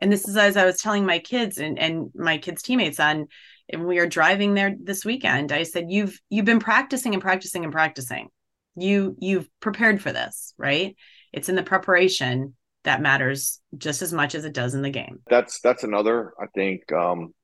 and 0.00 0.12
this 0.12 0.26
is 0.26 0.36
as 0.36 0.56
I 0.56 0.64
was 0.64 0.80
telling 0.80 1.06
my 1.06 1.20
kids 1.20 1.58
and, 1.58 1.78
and 1.78 2.10
my 2.14 2.38
kids' 2.38 2.62
teammates 2.62 2.98
on 2.98 3.28
and 3.68 3.86
we 3.86 3.98
are 3.98 4.06
driving 4.06 4.54
there 4.54 4.74
this 4.82 5.04
weekend. 5.04 5.52
I 5.52 5.62
said, 5.62 5.86
You've 5.90 6.20
you've 6.28 6.44
been 6.44 6.60
practicing 6.60 7.14
and 7.14 7.22
practicing 7.22 7.64
and 7.64 7.72
practicing. 7.72 8.28
You 8.76 9.16
you've 9.18 9.48
prepared 9.60 10.02
for 10.02 10.12
this, 10.12 10.54
right? 10.58 10.96
It's 11.32 11.48
in 11.48 11.54
the 11.54 11.62
preparation 11.62 12.54
that 12.84 13.00
matters 13.00 13.60
just 13.76 14.02
as 14.02 14.12
much 14.12 14.34
as 14.34 14.44
it 14.44 14.52
does 14.52 14.74
in 14.74 14.82
the 14.82 14.90
game. 14.90 15.20
That's 15.28 15.60
that's 15.60 15.84
another 15.84 16.34
I 16.40 16.46
think 16.54 16.90
um, 16.92 17.34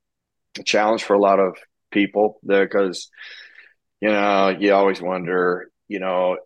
challenge 0.64 1.04
for 1.04 1.14
a 1.14 1.20
lot 1.20 1.40
of 1.40 1.56
people 1.90 2.38
because 2.44 3.08
you 4.00 4.08
know 4.08 4.48
you 4.48 4.74
always 4.74 5.00
wonder 5.00 5.70
you 5.86 6.00
know 6.00 6.38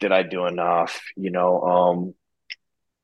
did 0.00 0.12
I 0.12 0.22
do 0.22 0.46
enough 0.46 1.00
you 1.16 1.30
know 1.30 1.62
um, 1.62 2.14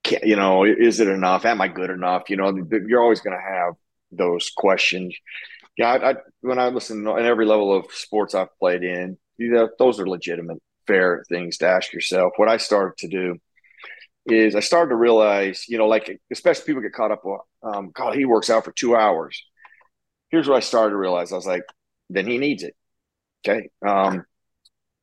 can, 0.09 0.21
you 0.23 0.37
know, 0.37 0.65
is 0.65 1.01
it 1.01 1.09
enough? 1.09 1.45
Am 1.45 1.61
I 1.61 1.69
good 1.69 1.91
enough? 1.91 2.31
You 2.31 2.37
know, 2.37 2.57
you're 2.87 3.03
always 3.03 3.21
going 3.21 3.37
to 3.37 3.43
have 3.43 3.75
those 4.11 4.51
questions. 4.57 5.15
Yeah, 5.77 5.93
I, 5.93 6.11
I, 6.11 6.15
when 6.41 6.59
I 6.59 6.69
listen 6.69 7.07
in 7.07 7.27
every 7.27 7.47
level 7.47 7.77
of 7.77 7.93
sports 7.93 8.35
I've 8.35 8.57
played 8.59 8.83
in, 8.83 9.19
you 9.37 9.51
know, 9.51 9.69
those 9.79 10.01
are 10.01 10.09
legitimate, 10.09 10.59
fair 10.87 11.25
things 11.29 11.59
to 11.59 11.69
ask 11.69 11.93
yourself. 11.93 12.33
What 12.37 12.49
I 12.49 12.57
started 12.57 12.97
to 12.99 13.09
do 13.09 13.37
is 14.33 14.55
I 14.55 14.61
started 14.61 14.91
to 14.91 14.97
realize, 14.97 15.65
you 15.69 15.79
know, 15.79 15.87
like 15.87 16.21
especially 16.31 16.65
people 16.67 16.83
get 16.83 16.93
caught 16.93 17.11
up 17.11 17.25
on, 17.25 17.39
um, 17.63 17.91
God, 17.95 18.15
he 18.15 18.25
works 18.25 18.51
out 18.51 18.65
for 18.65 18.73
two 18.73 18.97
hours. 18.97 19.43
Here's 20.31 20.49
what 20.49 20.57
I 20.57 20.61
started 20.61 20.91
to 20.91 20.97
realize. 20.97 21.33
I 21.33 21.37
was 21.37 21.47
like, 21.47 21.63
then 22.11 22.27
he 22.27 22.39
needs 22.39 22.63
it. 22.63 22.75
Okay. 23.47 23.71
Um, 23.87 24.25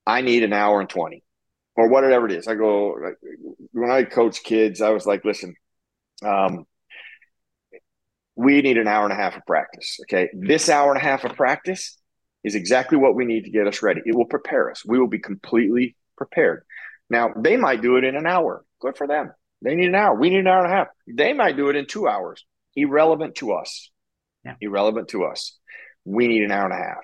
I 0.06 0.22
need 0.22 0.44
an 0.44 0.54
hour 0.54 0.80
and 0.80 0.90
20 0.90 1.24
or 1.76 1.90
whatever 1.90 2.26
it 2.28 2.32
is. 2.32 2.48
I 2.48 2.56
go, 2.56 2.96
when 3.72 3.92
I 3.92 4.04
coach 4.04 4.44
kids, 4.44 4.82
I 4.82 4.90
was 4.90 5.06
like, 5.06 5.26
listen, 5.26 5.56
um, 6.24 6.66
we 8.36 8.62
need 8.62 8.78
an 8.78 8.88
hour 8.88 9.04
and 9.06 9.14
a 9.14 9.16
half 9.16 9.38
of 9.38 9.46
practice. 9.46 10.00
Okay. 10.04 10.30
This 10.34 10.70
hour 10.70 10.92
and 10.92 11.02
a 11.02 11.06
half 11.06 11.24
of 11.24 11.36
practice 11.36 11.98
is 12.44 12.56
exactly 12.56 12.98
what 12.98 13.16
we 13.16 13.26
need 13.26 13.46
to 13.46 13.50
get 13.50 13.68
us 13.68 13.82
ready. 13.82 14.02
It 14.06 14.16
will 14.16 14.26
prepare 14.26 14.70
us. 14.70 14.84
We 14.86 15.00
will 15.00 15.08
be 15.08 15.20
completely 15.20 15.96
prepared. 16.18 16.64
Now, 17.10 17.32
they 17.36 17.58
might 17.58 17.82
do 17.82 17.98
it 17.98 18.04
in 18.04 18.16
an 18.16 18.26
hour. 18.26 18.65
Good 18.80 18.98
for 18.98 19.08
them. 19.08 19.32
They 19.62 19.76
need 19.76 19.88
an 19.88 19.96
hour. 19.96 20.16
We 20.16 20.30
need 20.30 20.40
an 20.40 20.48
hour 20.48 20.64
and 20.64 20.72
a 20.72 20.76
half. 20.76 20.88
They 21.08 21.34
might 21.34 21.58
do 21.58 21.70
it 21.70 21.76
in 21.76 21.88
two 21.88 22.08
hours. 22.08 22.46
Irrelevant 22.76 23.36
to 23.36 23.54
us. 23.54 23.90
Yeah. 24.44 24.56
Irrelevant 24.62 25.10
to 25.10 25.26
us. 25.26 25.58
We 26.04 26.28
need 26.28 26.44
an 26.44 26.52
hour 26.52 26.66
and 26.66 26.74
a 26.74 26.78
half. 26.78 27.04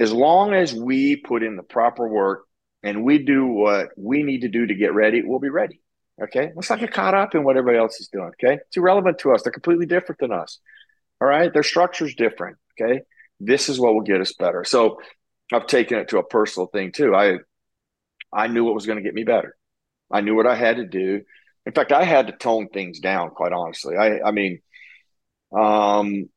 As 0.00 0.12
long 0.12 0.54
as 0.54 0.72
we 0.72 1.16
put 1.16 1.42
in 1.42 1.56
the 1.56 1.62
proper 1.62 2.08
work 2.08 2.44
and 2.82 3.04
we 3.04 3.18
do 3.18 3.46
what 3.46 3.90
we 3.96 4.22
need 4.22 4.40
to 4.40 4.48
do 4.48 4.66
to 4.66 4.74
get 4.74 4.94
ready, 4.94 5.22
we'll 5.22 5.38
be 5.38 5.50
ready. 5.50 5.80
Okay. 6.22 6.50
Let's 6.54 6.70
not 6.70 6.80
get 6.80 6.92
caught 6.92 7.14
up 7.14 7.34
in 7.34 7.44
what 7.44 7.56
everybody 7.56 7.78
else 7.78 8.00
is 8.00 8.08
doing. 8.08 8.30
Okay. 8.42 8.54
It's 8.66 8.76
irrelevant 8.76 9.18
to 9.18 9.32
us. 9.32 9.42
They're 9.42 9.52
completely 9.52 9.86
different 9.86 10.20
than 10.20 10.32
us. 10.32 10.58
All 11.20 11.28
right. 11.28 11.52
Their 11.52 11.62
structure's 11.62 12.14
different. 12.14 12.56
Okay. 12.80 13.02
This 13.38 13.68
is 13.68 13.78
what 13.78 13.94
will 13.94 14.02
get 14.02 14.20
us 14.20 14.32
better. 14.32 14.64
So 14.64 14.98
I've 15.52 15.66
taken 15.66 15.98
it 15.98 16.08
to 16.08 16.18
a 16.18 16.24
personal 16.24 16.68
thing 16.68 16.92
too. 16.92 17.14
I 17.14 17.38
I 18.32 18.46
knew 18.46 18.64
what 18.64 18.74
was 18.74 18.86
going 18.86 18.96
to 18.96 19.04
get 19.04 19.14
me 19.14 19.24
better. 19.24 19.56
I 20.12 20.20
knew 20.20 20.34
what 20.34 20.46
I 20.46 20.56
had 20.56 20.76
to 20.76 20.86
do. 20.86 21.22
In 21.64 21.72
fact, 21.72 21.92
I 21.92 22.04
had 22.04 22.26
to 22.26 22.32
tone 22.32 22.68
things 22.68 23.00
down, 23.00 23.30
quite 23.30 23.52
honestly. 23.52 23.96
I 23.96 24.20
I 24.20 24.30
mean, 24.32 24.60
um, 25.56 26.28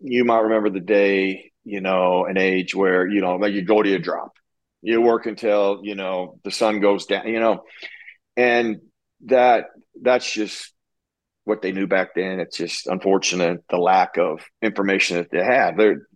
you 0.00 0.24
might 0.24 0.40
remember 0.40 0.70
the 0.70 0.80
day, 0.80 1.52
you 1.64 1.80
know, 1.80 2.26
an 2.26 2.36
age 2.38 2.74
where, 2.74 3.06
you 3.08 3.20
know, 3.20 3.36
like 3.36 3.54
you 3.54 3.62
go 3.62 3.82
to 3.82 3.88
your 3.88 3.98
drop 3.98 4.32
you 4.82 5.00
work 5.00 5.26
until 5.26 5.80
you 5.82 5.94
know 5.94 6.38
the 6.44 6.50
sun 6.50 6.80
goes 6.80 7.06
down 7.06 7.26
you 7.26 7.40
know 7.40 7.64
and 8.36 8.80
that 9.24 9.64
that's 10.00 10.30
just 10.30 10.72
what 11.44 11.62
they 11.62 11.72
knew 11.72 11.86
back 11.86 12.14
then. 12.14 12.40
It's 12.40 12.56
just 12.56 12.88
unfortunate 12.88 13.64
the 13.70 13.78
lack 13.78 14.18
of 14.18 14.44
information 14.60 15.16
that 15.16 15.30
they 15.30 15.42
had. 15.42 15.76
There 15.76 16.08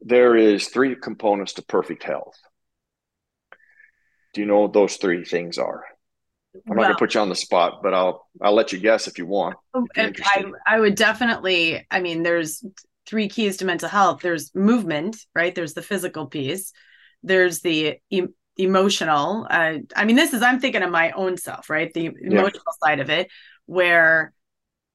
there 0.00 0.36
is 0.36 0.68
three 0.68 0.94
components 0.96 1.54
to 1.54 1.62
perfect 1.62 2.04
health. 2.04 2.38
Do 4.32 4.40
you 4.40 4.46
know 4.46 4.60
what 4.60 4.72
those 4.72 4.96
three 4.96 5.24
things 5.24 5.58
are 5.58 5.84
I'm 6.54 6.76
well, 6.76 6.76
not 6.76 6.82
gonna 6.82 6.98
put 6.98 7.14
you 7.14 7.20
on 7.20 7.28
the 7.28 7.34
spot, 7.34 7.80
but 7.82 7.94
I'll 7.94 8.26
I'll 8.40 8.54
let 8.54 8.72
you 8.72 8.78
guess 8.78 9.08
if 9.08 9.18
you 9.18 9.26
want. 9.26 9.56
If 9.96 10.20
I, 10.24 10.44
I 10.66 10.80
would 10.80 10.94
definitely. 10.94 11.86
I 11.90 12.00
mean, 12.00 12.22
there's 12.22 12.64
three 13.06 13.28
keys 13.28 13.58
to 13.58 13.64
mental 13.64 13.88
health. 13.88 14.22
There's 14.22 14.54
movement, 14.54 15.16
right? 15.34 15.54
There's 15.54 15.74
the 15.74 15.82
physical 15.82 16.26
piece 16.26 16.72
there's 17.24 17.60
the 17.60 17.96
e- 18.10 18.26
emotional 18.56 19.46
uh, 19.50 19.78
i 19.96 20.04
mean 20.04 20.14
this 20.14 20.32
is 20.32 20.42
i'm 20.42 20.60
thinking 20.60 20.82
of 20.82 20.90
my 20.90 21.10
own 21.12 21.36
self 21.36 21.68
right 21.68 21.92
the 21.94 22.06
emotional 22.20 22.62
yeah. 22.82 22.88
side 22.88 23.00
of 23.00 23.10
it 23.10 23.28
where 23.66 24.32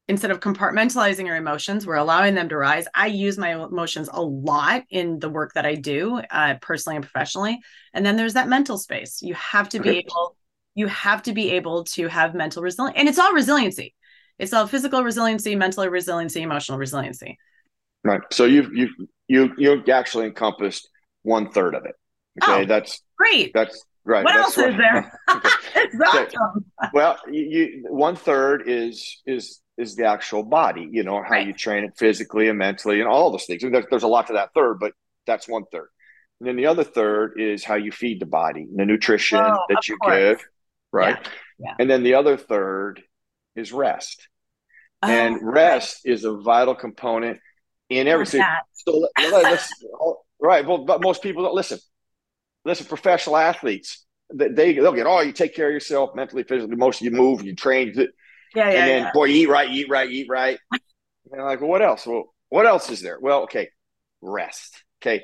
instead 0.08 0.32
of 0.32 0.40
compartmentalizing 0.40 1.28
our 1.28 1.36
emotions 1.36 1.86
we're 1.86 1.96
allowing 1.96 2.36
them 2.36 2.48
to 2.48 2.56
rise 2.56 2.86
i 2.96 3.08
use 3.08 3.38
my 3.38 3.54
emotions 3.54 4.10
a 4.14 4.22
lot 4.22 4.84
in 4.90 5.20
the 5.20 5.28
work 5.28 5.52
that 5.56 5.66
i 5.66 5.76
do 5.76 6.22
uh, 6.32 6.56
personally 6.62 6.96
and 6.96 7.04
professionally 7.04 7.60
and 7.94 8.06
then 8.06 8.16
there's 8.16 8.36
that 8.36 8.48
mental 8.48 8.78
space 8.78 9.22
you 9.22 9.34
have 9.34 9.68
to 9.68 9.80
be 9.80 9.98
able 9.98 10.38
you 10.76 10.88
have 10.88 11.22
to 11.24 11.34
be 11.34 11.52
able 11.52 11.84
to 11.84 12.08
have 12.08 12.34
mental 12.34 12.64
resilience 12.64 12.98
and 12.98 13.08
it's 13.10 13.20
all 13.20 13.34
resiliency 13.34 13.94
it's 14.38 14.54
all 14.54 14.68
physical 14.68 15.04
resiliency 15.04 15.56
mental 15.56 15.88
resiliency 15.88 16.42
emotional 16.42 16.78
resiliency 16.78 17.38
right 18.04 18.22
so 18.32 18.46
you've 18.46 18.74
you 18.74 18.90
you 19.28 19.54
you 19.58 19.84
actually 19.92 20.26
encompassed 20.26 20.90
one 21.24 21.50
third 21.52 21.76
of 21.76 21.86
it 21.86 21.96
Okay, 22.44 22.62
oh, 22.62 22.66
that's 22.66 23.02
great. 23.18 23.52
That's 23.54 23.84
right. 24.06 24.24
What 24.24 24.34
that's 24.34 24.58
else 24.58 24.58
what, 24.58 24.70
is 24.70 24.78
there? 24.78 25.20
awesome. 26.08 26.66
Well, 26.94 27.18
you, 27.30 27.44
you, 27.44 27.86
one 27.90 28.16
third 28.16 28.64
is 28.68 29.22
is 29.26 29.62
is 29.78 29.96
the 29.96 30.06
actual 30.06 30.44
body. 30.44 30.88
You 30.92 31.04
know 31.04 31.22
how 31.24 31.32
right. 31.32 31.48
you 31.48 31.54
train 31.54 31.84
it 31.84 31.94
physically 31.98 32.50
and 32.50 32.58
mentally, 32.58 33.00
and 33.00 33.10
all 33.10 33.32
those 33.32 33.46
things. 33.46 33.62
There's, 33.62 33.86
there's 33.90 34.04
a 34.04 34.08
lot 34.08 34.28
to 34.28 34.34
that 34.34 34.54
third, 34.54 34.80
but 34.80 34.94
that's 35.26 35.48
one 35.48 35.64
third. 35.72 35.90
And 36.40 36.48
then 36.48 36.56
the 36.56 36.68
other 36.68 36.84
third 36.84 37.34
is 37.38 37.66
how 37.66 37.76
you 37.76 37.92
feed 37.92 38.22
the 38.22 38.26
body, 38.26 38.66
the 38.74 38.86
nutrition 38.86 39.40
oh, 39.40 39.66
that 39.68 39.88
you 39.90 39.98
course. 39.98 40.16
give, 40.16 40.48
right? 40.92 41.18
Yeah. 41.22 41.30
Yeah. 41.60 41.76
And 41.80 41.90
then 41.90 42.04
the 42.04 42.16
other 42.16 42.38
third 42.38 43.02
is 43.56 43.72
rest. 43.72 44.28
Oh, 45.02 45.10
and 45.10 45.38
rest 45.42 46.02
right. 46.06 46.14
is 46.14 46.24
a 46.24 46.38
vital 46.38 46.76
component 46.76 47.40
in 47.90 48.08
everything. 48.08 48.44
So 48.74 49.08
let, 49.18 49.46
us 49.46 49.70
right. 50.40 50.66
Well, 50.66 50.86
but 50.86 51.02
most 51.02 51.22
people 51.22 51.44
don't 51.44 51.56
listen 51.56 51.80
listen, 52.66 52.86
professional 52.86 53.38
athletes, 53.38 54.06
they 54.34 54.74
they'll 54.74 54.94
get 54.94 55.08
oh, 55.08 55.22
you 55.22 55.32
take 55.32 55.56
care 55.56 55.68
of 55.68 55.74
yourself 55.74 56.16
mentally, 56.16 56.44
physically, 56.44 56.74
emotionally, 56.74 57.12
you 57.12 57.18
move, 57.18 57.44
you 57.44 57.56
train. 57.56 57.94
Yeah, 57.96 58.06
yeah. 58.56 58.64
And 58.66 58.90
then 58.90 59.04
yeah. 59.04 59.12
boy, 59.14 59.28
eat 59.28 59.48
right, 59.48 59.70
eat 59.70 59.90
right, 59.90 60.10
eat 60.10 60.28
right. 60.30 60.60
And 61.32 61.44
like, 61.44 61.62
well, 61.62 61.70
what 61.70 61.84
else? 61.84 62.08
Well, 62.08 62.34
what 62.50 62.66
else 62.66 62.90
is 62.90 63.02
there? 63.02 63.20
Well, 63.22 63.44
okay, 63.44 63.70
rest. 64.20 64.84
Okay. 65.00 65.24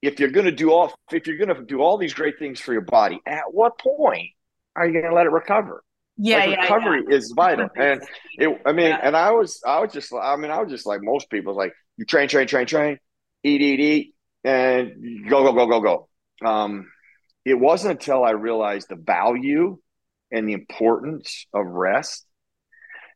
If 0.00 0.20
you're 0.20 0.30
gonna 0.30 0.52
do 0.52 0.72
all 0.72 0.94
if 1.12 1.26
you're 1.26 1.36
gonna 1.36 1.62
do 1.66 1.82
all 1.82 1.98
these 1.98 2.14
great 2.14 2.38
things 2.38 2.60
for 2.60 2.72
your 2.72 2.80
body, 2.82 3.20
at 3.26 3.52
what 3.52 3.78
point 3.78 4.30
are 4.76 4.86
you 4.86 5.00
gonna 5.00 5.14
let 5.14 5.26
it 5.26 5.32
recover? 5.32 5.82
Yeah, 6.16 6.38
like 6.38 6.50
yeah 6.50 6.62
recovery 6.62 7.04
yeah. 7.08 7.16
is 7.16 7.32
vital. 7.34 7.68
And 7.76 8.02
it 8.38 8.60
I 8.66 8.72
mean, 8.72 8.92
and 8.92 9.16
I 9.16 9.32
was 9.32 9.62
I 9.66 9.80
was 9.80 9.92
just 9.92 10.12
I 10.12 10.36
mean, 10.36 10.50
I 10.50 10.60
was 10.60 10.70
just 10.70 10.86
like 10.86 11.00
most 11.02 11.30
people, 11.30 11.56
like 11.56 11.72
you 11.96 12.04
train, 12.04 12.28
train, 12.28 12.46
train, 12.46 12.66
train, 12.66 12.98
eat, 13.44 13.60
eat, 13.60 13.80
eat, 13.80 14.14
and 14.44 15.28
go, 15.28 15.44
go, 15.44 15.52
go, 15.52 15.66
go, 15.66 15.80
go 15.80 16.08
um, 16.42 16.90
it 17.44 17.54
wasn't 17.54 17.92
until 17.92 18.24
I 18.24 18.30
realized 18.30 18.88
the 18.88 18.96
value 18.96 19.78
and 20.30 20.48
the 20.48 20.52
importance 20.52 21.46
of 21.54 21.66
rest 21.66 22.26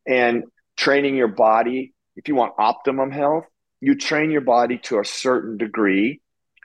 and 0.06 0.44
training 0.76 1.16
your 1.16 1.28
body. 1.28 1.94
If 2.16 2.28
you 2.28 2.34
want 2.34 2.54
optimum 2.58 3.10
health, 3.10 3.44
you 3.80 3.96
train 3.96 4.30
your 4.30 4.42
body 4.42 4.78
to 4.84 5.00
a 5.00 5.04
certain 5.04 5.56
degree 5.56 6.20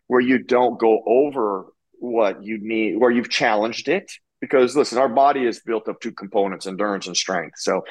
where 0.07 0.21
you 0.21 0.39
don't 0.39 0.79
go 0.79 1.01
over 1.05 1.67
what 1.99 2.43
you 2.43 2.59
need, 2.61 2.97
where 2.97 3.11
you've 3.11 3.29
challenged 3.29 3.89
it. 3.89 4.11
Because 4.39 4.75
listen, 4.75 4.97
our 4.97 5.09
body 5.09 5.45
is 5.45 5.61
built 5.61 5.87
of 5.87 5.99
two 5.99 6.11
components 6.11 6.67
endurance 6.67 7.07
and 7.07 7.17
strength. 7.17 7.59
So 7.59 7.83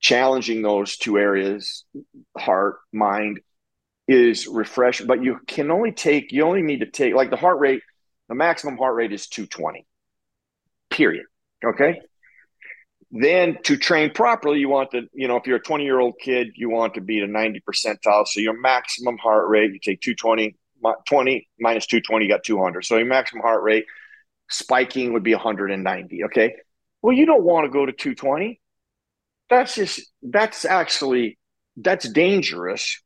challenging 0.00 0.62
those 0.62 0.96
two 0.96 1.18
areas, 1.18 1.84
heart, 2.36 2.78
mind, 2.92 3.40
is 4.08 4.46
refreshing. 4.46 5.06
But 5.06 5.22
you 5.22 5.40
can 5.46 5.70
only 5.70 5.92
take, 5.92 6.32
you 6.32 6.42
only 6.42 6.62
need 6.62 6.80
to 6.80 6.90
take, 6.90 7.14
like 7.14 7.30
the 7.30 7.36
heart 7.36 7.58
rate 7.58 7.82
the 8.28 8.34
maximum 8.34 8.76
heart 8.76 8.96
rate 8.96 9.12
is 9.12 9.28
220, 9.28 9.86
period. 10.90 11.26
Okay. 11.64 12.00
Then 13.12 13.58
to 13.64 13.76
train 13.76 14.10
properly, 14.10 14.58
you 14.58 14.68
want 14.68 14.90
to, 14.90 15.08
you 15.12 15.28
know, 15.28 15.36
if 15.36 15.46
you're 15.46 15.56
a 15.56 15.62
20 15.62 15.84
year 15.84 16.00
old 16.00 16.14
kid, 16.20 16.48
you 16.56 16.68
want 16.68 16.94
to 16.94 17.00
be 17.00 17.20
a 17.20 17.26
90 17.26 17.60
percentile. 17.60 18.26
So 18.26 18.40
your 18.40 18.58
maximum 18.60 19.16
heart 19.18 19.48
rate, 19.48 19.72
you 19.72 19.78
take 19.78 20.00
220, 20.00 20.56
20 21.06 21.48
minus 21.60 21.86
220, 21.86 22.24
you 22.24 22.30
got 22.30 22.42
200. 22.42 22.84
So 22.84 22.96
your 22.96 23.06
maximum 23.06 23.42
heart 23.42 23.62
rate 23.62 23.86
spiking 24.48 25.12
would 25.12 25.22
be 25.22 25.34
190. 25.34 26.24
Okay. 26.24 26.54
Well, 27.02 27.14
you 27.14 27.26
don't 27.26 27.44
want 27.44 27.66
to 27.66 27.70
go 27.70 27.86
to 27.86 27.92
220. 27.92 28.60
That's 29.48 29.74
just, 29.74 30.00
that's 30.22 30.64
actually, 30.64 31.38
that's 31.76 32.08
dangerous. 32.08 33.02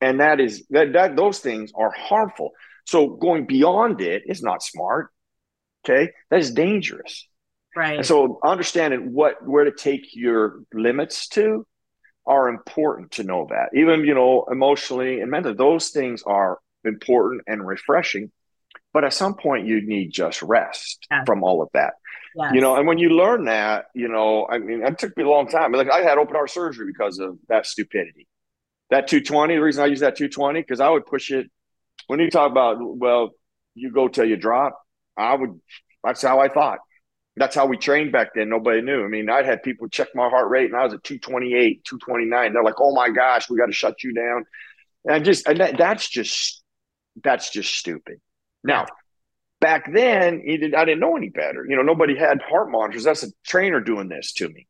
And 0.00 0.20
that 0.20 0.40
is, 0.40 0.64
that, 0.70 0.92
that 0.92 1.16
those 1.16 1.40
things 1.40 1.72
are 1.74 1.90
harmful. 1.90 2.50
So 2.86 3.08
going 3.08 3.46
beyond 3.46 4.00
it 4.00 4.22
is 4.26 4.42
not 4.42 4.62
smart. 4.62 5.10
Okay. 5.84 6.12
That 6.30 6.40
is 6.40 6.52
dangerous. 6.52 7.26
Right. 7.76 7.96
And 7.96 8.06
so 8.06 8.40
understanding 8.44 9.12
what 9.12 9.46
where 9.46 9.64
to 9.64 9.72
take 9.72 10.14
your 10.14 10.62
limits 10.74 11.28
to 11.28 11.66
are 12.26 12.48
important 12.48 13.12
to 13.12 13.22
know 13.22 13.46
that. 13.50 13.70
Even, 13.74 14.04
you 14.04 14.14
know, 14.14 14.44
emotionally 14.50 15.20
and 15.20 15.30
mentally, 15.30 15.54
those 15.54 15.90
things 15.90 16.22
are 16.24 16.58
important 16.84 17.42
and 17.46 17.66
refreshing. 17.66 18.30
But 18.92 19.04
at 19.04 19.12
some 19.12 19.34
point 19.34 19.66
you 19.66 19.80
need 19.86 20.10
just 20.10 20.42
rest 20.42 21.06
yes. 21.10 21.22
from 21.26 21.44
all 21.44 21.62
of 21.62 21.68
that. 21.74 21.94
Yes. 22.34 22.52
You 22.54 22.60
know, 22.60 22.76
and 22.76 22.86
when 22.86 22.98
you 22.98 23.10
learn 23.10 23.44
that, 23.44 23.86
you 23.94 24.08
know, 24.08 24.46
I 24.48 24.58
mean, 24.58 24.82
it 24.82 24.98
took 24.98 25.16
me 25.16 25.24
a 25.24 25.28
long 25.28 25.48
time. 25.48 25.72
Like 25.72 25.90
I 25.90 26.00
had 26.00 26.18
open 26.18 26.34
heart 26.34 26.50
surgery 26.50 26.86
because 26.86 27.18
of 27.18 27.38
that 27.48 27.66
stupidity. 27.66 28.26
That 28.90 29.06
220, 29.06 29.54
the 29.54 29.60
reason 29.62 29.84
I 29.84 29.86
use 29.86 30.00
that 30.00 30.16
220, 30.16 30.60
because 30.60 30.80
I 30.80 30.88
would 30.88 31.06
push 31.06 31.30
it 31.30 31.50
when 32.08 32.18
you 32.18 32.30
talk 32.30 32.50
about 32.50 32.78
well, 32.80 33.30
you 33.74 33.92
go 33.92 34.08
till 34.08 34.24
you 34.24 34.36
drop. 34.36 34.80
I 35.16 35.34
would. 35.34 35.60
That's 36.02 36.22
how 36.22 36.40
I 36.40 36.48
thought. 36.48 36.78
that's 37.36 37.54
how 37.54 37.66
we 37.66 37.76
trained 37.76 38.12
back 38.12 38.30
then. 38.34 38.48
Nobody 38.48 38.82
knew. 38.82 39.04
I 39.04 39.08
mean, 39.08 39.30
I'd 39.30 39.46
had 39.46 39.62
people 39.62 39.88
check 39.88 40.08
my 40.14 40.28
heart 40.28 40.50
rate 40.50 40.66
and 40.66 40.76
I 40.76 40.84
was 40.84 40.94
at 40.94 41.04
228, 41.04 41.84
229. 41.84 42.52
They're 42.52 42.62
like, 42.62 42.80
oh 42.80 42.94
my 42.94 43.08
gosh, 43.10 43.48
we 43.48 43.56
got 43.56 43.66
to 43.66 43.72
shut 43.72 44.02
you 44.02 44.12
down. 44.12 44.44
And 45.04 45.14
I 45.14 45.20
just, 45.20 45.46
and 45.46 45.60
that, 45.60 45.78
that's 45.78 46.08
just, 46.08 46.62
that's 47.22 47.50
just 47.50 47.74
stupid. 47.74 48.20
Now, 48.62 48.86
back 49.60 49.92
then, 49.92 50.42
I 50.46 50.84
didn't 50.84 51.00
know 51.00 51.16
any 51.16 51.30
better. 51.30 51.64
You 51.68 51.76
know, 51.76 51.82
nobody 51.82 52.16
had 52.16 52.42
heart 52.42 52.70
monitors. 52.70 53.04
That's 53.04 53.22
a 53.22 53.32
trainer 53.44 53.80
doing 53.80 54.08
this 54.08 54.32
to 54.34 54.48
me. 54.48 54.66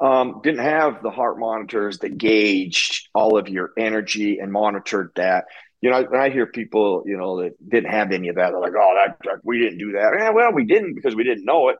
Um, 0.00 0.40
didn't 0.42 0.64
have 0.64 1.02
the 1.02 1.10
heart 1.10 1.38
monitors 1.38 1.98
that 1.98 2.18
gauged 2.18 3.08
all 3.14 3.38
of 3.38 3.48
your 3.48 3.70
energy 3.76 4.38
and 4.38 4.50
monitored 4.50 5.12
that 5.14 5.44
you 5.82 5.90
know, 5.90 6.00
when 6.04 6.20
I 6.20 6.30
hear 6.30 6.46
people, 6.46 7.02
you 7.04 7.16
know, 7.16 7.42
that 7.42 7.54
didn't 7.68 7.90
have 7.90 8.12
any 8.12 8.28
of 8.28 8.36
that, 8.36 8.52
they're 8.52 8.60
like, 8.60 8.72
"Oh, 8.78 8.94
that, 9.04 9.16
that 9.24 9.40
we 9.42 9.58
didn't 9.58 9.78
do 9.78 9.92
that." 9.92 10.14
Yeah, 10.16 10.30
well, 10.30 10.52
we 10.52 10.64
didn't 10.64 10.94
because 10.94 11.16
we 11.16 11.24
didn't 11.24 11.44
know 11.44 11.70
it. 11.70 11.76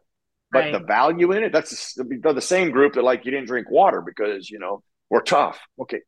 But 0.51 0.65
right. 0.65 0.73
the 0.73 0.81
value 0.81 1.31
in 1.31 1.45
it—that's 1.45 1.95
the, 1.95 2.33
the 2.35 2.41
same 2.41 2.73
group 2.73 2.95
that 2.95 3.05
like 3.05 3.25
you 3.25 3.31
didn't 3.31 3.47
drink 3.47 3.71
water 3.71 4.03
because 4.03 4.51
you 4.51 4.59
know 4.59 4.83
we're 5.09 5.23
tough. 5.23 5.61
Okay, 5.81 6.01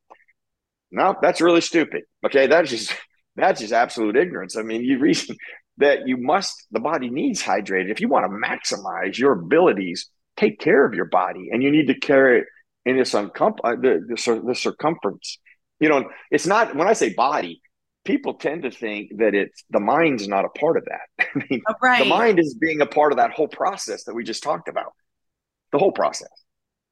no, 0.90 1.14
that's 1.22 1.40
really 1.40 1.60
stupid. 1.60 2.02
Okay, 2.26 2.48
that's 2.48 2.68
just 2.68 2.92
that's 3.36 3.60
just 3.60 3.72
absolute 3.72 4.16
ignorance. 4.16 4.56
I 4.56 4.62
mean, 4.62 4.82
you 4.82 4.98
reason 4.98 5.36
that 5.78 6.06
you 6.06 6.16
must 6.16 6.66
the 6.70 6.80
body 6.80 7.10
needs 7.10 7.42
hydrated 7.42 7.90
if 7.90 8.00
you 8.00 8.08
want 8.08 8.24
to 8.24 8.48
maximize 8.48 9.18
your 9.18 9.32
abilities. 9.32 10.08
Take 10.36 10.58
care 10.58 10.84
of 10.84 10.94
your 10.94 11.04
body, 11.04 11.50
and 11.52 11.62
you 11.62 11.70
need 11.70 11.86
to 11.86 11.98
carry 11.98 12.40
it 12.40 12.46
in 12.84 12.96
this 12.96 13.12
uncom- 13.12 13.58
uh, 13.62 13.76
the, 13.76 14.00
the, 14.08 14.42
the 14.44 14.54
circumference. 14.54 15.38
You 15.78 15.88
know, 15.88 16.10
it's 16.30 16.46
not 16.46 16.74
when 16.74 16.88
I 16.88 16.92
say 16.92 17.14
body 17.14 17.60
people 18.04 18.34
tend 18.34 18.62
to 18.62 18.70
think 18.70 19.10
that 19.18 19.34
it's 19.34 19.64
the 19.70 19.80
mind's 19.80 20.28
not 20.28 20.44
a 20.44 20.48
part 20.50 20.76
of 20.76 20.84
that. 20.84 21.26
I 21.34 21.44
mean, 21.50 21.62
oh, 21.68 21.74
right. 21.82 22.02
the 22.02 22.08
mind 22.08 22.38
is 22.38 22.54
being 22.54 22.80
a 22.80 22.86
part 22.86 23.12
of 23.12 23.18
that 23.18 23.32
whole 23.32 23.48
process 23.48 24.04
that 24.04 24.14
we 24.14 24.24
just 24.24 24.42
talked 24.42 24.68
about. 24.68 24.92
The 25.72 25.78
whole 25.78 25.92
process. 25.92 26.28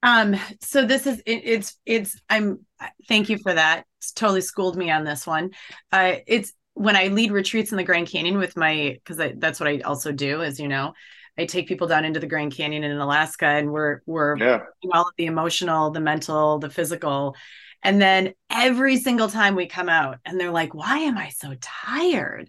Um, 0.02 0.36
so 0.60 0.84
this 0.84 1.06
is 1.06 1.20
it, 1.20 1.42
it's 1.44 1.76
it's 1.86 2.20
I'm 2.28 2.66
thank 3.08 3.28
you 3.28 3.38
for 3.38 3.54
that. 3.54 3.84
It's 3.98 4.12
totally 4.12 4.40
schooled 4.40 4.76
me 4.76 4.90
on 4.90 5.04
this 5.04 5.26
one. 5.26 5.50
Uh 5.92 6.16
it's 6.26 6.52
when 6.74 6.96
I 6.96 7.08
lead 7.08 7.32
retreats 7.32 7.70
in 7.70 7.76
the 7.76 7.84
Grand 7.84 8.08
Canyon 8.08 8.38
with 8.38 8.56
my 8.56 8.98
because 9.04 9.18
that's 9.36 9.60
what 9.60 9.68
I 9.68 9.80
also 9.80 10.12
do, 10.12 10.42
as 10.42 10.58
you 10.58 10.68
know. 10.68 10.94
I 11.38 11.46
take 11.46 11.66
people 11.66 11.86
down 11.86 12.04
into 12.04 12.20
the 12.20 12.26
Grand 12.26 12.54
Canyon 12.54 12.84
in 12.84 12.96
Alaska 12.98 13.46
and 13.46 13.70
we're 13.70 14.00
we're 14.06 14.36
yeah. 14.36 14.60
all 14.92 15.10
the 15.16 15.26
emotional, 15.26 15.90
the 15.90 16.00
mental, 16.00 16.58
the 16.58 16.70
physical 16.70 17.36
and 17.82 18.00
then 18.00 18.34
every 18.50 18.96
single 18.96 19.28
time 19.28 19.54
we 19.54 19.66
come 19.66 19.88
out 19.88 20.18
and 20.24 20.38
they're 20.38 20.52
like, 20.52 20.74
why 20.74 20.98
am 20.98 21.18
I 21.18 21.30
so 21.30 21.54
tired? 21.60 22.48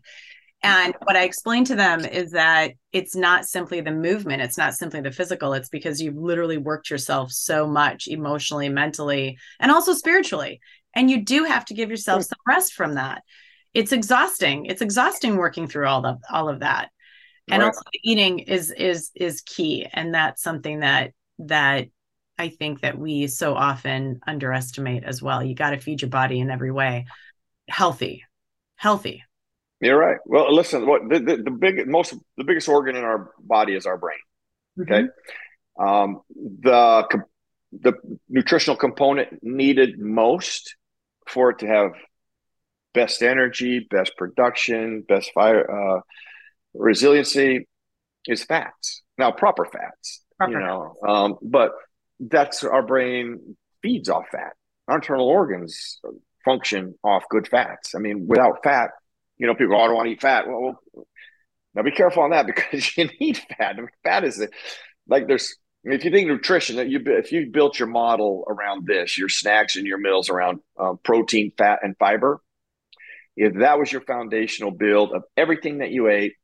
And 0.63 0.95
what 1.03 1.17
I 1.17 1.23
explain 1.23 1.65
to 1.65 1.75
them 1.75 2.05
is 2.05 2.31
that 2.31 2.71
it's 2.93 3.17
not 3.17 3.45
simply 3.45 3.81
the 3.81 3.91
movement, 3.91 4.41
it's 4.41 4.57
not 4.57 4.73
simply 4.73 5.01
the 5.01 5.11
physical, 5.11 5.53
it's 5.53 5.67
because 5.67 6.01
you've 6.01 6.15
literally 6.15 6.57
worked 6.57 6.89
yourself 6.89 7.33
so 7.33 7.67
much 7.67 8.07
emotionally, 8.07 8.69
mentally, 8.69 9.37
and 9.59 9.71
also 9.71 9.93
spiritually. 9.93 10.61
And 10.95 11.11
you 11.11 11.25
do 11.25 11.43
have 11.43 11.65
to 11.65 11.73
give 11.73 11.89
yourself 11.89 12.23
some 12.23 12.39
rest 12.47 12.73
from 12.73 12.95
that. 12.95 13.23
It's 13.73 13.91
exhausting. 13.91 14.65
It's 14.67 14.81
exhausting 14.81 15.35
working 15.35 15.67
through 15.67 15.87
all 15.87 16.05
of 16.05 16.21
all 16.31 16.47
of 16.47 16.61
that. 16.61 16.89
And 17.49 17.61
right. 17.61 17.67
also 17.67 17.81
eating 18.01 18.39
is 18.39 18.71
is 18.71 19.11
is 19.15 19.41
key. 19.41 19.85
And 19.91 20.13
that's 20.13 20.41
something 20.41 20.79
that 20.79 21.11
that 21.39 21.87
I 22.37 22.49
think 22.49 22.81
that 22.81 22.97
we 22.97 23.27
so 23.27 23.53
often 23.53 24.21
underestimate 24.25 25.03
as 25.03 25.21
well. 25.21 25.43
You 25.43 25.55
got 25.55 25.71
to 25.71 25.79
feed 25.79 26.01
your 26.01 26.09
body 26.09 26.39
in 26.39 26.51
every 26.51 26.71
way. 26.71 27.05
Healthy, 27.67 28.23
healthy. 28.75 29.23
You're 29.83 29.97
right. 29.97 30.17
Well, 30.25 30.53
listen, 30.53 30.87
what 30.87 31.01
the, 31.09 31.19
the, 31.19 31.37
the 31.43 31.51
big 31.51 31.87
most 31.87 32.15
the 32.37 32.43
biggest 32.43 32.69
organ 32.69 32.95
in 32.95 33.03
our 33.03 33.31
body 33.39 33.75
is 33.75 33.85
our 33.85 33.97
brain. 33.97 34.17
Okay. 34.81 35.03
Mm-hmm. 35.03 35.83
Um, 35.83 36.21
the 36.61 37.07
the 37.81 37.93
nutritional 38.29 38.77
component 38.77 39.43
needed 39.43 39.99
most 39.99 40.75
for 41.27 41.51
it 41.51 41.59
to 41.59 41.67
have 41.67 41.91
best 42.93 43.23
energy, 43.23 43.85
best 43.89 44.15
production, 44.17 45.03
best 45.07 45.31
fire 45.33 45.69
uh, 45.69 46.01
resiliency 46.73 47.67
is 48.27 48.43
fats. 48.43 49.01
Now, 49.17 49.31
proper 49.31 49.65
fats, 49.65 50.21
proper 50.37 50.53
you 50.53 50.59
know, 50.59 50.93
um, 51.07 51.37
but 51.41 51.71
that's 52.19 52.63
our 52.63 52.83
brain 52.83 53.57
feeds 53.81 54.09
off 54.09 54.25
fat. 54.31 54.53
Our 54.87 54.95
internal 54.95 55.27
organs 55.27 55.99
function 56.45 56.95
off 57.03 57.23
good 57.29 57.47
fats. 57.47 57.95
I 57.95 57.99
mean, 57.99 58.27
without 58.27 58.63
fat, 58.63 58.91
you 59.37 59.47
know, 59.47 59.55
people, 59.55 59.75
oh, 59.75 59.79
I 59.79 59.87
don't 59.87 59.95
want 59.95 60.07
to 60.07 60.11
eat 60.13 60.21
fat. 60.21 60.47
Well, 60.47 60.79
now 61.75 61.81
be 61.81 61.91
careful 61.91 62.23
on 62.23 62.31
that 62.31 62.45
because 62.45 62.95
you 62.97 63.09
need 63.19 63.37
fat. 63.57 63.77
Fat 64.03 64.23
is 64.23 64.45
like 65.07 65.27
there's 65.27 65.55
if 65.85 66.05
you 66.05 66.11
think 66.11 66.27
nutrition, 66.27 66.77
that 66.77 66.89
you 66.89 67.01
if 67.05 67.31
you 67.31 67.49
built 67.51 67.77
your 67.77 67.89
model 67.89 68.45
around 68.47 68.87
this, 68.87 69.17
your 69.17 69.29
snacks 69.29 69.75
and 69.75 69.85
your 69.85 69.97
meals 69.97 70.29
around 70.29 70.59
uh, 70.79 70.93
protein, 71.03 71.51
fat, 71.57 71.79
and 71.83 71.97
fiber, 71.97 72.41
if 73.35 73.55
that 73.55 73.79
was 73.79 73.91
your 73.91 74.01
foundational 74.01 74.71
build 74.71 75.11
of 75.11 75.23
everything 75.35 75.79
that 75.79 75.91
you 75.91 76.07
ate, 76.07 76.35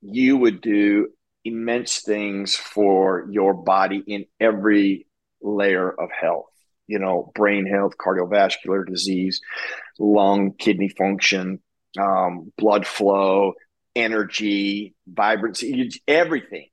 you 0.00 0.36
would 0.38 0.62
do 0.62 1.08
immense 1.44 2.00
things 2.00 2.56
for 2.56 3.26
your 3.30 3.54
body 3.54 4.02
in 4.06 4.24
every 4.38 5.06
layer 5.42 5.90
of 5.90 6.10
health 6.10 6.50
you 6.86 6.98
know 6.98 7.32
brain 7.34 7.66
health 7.66 7.94
cardiovascular 7.96 8.86
disease 8.86 9.40
lung 9.98 10.52
kidney 10.52 10.88
function 10.88 11.60
um, 11.98 12.52
blood 12.56 12.86
flow 12.86 13.54
energy 13.94 14.94
vibrancy 15.06 15.90
everything. 16.06 16.68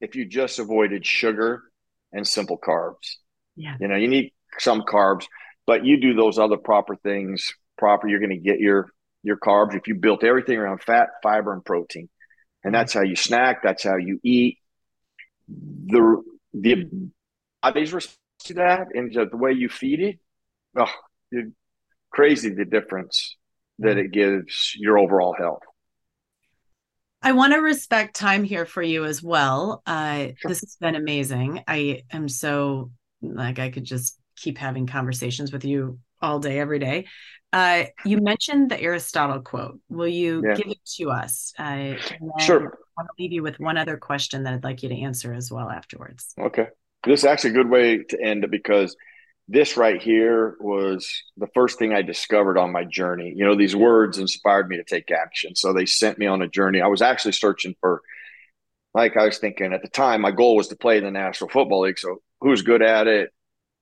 If 0.00 0.14
you 0.14 0.26
just 0.26 0.58
avoided 0.58 1.04
sugar 1.04 1.62
and 2.12 2.26
simple 2.26 2.58
carbs. 2.58 3.16
Yeah. 3.56 3.76
You 3.80 3.88
know 3.88 3.96
you 3.96 4.08
need 4.08 4.32
some 4.58 4.82
carbs 4.82 5.26
but 5.66 5.84
you 5.84 6.00
do 6.00 6.14
those 6.14 6.38
other 6.38 6.56
proper 6.56 6.96
things 6.96 7.52
proper 7.76 8.08
you're 8.08 8.20
going 8.20 8.30
to 8.30 8.36
get 8.36 8.60
your 8.60 8.88
your 9.22 9.36
carbs. 9.36 9.74
If 9.74 9.88
you 9.88 9.96
built 9.96 10.22
everything 10.22 10.58
around 10.58 10.82
fat 10.82 11.08
fiber 11.22 11.52
and 11.52 11.64
protein 11.64 12.08
and 12.62 12.74
that's 12.74 12.92
how 12.92 13.02
you 13.02 13.16
snack 13.16 13.62
that's 13.62 13.82
how 13.82 13.96
you 13.96 14.20
eat. 14.22 14.58
The 15.48 16.22
the 16.54 17.10
body's 17.62 17.92
response 17.92 18.18
to 18.44 18.54
that 18.54 18.88
and 18.94 19.12
the 19.12 19.36
way 19.36 19.52
you 19.52 19.68
feed 19.68 20.00
it 20.00 20.18
oh 20.76 20.92
crazy 22.10 22.50
the 22.50 22.64
difference 22.64 23.36
that 23.78 23.98
it 23.98 24.12
gives 24.12 24.74
your 24.76 24.98
overall 24.98 25.34
health 25.36 25.62
I 27.26 27.32
want 27.32 27.54
to 27.54 27.58
respect 27.58 28.14
time 28.14 28.44
here 28.44 28.66
for 28.66 28.82
you 28.82 29.04
as 29.04 29.20
well. 29.20 29.82
Uh, 29.84 30.26
sure. 30.36 30.48
This 30.48 30.60
has 30.60 30.76
been 30.80 30.94
amazing. 30.94 31.64
I 31.66 32.02
am 32.12 32.28
so 32.28 32.92
like 33.20 33.58
I 33.58 33.70
could 33.70 33.82
just 33.82 34.20
keep 34.36 34.58
having 34.58 34.86
conversations 34.86 35.50
with 35.50 35.64
you 35.64 35.98
all 36.22 36.38
day, 36.38 36.60
every 36.60 36.78
day. 36.78 37.06
Uh, 37.52 37.84
you 38.04 38.20
mentioned 38.20 38.70
the 38.70 38.80
Aristotle 38.80 39.40
quote. 39.40 39.80
Will 39.88 40.06
you 40.06 40.42
yeah. 40.46 40.54
give 40.54 40.68
it 40.68 40.78
to 40.98 41.10
us? 41.10 41.52
Uh, 41.58 41.94
sure. 42.38 42.60
I 42.60 43.02
want 43.02 43.08
to 43.08 43.22
leave 43.22 43.32
you 43.32 43.42
with 43.42 43.58
one 43.58 43.76
other 43.76 43.96
question 43.96 44.44
that 44.44 44.52
I'd 44.52 44.64
like 44.64 44.82
you 44.84 44.88
to 44.90 45.00
answer 45.00 45.32
as 45.32 45.50
well 45.50 45.70
afterwards. 45.70 46.32
Okay. 46.38 46.68
This 47.04 47.20
is 47.20 47.24
actually 47.24 47.50
a 47.50 47.54
good 47.54 47.70
way 47.70 48.04
to 48.04 48.22
end 48.22 48.44
it 48.44 48.50
because 48.50 48.96
this 49.48 49.76
right 49.76 50.02
here 50.02 50.56
was 50.60 51.22
the 51.36 51.46
first 51.54 51.78
thing 51.78 51.92
I 51.92 52.02
discovered 52.02 52.58
on 52.58 52.72
my 52.72 52.84
journey. 52.84 53.32
You 53.36 53.44
know, 53.44 53.54
these 53.54 53.76
words 53.76 54.18
inspired 54.18 54.68
me 54.68 54.76
to 54.76 54.84
take 54.84 55.10
action. 55.10 55.54
So 55.54 55.72
they 55.72 55.86
sent 55.86 56.18
me 56.18 56.26
on 56.26 56.42
a 56.42 56.48
journey. 56.48 56.80
I 56.80 56.88
was 56.88 57.02
actually 57.02 57.32
searching 57.32 57.74
for, 57.80 58.02
like, 58.92 59.16
I 59.16 59.24
was 59.24 59.38
thinking 59.38 59.72
at 59.72 59.82
the 59.82 59.88
time, 59.88 60.20
my 60.20 60.32
goal 60.32 60.56
was 60.56 60.68
to 60.68 60.76
play 60.76 60.98
in 60.98 61.04
the 61.04 61.10
National 61.10 61.48
Football 61.48 61.82
League. 61.82 61.98
So 61.98 62.18
who's 62.40 62.62
good 62.62 62.82
at 62.82 63.06
it? 63.06 63.30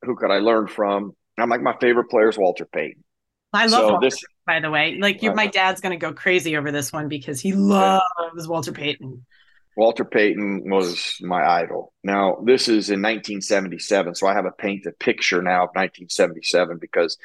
Who 0.02 0.16
could 0.16 0.30
I 0.30 0.38
learn 0.40 0.66
from? 0.66 1.12
I'm 1.38 1.48
like, 1.48 1.62
my 1.62 1.76
favorite 1.80 2.10
player 2.10 2.28
is 2.28 2.36
Walter 2.36 2.66
Payton. 2.66 3.02
I 3.54 3.66
love 3.66 3.70
so 3.70 3.90
Walter, 3.92 4.06
this, 4.06 4.22
by 4.46 4.60
the 4.60 4.70
way. 4.70 4.98
Like, 5.00 5.22
you, 5.22 5.30
uh, 5.30 5.34
my 5.34 5.46
dad's 5.46 5.80
going 5.80 5.98
to 5.98 6.06
go 6.06 6.12
crazy 6.12 6.56
over 6.56 6.72
this 6.72 6.92
one 6.92 7.08
because 7.08 7.40
he 7.40 7.52
loves 7.52 8.02
Walter 8.46 8.72
Payton. 8.72 9.24
Walter 9.76 10.04
Payton 10.04 10.70
was 10.70 11.16
my 11.20 11.44
idol. 11.44 11.92
Now, 12.02 12.38
this 12.44 12.68
is 12.68 12.90
in 12.90 13.02
1977, 13.02 14.14
so 14.14 14.26
I 14.26 14.34
have 14.34 14.46
a 14.46 14.52
painted 14.52 14.98
picture 14.98 15.42
now 15.42 15.64
of 15.64 15.70
1977 15.70 16.78
because 16.78 17.18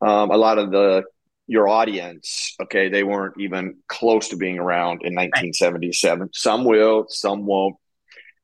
um, 0.00 0.30
a 0.30 0.36
lot 0.36 0.58
of 0.58 0.70
the 0.70 1.04
your 1.46 1.68
audience, 1.68 2.54
okay, 2.62 2.88
they 2.88 3.02
weren't 3.02 3.38
even 3.38 3.76
close 3.88 4.28
to 4.28 4.36
being 4.36 4.58
around 4.58 5.02
in 5.02 5.14
1977. 5.14 6.30
Some 6.32 6.64
will, 6.64 7.06
some 7.08 7.44
won't. 7.44 7.76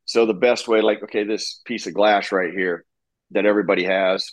So 0.05 0.26
the 0.26 0.34
best 0.34 0.68
way, 0.68 0.82
like, 0.82 1.03
okay, 1.05 1.24
this 1.24 1.61
piece 1.64 1.86
of 1.86 1.94
glass 1.94 2.32
right 2.32 2.53
here 2.53 2.84
that 3.30 3.46
everybody 3.46 3.84
has, 3.84 4.32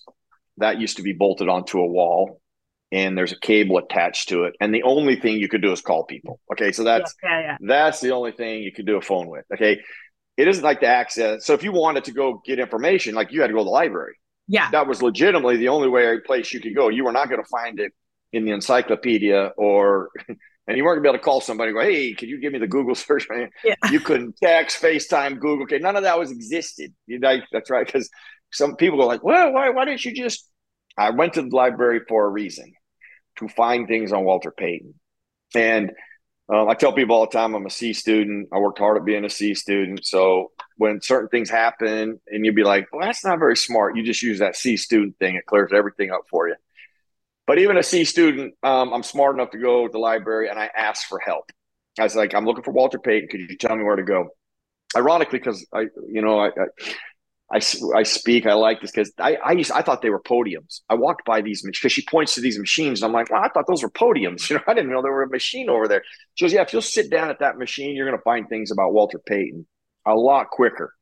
that 0.58 0.80
used 0.80 0.98
to 0.98 1.04
be 1.04 1.14
bolted 1.14 1.48
onto 1.48 1.80
a 1.80 1.88
wall 1.88 2.42
and 2.96 3.18
there's 3.18 3.34
a 3.34 3.40
cable 3.40 3.78
attached 3.78 4.30
to 4.30 4.46
it 4.46 4.56
and 4.60 4.74
the 4.74 4.84
only 4.84 5.16
thing 5.20 5.38
you 5.38 5.50
could 5.50 5.62
do 5.62 5.72
is 5.72 5.82
call 5.82 6.04
people 6.06 6.40
okay 6.52 6.72
so 6.72 6.84
that's 6.84 7.14
yeah, 7.22 7.30
yeah, 7.30 7.46
yeah. 7.48 7.58
that's 7.62 8.00
the 8.00 8.12
only 8.12 8.32
thing 8.32 8.64
you 8.64 8.72
could 8.72 8.86
do 8.86 8.96
a 8.96 9.02
phone 9.02 9.28
with 9.28 9.46
okay 9.54 9.80
it 10.38 10.48
isn't 10.48 10.64
like 10.64 10.80
the 10.80 10.88
access 10.88 11.46
so 11.46 11.54
if 11.54 11.64
you 11.64 11.72
wanted 11.72 12.04
to 12.04 12.12
go 12.12 12.42
get 12.46 12.60
information 12.60 13.14
like 13.14 13.32
you 13.32 13.42
had 13.42 13.48
to 13.48 13.54
go 13.54 13.60
to 13.60 13.66
the 13.66 13.70
library 13.70 14.16
yeah 14.48 14.72
that 14.72 14.88
was 14.88 15.02
legitimately 15.02 15.58
the 15.58 15.68
only 15.68 15.90
way 15.90 16.20
place 16.22 16.54
you 16.54 16.60
could 16.60 16.74
go 16.74 16.90
you 16.90 17.04
were 17.04 17.12
not 17.12 17.30
going 17.30 17.42
to 17.42 17.50
find 17.50 17.80
it 17.80 17.92
in 18.32 18.46
the 18.46 18.52
encyclopedia 18.52 19.52
or 19.58 20.10
And 20.68 20.78
you 20.78 20.84
weren't 20.84 20.98
gonna 20.98 21.04
be 21.04 21.10
able 21.10 21.20
to 21.20 21.24
call 21.24 21.42
somebody 21.42 21.70
and 21.70 21.78
go, 21.78 21.84
hey, 21.84 22.14
can 22.14 22.28
you 22.28 22.40
give 22.40 22.52
me 22.52 22.60
the 22.60 22.68
Google 22.68 22.96
search? 22.96 23.28
Man? 23.30 23.50
Yeah. 23.64 23.76
You 23.92 24.00
couldn't 24.00 24.38
text, 24.42 24.82
FaceTime, 24.82 25.40
Google. 25.40 25.64
Okay, 25.64 25.78
none 25.78 25.96
of 25.96 26.04
that 26.04 26.18
was 26.18 26.32
existed. 26.32 26.94
You 27.06 27.20
know, 27.20 27.38
that's 27.52 27.70
right. 27.70 27.86
Because 27.86 28.10
some 28.52 28.76
people 28.76 28.98
go 28.98 29.06
like, 29.06 29.24
well, 29.24 29.54
why, 29.54 29.70
why 29.70 29.86
didn't 29.86 30.04
you 30.06 30.14
just? 30.14 30.50
I 30.98 31.10
went 31.10 31.34
to 31.34 31.42
the 31.42 31.56
library 31.56 32.02
for 32.08 32.26
a 32.26 32.30
reason 32.30 32.74
to 33.38 33.48
find 33.48 33.88
things 33.88 34.12
on 34.12 34.24
Walter 34.24 34.52
Payton. 34.52 34.94
And 35.56 35.92
um, 36.48 36.70
I 36.70 36.76
tell 36.76 36.94
people 36.94 37.16
all 37.16 37.26
the 37.26 37.32
time 37.32 37.56
I'm 37.56 37.66
a 37.66 37.72
C 37.72 37.94
student. 37.94 38.50
I 38.54 38.60
worked 38.60 38.80
hard 38.80 38.98
at 38.98 39.06
being 39.06 39.26
a 39.26 39.30
C 39.30 39.56
student. 39.56 40.06
So 40.06 40.52
when 40.78 41.02
certain 41.02 41.30
things 41.30 41.50
happen 41.50 42.20
and 42.28 42.46
you'd 42.46 42.56
be 42.56 42.64
like, 42.64 42.88
well, 42.92 43.06
that's 43.06 43.26
not 43.26 43.40
very 43.40 43.58
smart, 43.58 43.96
you 43.96 44.04
just 44.04 44.22
use 44.22 44.40
that 44.40 44.56
C 44.56 44.78
student 44.78 45.18
thing. 45.18 45.36
It 45.36 45.46
clears 45.46 45.72
everything 45.74 46.12
up 46.12 46.24
for 46.30 46.48
you. 46.48 46.56
But 47.48 47.60
even 47.60 47.78
a 47.78 47.84
C 47.84 48.06
student, 48.06 48.54
um, 48.64 48.94
I'm 48.94 49.04
smart 49.04 49.36
enough 49.36 49.52
to 49.52 49.58
go 49.58 49.88
to 49.88 49.92
the 49.92 50.00
library 50.00 50.50
and 50.50 50.60
I 50.60 50.70
ask 50.76 51.08
for 51.08 51.20
help. 51.20 51.52
I 52.00 52.04
was 52.04 52.16
like, 52.16 52.34
I'm 52.34 52.46
looking 52.46 52.64
for 52.64 52.72
Walter 52.72 53.00
Payton. 53.00 53.30
Could 53.30 53.40
you 53.40 53.58
tell 53.58 53.76
me 53.76 53.84
where 53.84 53.96
to 53.96 54.04
go? 54.04 54.30
Ironically, 54.96 55.40
because 55.40 55.66
I, 55.74 55.88
you 56.08 56.22
know, 56.22 56.40
I, 56.40 56.48
I 56.48 56.66
I, 57.52 57.62
I 57.96 58.04
speak. 58.04 58.48
I 58.48 58.54
like 58.54 58.82
this 58.82 58.92
because 58.92 59.12
I 59.20 59.36
I 59.36 59.52
used 59.52 59.72
I 59.72 59.82
thought 59.84 60.02
they 60.02 60.10
were 60.10 60.22
podiums. 60.22 60.82
I 60.90 60.96
walked 60.96 61.26
by 61.26 61.42
these 61.42 61.62
because 61.62 61.92
she 61.92 62.04
points 62.04 62.36
to 62.36 62.42
these 62.42 62.58
machines. 62.58 63.02
And 63.02 63.08
I'm 63.08 63.14
like, 63.14 63.30
well, 63.30 63.42
I 63.44 63.50
thought 63.50 63.68
those 63.68 63.84
were 63.84 63.90
podiums. 63.90 64.50
You 64.50 64.58
know, 64.58 64.64
I 64.68 64.74
didn't 64.74 64.92
know 64.92 65.02
there 65.02 65.12
were 65.12 65.24
a 65.24 65.30
machine 65.30 65.70
over 65.70 65.88
there. 65.88 66.04
She 66.34 66.46
goes, 66.46 66.54
yeah, 66.54 66.64
if 66.64 66.74
you'll 66.74 66.82
sit 66.82 67.12
down 67.12 67.30
at 67.30 67.40
that 67.40 67.58
machine, 67.58 67.96
you're 67.96 68.08
going 68.08 68.18
to 68.18 68.24
find 68.24 68.50
things 68.50 68.72
about 68.72 68.94
Walter 68.94 69.20
Payton 69.20 69.68
a 70.08 70.16
lot 70.16 70.50
quicker 70.50 70.94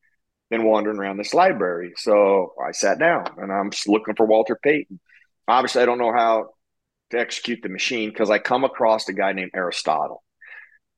than 0.51 0.65
wandering 0.65 0.97
around 0.97 1.17
this 1.17 1.33
library. 1.33 1.93
So 1.97 2.53
I 2.63 2.71
sat 2.71 2.99
down 2.99 3.25
and 3.37 3.51
I'm 3.51 3.71
looking 3.87 4.15
for 4.15 4.25
Walter 4.25 4.59
Payton. 4.61 4.99
Obviously, 5.47 5.81
I 5.81 5.85
don't 5.85 5.97
know 5.97 6.13
how 6.13 6.49
to 7.11 7.19
execute 7.19 7.59
the 7.63 7.69
machine 7.69 8.09
because 8.09 8.29
I 8.29 8.39
come 8.39 8.65
across 8.65 9.07
a 9.07 9.13
guy 9.13 9.31
named 9.31 9.51
Aristotle. 9.55 10.23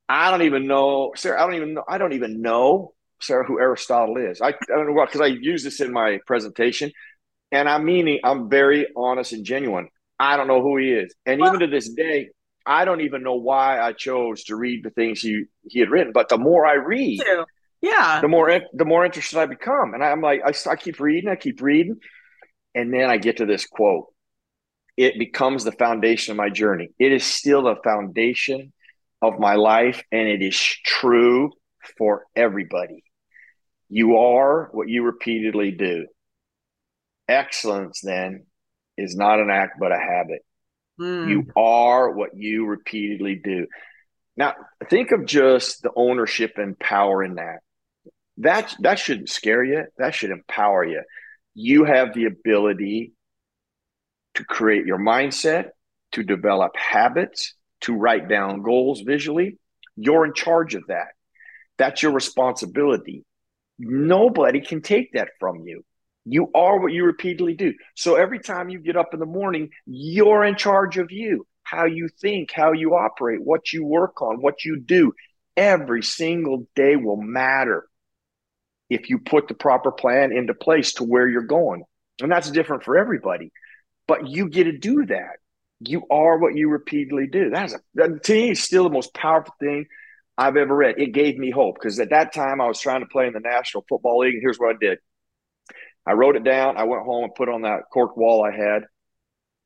I 0.10 0.32
don't 0.32 0.44
even 0.44 0.68
know, 0.68 1.14
Sara. 1.16 1.42
I 1.42 1.46
don't 1.46 1.56
even 1.56 1.76
know. 1.76 1.84
I 1.88 1.98
don't 2.00 2.14
even 2.14 2.42
know 2.42 2.95
Who 3.28 3.60
Aristotle 3.60 4.18
is. 4.18 4.42
I, 4.42 4.50
I 4.50 4.54
don't 4.68 4.88
know 4.88 4.94
what 4.94 5.10
because 5.10 5.22
I 5.22 5.28
use 5.28 5.64
this 5.64 5.82
in 5.82 5.92
my 5.92 6.20
presentation, 6.26 6.92
and 7.52 7.70
I'm 7.70 7.86
meaning 7.86 8.20
I'm 8.24 8.50
very 8.50 8.88
honest 8.96 9.34
and 9.34 9.46
genuine. 9.46 9.90
I 10.20 10.38
don't 10.38 10.48
know 10.48 10.62
who 10.62 10.78
he 10.78 10.92
is, 10.92 11.14
and 11.26 11.42
well, 11.42 11.50
even 11.50 11.60
to 11.62 11.68
this 11.68 11.90
day, 11.90 12.30
I 12.66 12.86
don't 12.86 13.02
even 13.02 13.24
know 13.24 13.36
why 13.36 13.80
I 13.80 13.94
chose 13.94 14.44
to 14.46 14.56
read 14.56 14.84
the 14.84 14.90
things 14.90 15.22
he 15.22 15.46
he 15.68 15.80
had 15.80 15.90
written. 15.90 16.14
But 16.14 16.30
the 16.30 16.38
more 16.38 16.66
I 16.66 16.74
read, 16.74 17.22
yeah, 17.82 18.22
the 18.22 18.28
more 18.28 18.62
the 18.74 18.86
more 18.86 19.06
interested 19.06 19.40
I 19.40 19.46
become, 19.46 19.94
and 19.94 20.04
I'm 20.04 20.22
like, 20.22 20.42
I, 20.46 20.54
I 20.70 20.76
keep 20.76 21.00
reading, 21.00 21.30
I 21.30 21.36
keep 21.36 21.62
reading, 21.62 21.98
and 22.74 22.94
then 22.94 23.10
I 23.10 23.18
get 23.18 23.38
to 23.38 23.46
this 23.46 23.66
quote. 23.66 24.08
It 24.98 25.20
becomes 25.20 25.64
the 25.64 25.74
foundation 25.74 26.32
of 26.32 26.38
my 26.38 26.50
journey. 26.50 26.90
It 26.98 27.12
is 27.12 27.24
still 27.24 27.64
the 27.64 27.76
foundation 27.84 28.72
of 29.22 29.40
my 29.40 29.56
life, 29.56 30.04
and 30.12 30.28
it 30.28 30.42
is 30.42 30.58
true 30.58 31.52
for 31.98 32.26
everybody. 32.36 33.04
You 33.90 34.18
are 34.18 34.70
what 34.72 34.90
you 34.90 35.04
repeatedly 35.04 35.72
do. 35.72 36.08
Excellence, 37.28 38.02
then, 38.02 38.46
is 38.98 39.16
not 39.16 39.40
an 39.40 39.50
act, 39.50 39.78
but 39.80 39.92
a 39.92 40.00
habit. 40.00 40.44
Mm. 41.00 41.30
You 41.30 41.46
are 41.58 42.12
what 42.12 42.32
you 42.36 42.66
repeatedly 42.66 43.36
do. 43.44 43.68
Now, 44.38 44.54
think 44.90 45.12
of 45.12 45.26
just 45.26 45.82
the 45.82 45.92
ownership 45.96 46.54
and 46.58 46.78
power 46.78 47.24
in 47.24 47.36
that. 47.36 47.60
That 48.38 48.76
that 48.80 49.00
shouldn't 49.00 49.30
scare 49.30 49.64
you. 49.64 49.86
That 49.98 50.14
should 50.14 50.32
empower 50.32 50.84
you. 50.84 51.02
You 51.54 51.86
have 51.86 52.14
the 52.14 52.26
ability 52.26 53.14
to 54.36 54.44
create 54.44 54.86
your 54.86 55.00
mindset, 55.00 55.70
to 56.12 56.24
develop 56.24 56.76
habits, 56.76 57.54
to 57.82 57.96
write 57.96 58.28
down 58.28 58.62
goals 58.62 59.02
visually. 59.02 59.58
You're 59.96 60.26
in 60.26 60.34
charge 60.34 60.76
of 60.76 60.88
that. 60.88 61.08
That's 61.78 62.04
your 62.04 62.12
responsibility. 62.12 63.24
Nobody 63.78 64.62
can 64.62 64.82
take 64.82 65.14
that 65.14 65.30
from 65.40 65.62
you. 65.66 65.84
You 66.26 66.50
are 66.56 66.80
what 66.80 66.92
you 66.92 67.06
repeatedly 67.06 67.54
do. 67.54 67.74
So 67.96 68.16
every 68.16 68.40
time 68.40 68.70
you 68.70 68.80
get 68.80 68.98
up 68.98 69.14
in 69.14 69.20
the 69.20 69.26
morning, 69.26 69.70
you're 69.86 70.44
in 70.44 70.56
charge 70.56 70.98
of 70.98 71.12
you, 71.12 71.46
how 71.64 71.86
you 71.86 72.10
think, 72.22 72.52
how 72.52 72.72
you 72.72 72.96
operate, 72.96 73.42
what 73.44 73.72
you 73.72 73.86
work 73.86 74.22
on, 74.22 74.42
what 74.42 74.66
you 74.66 74.80
do. 74.80 75.14
Every 75.56 76.02
single 76.02 76.68
day 76.76 76.96
will 76.96 77.22
matter 77.22 77.88
if 78.90 79.10
you 79.10 79.20
put 79.20 79.48
the 79.48 79.54
proper 79.54 79.92
plan 79.92 80.32
into 80.32 80.54
place 80.54 80.94
to 80.94 81.04
where 81.04 81.28
you're 81.28 81.44
going. 81.44 81.84
And 82.22 82.32
that's 82.32 82.50
different 82.50 82.84
for 82.84 82.98
everybody. 82.98 83.52
But 84.08 84.28
you 84.28 84.50
get 84.50 84.66
to 84.66 84.78
do 84.78 85.06
that. 85.08 85.38
You 85.80 86.04
are 86.10 86.38
what 86.38 86.56
you 86.56 86.70
repeatedly 86.70 87.28
do. 87.28 87.50
That's 87.50 87.74
a, 87.74 88.20
to 88.20 88.34
me, 88.34 88.56
still 88.56 88.86
the 88.86 88.90
most 88.90 89.14
powerful 89.14 89.54
thing 89.60 89.86
I've 90.38 90.58
ever 90.58 90.76
read. 90.76 90.96
It 90.98 91.14
gave 91.14 91.38
me 91.38 91.52
hope 91.52 91.76
because 91.76 92.00
at 92.00 92.10
that 92.10 92.34
time 92.34 92.60
I 92.60 92.68
was 92.68 92.80
trying 92.80 93.02
to 93.02 93.08
play 93.08 93.28
in 93.28 93.34
the 93.34 93.40
National 93.40 93.86
Football 93.88 94.20
League. 94.20 94.34
And 94.34 94.42
here's 94.42 94.58
what 94.58 94.76
I 94.76 94.80
did 94.80 95.00
I 96.06 96.14
wrote 96.14 96.36
it 96.36 96.44
down. 96.44 96.78
I 96.78 96.84
went 96.84 97.04
home 97.04 97.24
and 97.24 97.36
put 97.36 97.50
on 97.50 97.64
that 97.64 97.84
cork 97.92 98.18
wall 98.18 98.44
I 98.44 98.56
had. 98.56 98.84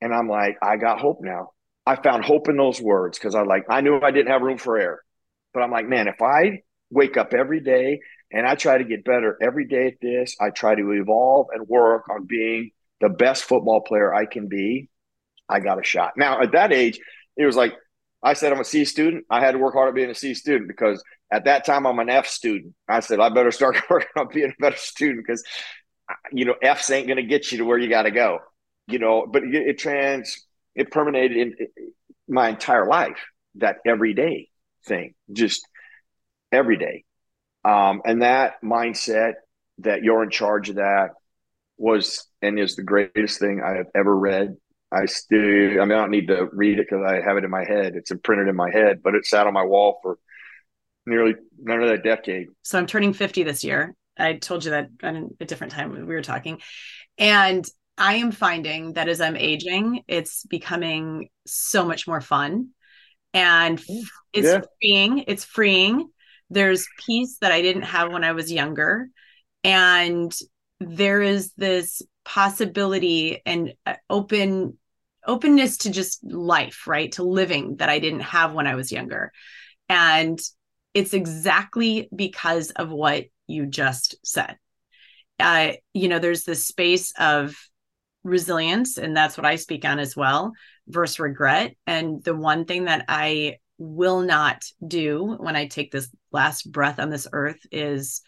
And 0.01 0.13
I'm 0.13 0.29
like, 0.29 0.57
I 0.61 0.77
got 0.77 0.99
hope 0.99 1.19
now. 1.21 1.51
I 1.85 1.95
found 1.95 2.23
hope 2.23 2.47
in 2.49 2.55
those 2.55 2.79
words 2.79 3.17
because 3.17 3.35
I 3.35 3.41
like, 3.41 3.65
I 3.69 3.81
knew 3.81 3.99
I 3.99 4.11
didn't 4.11 4.31
have 4.31 4.41
room 4.41 4.57
for 4.57 4.77
error. 4.77 5.01
But 5.53 5.63
I'm 5.63 5.71
like, 5.71 5.87
man, 5.87 6.07
if 6.07 6.21
I 6.21 6.61
wake 6.91 7.17
up 7.17 7.33
every 7.33 7.59
day 7.59 7.99
and 8.31 8.47
I 8.47 8.55
try 8.55 8.77
to 8.77 8.83
get 8.83 9.03
better 9.03 9.37
every 9.41 9.67
day 9.67 9.87
at 9.87 9.99
this, 10.01 10.35
I 10.39 10.51
try 10.51 10.75
to 10.75 10.91
evolve 10.91 11.47
and 11.51 11.67
work 11.67 12.09
on 12.09 12.27
being 12.27 12.71
the 13.01 13.09
best 13.09 13.43
football 13.43 13.81
player 13.81 14.13
I 14.13 14.25
can 14.25 14.47
be, 14.47 14.89
I 15.47 15.59
got 15.59 15.79
a 15.79 15.83
shot. 15.83 16.13
Now, 16.15 16.41
at 16.41 16.51
that 16.51 16.71
age, 16.71 16.99
it 17.35 17.45
was 17.45 17.55
like, 17.55 17.73
I 18.21 18.33
said 18.33 18.51
I'm 18.51 18.59
a 18.59 18.65
C 18.65 18.85
student. 18.85 19.25
I 19.29 19.39
had 19.39 19.51
to 19.51 19.57
work 19.57 19.73
hard 19.73 19.89
at 19.89 19.95
being 19.95 20.09
a 20.09 20.15
C 20.15 20.33
student 20.33 20.67
because 20.67 21.03
at 21.31 21.45
that 21.45 21.65
time 21.65 21.85
I'm 21.85 21.99
an 21.99 22.09
F 22.09 22.27
student. 22.27 22.73
I 22.87 22.99
said 22.99 23.19
I 23.19 23.29
better 23.29 23.51
start 23.51 23.77
working 23.89 24.09
on 24.17 24.27
being 24.33 24.51
a 24.51 24.61
better 24.61 24.77
student 24.77 25.25
because 25.25 25.43
you 26.31 26.45
know 26.45 26.55
F's 26.61 26.89
ain't 26.89 27.07
going 27.07 27.17
to 27.17 27.23
get 27.23 27.51
you 27.51 27.59
to 27.59 27.65
where 27.65 27.77
you 27.77 27.89
got 27.89 28.03
to 28.03 28.11
go. 28.11 28.39
You 28.87 28.99
know, 28.99 29.25
but 29.27 29.43
it, 29.43 29.53
it 29.53 29.77
trans 29.77 30.45
it 30.75 30.91
permeated 30.91 31.37
in, 31.37 31.55
in 31.59 31.93
my 32.27 32.49
entire 32.49 32.87
life 32.87 33.25
that 33.55 33.77
everyday 33.85 34.49
thing, 34.85 35.13
just 35.31 35.67
every 36.51 36.77
day, 36.77 37.03
um, 37.63 38.01
and 38.05 38.21
that 38.21 38.61
mindset 38.63 39.33
that 39.79 40.03
you're 40.03 40.23
in 40.23 40.29
charge 40.29 40.69
of 40.69 40.75
that 40.75 41.11
was 41.77 42.27
and 42.41 42.59
is 42.59 42.75
the 42.75 42.83
greatest 42.83 43.39
thing 43.39 43.61
I 43.63 43.77
have 43.77 43.87
ever 43.95 44.15
read 44.15 44.57
I 44.91 45.05
still, 45.05 45.81
I 45.81 45.85
mean, 45.85 45.91
I 45.91 46.01
don't 46.01 46.11
need 46.11 46.27
to 46.27 46.49
read 46.51 46.79
it 46.79 46.87
because 46.89 47.05
I 47.05 47.21
have 47.21 47.37
it 47.37 47.43
in 47.43 47.51
my 47.51 47.63
head. 47.63 47.95
It's 47.95 48.11
imprinted 48.11 48.47
in 48.47 48.55
my 48.55 48.71
head, 48.71 49.01
but 49.03 49.15
it 49.15 49.25
sat 49.25 49.45
on 49.45 49.53
my 49.53 49.63
wall 49.63 49.99
for 50.01 50.17
nearly 51.05 51.35
nearly 51.57 51.93
a 51.93 51.97
decade. 51.97 52.47
So 52.63 52.77
I'm 52.77 52.87
turning 52.87 53.13
50 53.13 53.43
this 53.43 53.63
year. 53.63 53.95
I 54.17 54.33
told 54.33 54.65
you 54.65 54.71
that 54.71 54.89
at 55.01 55.15
a 55.39 55.45
different 55.45 55.73
time 55.73 55.91
we 55.91 56.03
were 56.03 56.21
talking. 56.21 56.61
And 57.17 57.65
I 57.97 58.15
am 58.15 58.31
finding 58.31 58.93
that 58.93 59.09
as 59.09 59.21
I'm 59.21 59.35
aging, 59.35 60.03
it's 60.07 60.45
becoming 60.45 61.29
so 61.45 61.85
much 61.85 62.07
more 62.07 62.21
fun 62.21 62.69
and 63.33 63.79
it's 64.33 64.47
yeah. 64.47 64.61
freeing. 64.81 65.25
It's 65.27 65.43
freeing. 65.43 66.09
There's 66.49 66.87
peace 67.05 67.37
that 67.41 67.51
I 67.51 67.61
didn't 67.61 67.83
have 67.83 68.11
when 68.11 68.23
I 68.23 68.31
was 68.31 68.51
younger. 68.51 69.09
And 69.63 70.33
there 70.79 71.21
is 71.21 71.53
this 71.53 72.01
possibility 72.29 73.41
and 73.43 73.73
uh, 73.87 73.95
open 74.07 74.77
openness 75.25 75.77
to 75.77 75.89
just 75.89 76.23
life 76.23 76.85
right? 76.87 77.11
To 77.13 77.23
living 77.23 77.77
that 77.77 77.89
i 77.89 77.97
didn't 77.97 78.19
have 78.19 78.53
when 78.53 78.67
i 78.67 78.75
was 78.75 78.91
younger. 78.91 79.31
And 79.89 80.39
it's 80.93 81.15
exactly 81.15 82.07
because 82.15 82.69
of 82.71 82.89
what 82.89 83.25
you 83.47 83.65
just 83.65 84.15
said. 84.23 84.57
Uh, 85.39 85.71
you 85.93 86.07
know 86.07 86.19
there's 86.19 86.43
this 86.43 86.67
space 86.67 87.13
of 87.17 87.55
resilience 88.23 88.97
and 88.97 89.17
that's 89.17 89.37
what 89.37 89.45
i 89.45 89.55
speak 89.55 89.83
on 89.83 89.97
as 89.97 90.15
well 90.15 90.51
versus 90.87 91.19
regret. 91.19 91.75
And 91.87 92.23
the 92.23 92.35
one 92.35 92.65
thing 92.65 92.85
that 92.85 93.05
i 93.07 93.57
will 93.79 94.21
not 94.21 94.63
do 94.87 95.35
when 95.39 95.55
i 95.55 95.65
take 95.65 95.91
this 95.91 96.09
last 96.31 96.71
breath 96.71 96.99
on 96.99 97.09
this 97.09 97.27
earth 97.33 97.59
is 97.71 98.21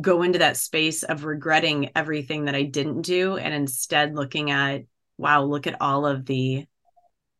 go 0.00 0.22
into 0.22 0.38
that 0.38 0.56
space 0.56 1.02
of 1.02 1.24
regretting 1.24 1.90
everything 1.94 2.46
that 2.46 2.54
I 2.54 2.62
didn't 2.62 3.02
do 3.02 3.36
and 3.36 3.52
instead 3.52 4.14
looking 4.14 4.50
at, 4.50 4.82
wow, 5.18 5.44
look 5.44 5.66
at 5.66 5.80
all 5.80 6.06
of 6.06 6.24
the 6.24 6.66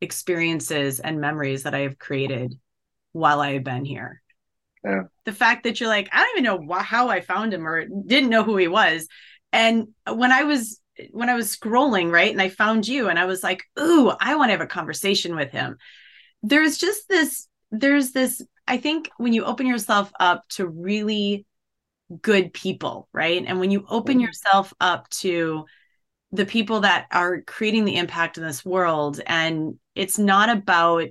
experiences 0.00 1.00
and 1.00 1.20
memories 1.20 1.62
that 1.62 1.74
I 1.74 1.80
have 1.80 1.98
created 1.98 2.58
while 3.12 3.40
I 3.40 3.54
have 3.54 3.64
been 3.64 3.84
here. 3.84 4.20
Yeah. 4.84 5.04
The 5.24 5.32
fact 5.32 5.64
that 5.64 5.80
you're 5.80 5.88
like, 5.88 6.08
I 6.12 6.24
don't 6.24 6.38
even 6.38 6.68
know 6.68 6.78
how 6.78 7.08
I 7.08 7.20
found 7.20 7.54
him 7.54 7.66
or 7.66 7.86
didn't 7.86 8.30
know 8.30 8.42
who 8.42 8.56
he 8.56 8.68
was. 8.68 9.06
And 9.52 9.88
when 10.06 10.32
I 10.32 10.44
was 10.44 10.80
when 11.10 11.28
I 11.28 11.34
was 11.34 11.56
scrolling, 11.56 12.10
right, 12.10 12.30
and 12.30 12.42
I 12.42 12.48
found 12.48 12.86
you 12.86 13.08
and 13.08 13.18
I 13.18 13.24
was 13.24 13.42
like, 13.42 13.64
ooh, 13.78 14.12
I 14.20 14.34
want 14.34 14.48
to 14.48 14.52
have 14.52 14.60
a 14.60 14.66
conversation 14.66 15.34
with 15.36 15.50
him. 15.50 15.76
There's 16.42 16.76
just 16.78 17.08
this, 17.08 17.48
there's 17.70 18.12
this, 18.12 18.42
I 18.66 18.76
think 18.76 19.10
when 19.16 19.32
you 19.32 19.44
open 19.44 19.66
yourself 19.66 20.12
up 20.20 20.46
to 20.50 20.66
really 20.66 21.46
good 22.20 22.52
people, 22.52 23.08
right? 23.12 23.42
And 23.46 23.60
when 23.60 23.70
you 23.70 23.84
open 23.88 24.14
mm-hmm. 24.14 24.26
yourself 24.26 24.72
up 24.80 25.08
to 25.10 25.64
the 26.32 26.46
people 26.46 26.80
that 26.80 27.06
are 27.10 27.42
creating 27.42 27.84
the 27.84 27.96
impact 27.96 28.38
in 28.38 28.44
this 28.44 28.64
world, 28.64 29.20
and 29.26 29.78
it's 29.94 30.18
not 30.18 30.48
about 30.48 31.08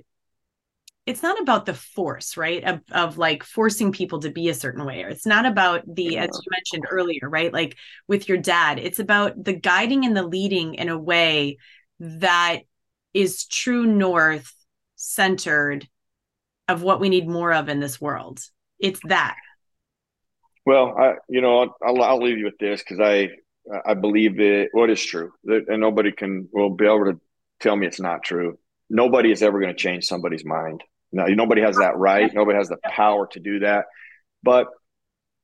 it's 1.04 1.22
not 1.22 1.40
about 1.40 1.66
the 1.66 1.74
force 1.74 2.36
right? 2.36 2.62
Of, 2.62 2.80
of 2.92 3.18
like 3.18 3.42
forcing 3.42 3.90
people 3.90 4.20
to 4.20 4.30
be 4.30 4.48
a 4.48 4.54
certain 4.54 4.84
way 4.84 5.02
or 5.02 5.08
it's 5.08 5.26
not 5.26 5.46
about 5.46 5.82
the 5.92 6.18
as 6.18 6.30
you 6.32 6.50
mentioned 6.50 6.86
earlier 6.90 7.28
right? 7.28 7.52
Like 7.52 7.76
with 8.06 8.28
your 8.28 8.38
dad 8.38 8.78
it's 8.78 8.98
about 8.98 9.42
the 9.42 9.52
guiding 9.52 10.04
and 10.04 10.16
the 10.16 10.22
leading 10.22 10.74
in 10.74 10.88
a 10.88 10.98
way 10.98 11.58
that 11.98 12.60
is 13.14 13.46
true 13.46 13.86
north 13.86 14.52
centered 14.96 15.88
of 16.68 16.82
what 16.82 17.00
we 17.00 17.08
need 17.08 17.28
more 17.28 17.52
of 17.52 17.68
in 17.68 17.80
this 17.80 18.00
world. 18.00 18.40
It's 18.78 19.00
that 19.04 19.36
well 20.66 20.94
i 20.98 21.14
you 21.28 21.40
know 21.40 21.74
i'll, 21.84 22.02
I'll 22.02 22.22
leave 22.22 22.38
you 22.38 22.44
with 22.44 22.58
this 22.58 22.82
because 22.82 23.00
i 23.00 23.28
i 23.86 23.94
believe 23.94 24.40
it 24.40 24.70
what 24.72 24.90
is 24.90 25.02
true 25.04 25.32
and 25.44 25.80
nobody 25.80 26.12
can 26.12 26.48
will 26.52 26.70
be 26.70 26.86
able 26.86 27.06
to 27.06 27.20
tell 27.60 27.76
me 27.76 27.86
it's 27.86 28.00
not 28.00 28.22
true 28.22 28.58
nobody 28.90 29.30
is 29.30 29.42
ever 29.42 29.60
going 29.60 29.74
to 29.74 29.80
change 29.80 30.04
somebody's 30.04 30.44
mind 30.44 30.82
no, 31.12 31.26
nobody 31.26 31.60
has 31.60 31.76
that 31.76 31.96
right. 31.96 32.32
Nobody 32.32 32.56
has 32.56 32.68
the 32.68 32.78
power 32.82 33.26
to 33.28 33.40
do 33.40 33.60
that. 33.60 33.84
But 34.42 34.68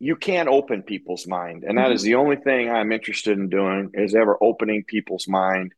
you 0.00 0.16
can 0.16 0.48
open 0.48 0.82
people's 0.82 1.26
mind. 1.26 1.64
And 1.64 1.76
that 1.76 1.92
is 1.92 2.02
mm-hmm. 2.02 2.10
the 2.10 2.14
only 2.14 2.36
thing 2.36 2.70
I'm 2.70 2.90
interested 2.90 3.38
in 3.38 3.48
doing 3.48 3.90
is 3.94 4.14
ever 4.14 4.38
opening 4.40 4.84
people's 4.84 5.28
mind. 5.28 5.72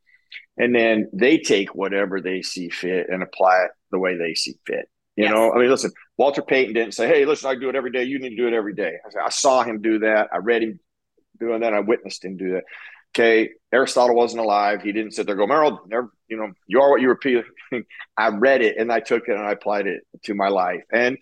And 0.57 0.75
then 0.75 1.09
they 1.13 1.39
take 1.39 1.75
whatever 1.75 2.21
they 2.21 2.43
see 2.43 2.69
fit 2.69 3.09
and 3.09 3.23
apply 3.23 3.65
it 3.65 3.71
the 3.91 3.99
way 3.99 4.17
they 4.17 4.35
see 4.35 4.55
fit. 4.67 4.89
You 5.17 5.25
yes. 5.25 5.33
know, 5.33 5.53
I 5.53 5.59
mean, 5.59 5.71
listen, 5.71 5.91
Walter 6.21 6.43
Payton 6.43 6.75
didn't 6.75 6.93
say, 6.93 7.09
Hey, 7.09 7.25
listen, 7.25 7.49
I 7.49 7.55
do 7.55 7.71
it 7.71 7.75
every 7.75 7.91
day. 7.91 8.05
You 8.05 8.19
need 8.19 8.29
to 8.29 8.37
do 8.37 8.47
it 8.47 8.53
every 8.53 8.75
day. 8.75 8.99
I, 9.07 9.09
said, 9.09 9.23
I 9.25 9.31
saw 9.31 9.63
him 9.63 9.81
do 9.81 10.01
that. 10.01 10.29
I 10.31 10.37
read 10.37 10.63
him 10.63 10.79
doing 11.39 11.61
that. 11.61 11.73
I 11.73 11.81
witnessed 11.81 12.27
him 12.27 12.37
do 12.37 12.53
that. 12.53 12.65
Okay, 13.15 13.49
Aristotle 13.73 14.15
wasn't 14.15 14.43
alive. 14.43 14.83
He 14.83 14.93
didn't 14.93 15.15
sit 15.15 15.27
there 15.27 15.35
go, 15.35 15.47
Merril, 15.47 15.79
never, 15.89 16.13
you 16.29 16.37
know, 16.37 16.53
you 16.67 16.83
are 16.83 16.91
what 16.91 17.01
you 17.01 17.09
repeat. 17.09 17.43
I 18.19 18.29
read 18.29 18.61
it 18.61 18.77
and 18.77 18.93
I 18.93 19.01
took 19.01 19.29
it 19.29 19.35
and 19.35 19.41
I 19.47 19.53
applied 19.53 19.87
it 19.87 20.03
to 20.25 20.35
my 20.35 20.49
life. 20.49 20.83
And 20.93 21.17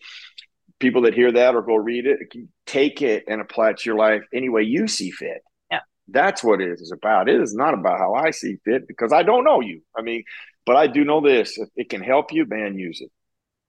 people 0.81 1.03
that 1.03 1.15
hear 1.15 1.31
that 1.31 1.55
or 1.55 1.63
go 1.63 1.77
read 1.77 2.07
it, 2.07 2.19
take 2.67 3.01
it 3.01 3.23
and 3.29 3.41
apply 3.41 3.71
it 3.71 3.79
to 3.79 3.89
your 3.89 3.97
life 3.97 4.25
any 4.35 4.49
way 4.49 4.65
you 4.65 4.89
see 4.89 5.13
fit. 5.13 5.43
Yeah. 5.71 5.83
That's 6.09 6.43
what 6.43 6.61
it 6.61 6.73
is 6.73 6.91
about. 6.91 7.29
It 7.29 7.41
is 7.41 7.55
not 7.55 7.73
about 7.73 8.01
how 8.01 8.15
I 8.15 8.33
see 8.33 8.57
fit 8.65 8.89
because 8.89 9.13
I 9.13 9.23
don't 9.23 9.45
know 9.45 9.61
you. 9.61 9.81
I 9.97 10.03
mean, 10.03 10.25
but 10.67 10.75
I 10.75 10.89
do 10.89 11.05
know 11.05 11.21
this. 11.21 11.57
If 11.57 11.69
it 11.77 11.89
can 11.89 12.03
help 12.03 12.33
you, 12.33 12.47
man, 12.47 12.77
use 12.81 13.01
it. 13.01 13.13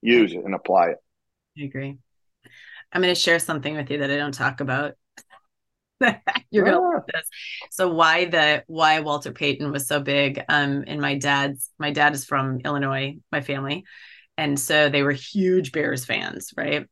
Use 0.02 0.34
it 0.34 0.44
and 0.44 0.56
apply 0.56 0.88
it. 0.88 0.98
I 1.60 1.64
agree. 1.64 1.98
I'm 2.92 3.02
going 3.02 3.14
to 3.14 3.20
share 3.20 3.40
something 3.40 3.76
with 3.76 3.92
you 3.92 4.00
that 4.00 4.12
I 4.12 4.18
don't 4.18 4.34
talk 4.34 4.62
about 4.62 4.96
You're 6.52 6.64
gonna 6.64 6.80
love 6.80 7.04
this. 7.14 7.28
So 7.72 7.94
why 7.94 8.26
the 8.26 8.64
why 8.68 9.02
Walter 9.02 9.32
Payton 9.32 9.72
was 9.72 9.88
so 9.88 10.00
big 10.00 10.42
um 10.48 10.84
in 10.84 11.02
my 11.02 11.18
dad's 11.18 11.70
my 11.78 11.92
dad 11.92 12.14
is 12.14 12.26
from 12.26 12.60
Illinois, 12.64 13.18
my 13.32 13.42
family. 13.42 13.84
And 14.38 14.58
so 14.58 14.88
they 14.88 15.04
were 15.04 15.12
huge 15.12 15.74
Bears 15.74 16.06
fans, 16.06 16.54
right? 16.56 16.88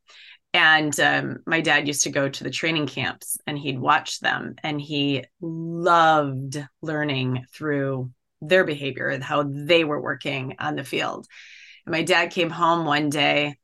And 0.53 0.97
um, 0.99 1.37
my 1.45 1.61
dad 1.61 1.87
used 1.87 2.03
to 2.03 2.09
go 2.09 2.27
to 2.27 2.43
the 2.43 2.49
training 2.49 2.87
camps 2.87 3.37
and 3.47 3.57
he'd 3.57 3.79
watch 3.79 4.19
them 4.19 4.55
and 4.63 4.81
he 4.81 5.23
loved 5.39 6.61
learning 6.81 7.45
through 7.53 8.11
their 8.41 8.65
behavior, 8.65 9.07
and 9.09 9.23
how 9.23 9.43
they 9.43 9.83
were 9.83 10.01
working 10.01 10.55
on 10.59 10.75
the 10.75 10.83
field. 10.83 11.25
And 11.85 11.93
my 11.93 12.03
dad 12.03 12.31
came 12.31 12.49
home 12.49 12.85
one 12.85 13.09
day 13.09 13.55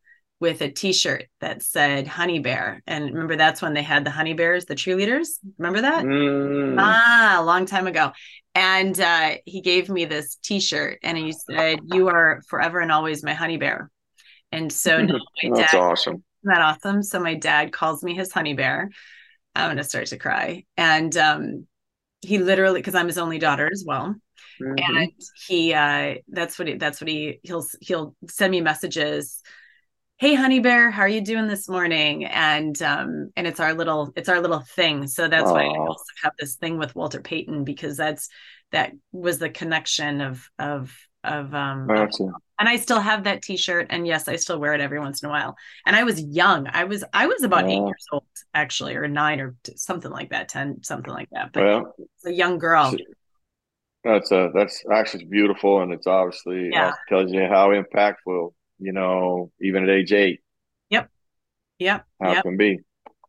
with 0.44 0.62
a 0.62 0.70
t-shirt 0.70 1.28
that 1.40 1.64
said 1.64 2.06
honey 2.06 2.40
bear. 2.40 2.84
And 2.86 3.06
remember 3.06 3.38
that's 3.38 3.62
when 3.62 3.74
they 3.74 3.82
had 3.82 4.04
the 4.04 4.12
honey 4.12 4.34
bears 4.34 4.66
the 4.66 4.76
cheerleaders? 4.76 5.40
Remember 5.58 5.80
that? 5.80 6.04
Mm. 6.04 6.76
ah 6.78 7.38
a 7.40 7.46
long 7.46 7.66
time 7.66 7.88
ago. 7.88 8.12
And 8.54 9.00
uh, 9.00 9.36
he 9.46 9.62
gave 9.62 9.88
me 9.88 10.04
this 10.04 10.36
t-shirt 10.44 11.00
and 11.02 11.18
he 11.18 11.32
said 11.32 11.80
you 11.86 12.10
are 12.10 12.42
forever 12.50 12.82
and 12.82 12.92
always 12.92 13.24
my 13.24 13.34
honey 13.34 13.56
bear. 13.56 13.90
And 14.52 14.70
so 14.70 15.02
now 15.02 15.18
my 15.42 15.50
that's 15.56 15.72
dad, 15.72 15.80
awesome. 15.80 16.16
Isn't 16.16 16.54
that 16.54 16.62
awesome? 16.62 17.04
So 17.04 17.22
my 17.22 17.36
dad 17.36 17.72
calls 17.72 18.04
me 18.04 18.14
his 18.14 18.34
honey 18.34 18.54
bear. 18.54 18.90
I'm 19.56 19.68
going 19.68 19.78
to 19.78 19.86
start 19.86 20.08
to 20.08 20.18
cry. 20.18 20.66
And 20.76 21.16
um, 21.16 21.68
he 22.22 22.38
literally 22.38 22.80
because 22.80 22.96
i'm 22.96 23.08
his 23.08 23.18
only 23.18 23.40
daughter 23.40 23.70
as 23.72 23.86
well. 23.88 24.14
Mm-hmm. 24.62 24.98
and 24.98 25.12
he 25.48 25.74
uh 25.74 26.16
that's 26.28 26.60
what 26.60 26.68
he 26.68 26.76
that's 26.76 27.02
what 27.02 27.08
he 27.08 27.40
he'll 27.44 27.66
he'll 27.82 28.16
send 28.30 28.52
me 28.52 28.62
messages 28.62 29.42
hey 30.18 30.36
honey 30.36 30.60
bear 30.60 30.92
how 30.92 31.02
are 31.02 31.08
you 31.08 31.22
doing 31.22 31.48
this 31.48 31.68
morning? 31.68 32.26
And 32.26 32.80
um 32.82 33.32
and 33.36 33.48
it's 33.48 33.60
our 33.60 33.74
little 33.74 34.14
it's 34.16 34.30
our 34.30 34.40
little 34.40 34.62
thing. 34.62 35.08
So 35.08 35.28
that's 35.28 35.50
Aww. 35.50 35.54
why 35.54 35.64
i 35.66 35.78
also 35.78 36.04
have 36.24 36.34
this 36.40 36.56
thing 36.56 36.78
with 36.78 36.96
walter 36.96 37.22
payton 37.22 37.64
because 37.64 37.98
that's 37.98 38.30
that 38.72 38.92
was 39.12 39.40
the 39.40 39.50
connection 39.50 40.22
of 40.22 40.48
of 40.60 40.96
of 41.24 41.54
um 41.54 41.90
and 41.90 42.70
i 42.70 42.76
still 42.76 43.00
have 43.00 43.24
that 43.24 43.42
t-shirt 43.42 43.88
and 43.90 44.06
yes 44.06 44.28
i 44.28 44.36
still 44.36 44.60
wear 44.60 44.74
it 44.74 44.82
every 44.82 45.00
once 45.00 45.24
in 45.24 45.30
a 45.30 45.32
while. 45.32 45.56
And 45.86 45.96
i 45.96 46.04
was 46.04 46.22
young. 46.22 46.68
I 46.72 46.84
was 46.84 47.04
i 47.14 47.26
was 47.28 47.44
about 47.44 47.66
eight 47.66 47.78
years 47.78 48.06
old 48.12 48.24
actually 48.54 48.96
or 48.96 49.08
nine 49.08 49.40
or 49.40 49.56
something 49.76 50.12
like 50.12 50.30
that 50.30 50.48
10 50.50 50.84
something 50.84 51.14
like 51.14 51.30
that. 51.32 51.52
But 51.54 51.64
well, 51.64 51.96
a 52.26 52.32
young 52.32 52.60
girl. 52.60 52.96
that's 54.04 54.32
a 54.32 54.52
that's 54.54 54.84
actually 54.92 55.26
beautiful 55.26 55.82
and 55.82 55.92
it's 55.92 56.08
obviously 56.08 56.70
yeah. 56.72 56.94
tells 57.10 57.32
you 57.32 57.48
how 57.48 57.70
impactful 57.70 58.52
you 58.80 58.94
know, 58.94 59.52
even 59.62 59.84
at 59.84 59.90
age 59.90 60.12
eight. 60.12 60.42
Yep. 60.90 61.10
Yep. 61.80 62.06
How 62.22 62.30
yep. 62.30 62.38
it 62.40 62.42
can 62.44 62.58
be. 62.58 62.80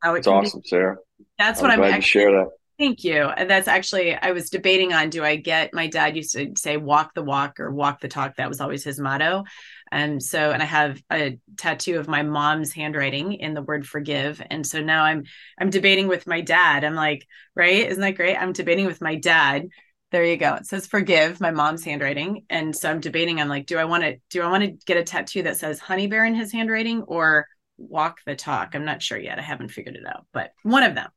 How 0.02 0.14
it 0.14 0.18
it's 0.18 0.26
awesome, 0.26 0.60
be. 0.60 0.68
Sara. 0.68 0.96
That's 1.38 1.60
I'm 1.60 1.62
what 1.62 1.70
I'm 1.72 1.78
glad 1.78 1.92
actually, 1.92 2.22
share 2.22 2.32
that. 2.32 2.48
Thank 2.78 3.04
you. 3.04 3.22
And 3.22 3.48
that's 3.48 3.68
actually 3.68 4.14
I 4.14 4.32
was 4.32 4.50
debating 4.50 4.92
on 4.92 5.08
do 5.08 5.22
I 5.22 5.36
get 5.36 5.72
my 5.72 5.86
dad 5.86 6.16
used 6.16 6.32
to 6.32 6.52
say 6.56 6.76
walk 6.76 7.14
the 7.14 7.22
walk 7.22 7.60
or 7.60 7.70
walk 7.70 8.00
the 8.00 8.08
talk. 8.08 8.36
That 8.36 8.48
was 8.48 8.60
always 8.60 8.82
his 8.82 8.98
motto. 8.98 9.44
And 9.92 10.20
so 10.20 10.50
and 10.50 10.60
I 10.60 10.66
have 10.66 11.00
a 11.12 11.38
tattoo 11.56 12.00
of 12.00 12.08
my 12.08 12.22
mom's 12.22 12.72
handwriting 12.72 13.34
in 13.34 13.54
the 13.54 13.62
word 13.62 13.86
forgive. 13.86 14.42
And 14.50 14.66
so 14.66 14.82
now 14.82 15.04
I'm 15.04 15.24
I'm 15.56 15.70
debating 15.70 16.08
with 16.08 16.26
my 16.26 16.40
dad. 16.40 16.82
I'm 16.82 16.96
like, 16.96 17.26
right? 17.54 17.88
Isn't 17.88 18.00
that 18.00 18.16
great? 18.16 18.36
I'm 18.36 18.52
debating 18.52 18.86
with 18.86 19.00
my 19.00 19.14
dad 19.14 19.68
there 20.14 20.24
you 20.24 20.36
go. 20.36 20.54
It 20.54 20.66
says 20.66 20.86
forgive, 20.86 21.40
my 21.40 21.50
mom's 21.50 21.84
handwriting. 21.84 22.44
And 22.48 22.74
so 22.74 22.88
I'm 22.88 23.00
debating, 23.00 23.40
I'm 23.40 23.48
like, 23.48 23.66
do 23.66 23.78
I 23.78 23.84
want 23.84 24.04
to 24.04 24.16
do 24.30 24.42
I 24.42 24.48
want 24.48 24.62
to 24.62 24.70
get 24.86 24.96
a 24.96 25.02
tattoo 25.02 25.42
that 25.42 25.56
says 25.56 25.80
honey 25.80 26.06
bear 26.06 26.24
in 26.24 26.36
his 26.36 26.52
handwriting 26.52 27.02
or 27.02 27.48
walk 27.78 28.18
the 28.24 28.36
talk? 28.36 28.76
I'm 28.76 28.84
not 28.84 29.02
sure 29.02 29.18
yet. 29.18 29.40
I 29.40 29.42
haven't 29.42 29.72
figured 29.72 29.96
it 29.96 30.06
out, 30.06 30.26
but 30.32 30.52
one 30.62 30.84
of 30.84 30.94
them. 30.94 31.10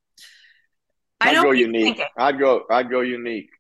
I'd 1.22 1.36
go 1.44 1.52
unique. 1.52 2.02
I'd 2.18 2.40
go 2.40 2.64
I'd 2.72 2.90
go 2.90 3.02
unique. 3.02 3.52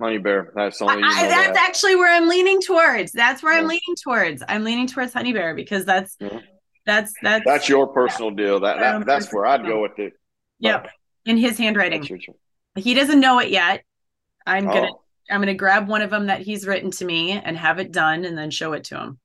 Honey 0.00 0.16
bear. 0.16 0.50
That's 0.56 0.80
only 0.80 1.02
I, 1.04 1.28
that's 1.28 1.58
that. 1.58 1.68
actually 1.68 1.96
where 1.96 2.16
I'm 2.16 2.26
leaning 2.26 2.62
towards. 2.62 3.12
That's 3.12 3.42
where 3.42 3.52
yeah. 3.52 3.58
I'm 3.58 3.66
leaning 3.66 3.96
towards. 4.02 4.42
I'm 4.48 4.64
leaning 4.64 4.86
towards 4.86 5.12
honey 5.12 5.34
bear 5.34 5.54
because 5.54 5.84
that's 5.84 6.16
yeah. 6.20 6.40
that's 6.86 7.12
that's 7.22 7.44
that's 7.44 7.68
your 7.68 7.88
personal 7.88 8.30
yeah. 8.30 8.36
deal. 8.36 8.60
That, 8.60 8.78
that 8.78 9.04
that's 9.04 9.30
where 9.30 9.44
I'd 9.44 9.66
go 9.66 9.82
with 9.82 9.98
it. 9.98 10.14
Yep. 10.60 10.86
Oh. 10.86 10.90
In 11.26 11.36
his 11.36 11.58
handwriting. 11.58 12.02
He 12.76 12.94
doesn't 12.94 13.20
know 13.20 13.40
it 13.40 13.50
yet. 13.50 13.84
I'm 14.46 14.64
gonna 14.66 14.90
oh. 14.92 15.00
I'm 15.30 15.40
gonna 15.40 15.54
grab 15.54 15.88
one 15.88 16.02
of 16.02 16.10
them 16.10 16.26
that 16.26 16.42
he's 16.42 16.66
written 16.66 16.90
to 16.92 17.04
me 17.04 17.32
and 17.32 17.56
have 17.56 17.78
it 17.78 17.92
done 17.92 18.24
and 18.24 18.36
then 18.36 18.50
show 18.50 18.72
it 18.72 18.84
to 18.84 18.98
him. 18.98 19.18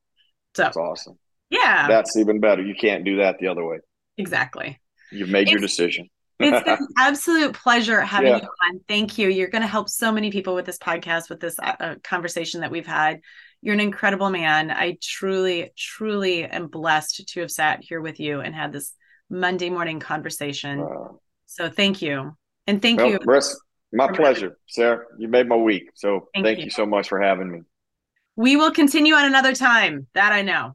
So 0.56 0.64
that's 0.64 0.78
awesome. 0.78 1.18
Yeah. 1.50 1.88
That's 1.88 2.16
even 2.16 2.40
better. 2.40 2.62
You 2.64 2.76
can't 2.76 3.04
do 3.04 3.18
that 3.18 3.38
the 3.40 3.48
other 3.48 3.66
way. 3.66 3.80
Exactly. 4.18 4.80
You've 5.12 5.30
made 5.30 5.44
it's, 5.44 5.52
your 5.52 5.60
decision. 5.60 6.10
it's 6.40 6.68
an 6.68 6.88
absolute 6.98 7.54
pleasure 7.54 8.02
having 8.02 8.32
yeah. 8.32 8.42
you 8.42 8.50
on. 8.70 8.80
Thank 8.88 9.18
you. 9.18 9.30
You're 9.30 9.50
going 9.50 9.62
to 9.62 9.68
help 9.68 9.90
so 9.90 10.12
many 10.12 10.32
people 10.32 10.56
with 10.56 10.66
this 10.66 10.78
podcast, 10.78 11.30
with 11.30 11.40
this 11.40 11.58
uh, 11.60 11.76
uh, 11.80 11.96
conversation 12.04 12.62
that 12.62 12.72
we've 12.72 12.86
had. 12.86 13.22
You're 13.62 13.74
an 13.74 13.80
incredible 13.80 14.30
man. 14.30 14.72
I 14.72 14.98
truly, 15.02 15.72
truly 15.78 16.46
am 16.46 16.68
blessed 16.68 17.28
to 17.28 17.42
have 17.42 17.52
sat 17.52 17.84
here 17.84 18.00
with 18.00 18.20
you 18.20 18.40
and 18.42 18.54
had 18.56 18.72
this 18.72 18.94
Monday 19.30 19.70
morning 19.70 20.00
conversation. 20.00 20.80
Wow. 20.80 21.20
So 21.48 21.70
thank 21.70 22.02
you. 22.02 22.38
And 22.68 22.82
thank 22.82 23.00
well, 23.00 23.10
you. 23.10 23.20
My 23.92 24.12
pleasure, 24.12 24.58
Sara. 24.68 25.06
You 25.18 25.28
made 25.28 25.48
my 25.48 25.56
week. 25.56 25.90
So 25.96 26.30
thank, 26.34 26.46
thank 26.46 26.60
you. 26.60 26.66
you. 26.66 26.72
so 26.72 26.86
much 26.86 27.10
for 27.10 27.20
having 27.20 27.52
me. 27.52 27.62
We 28.36 28.56
will 28.56 28.72
continue 28.72 29.14
on 29.14 29.26
another 29.26 29.54
time. 29.54 30.08
That 30.14 30.32
I 30.32 30.42
know. 30.44 30.74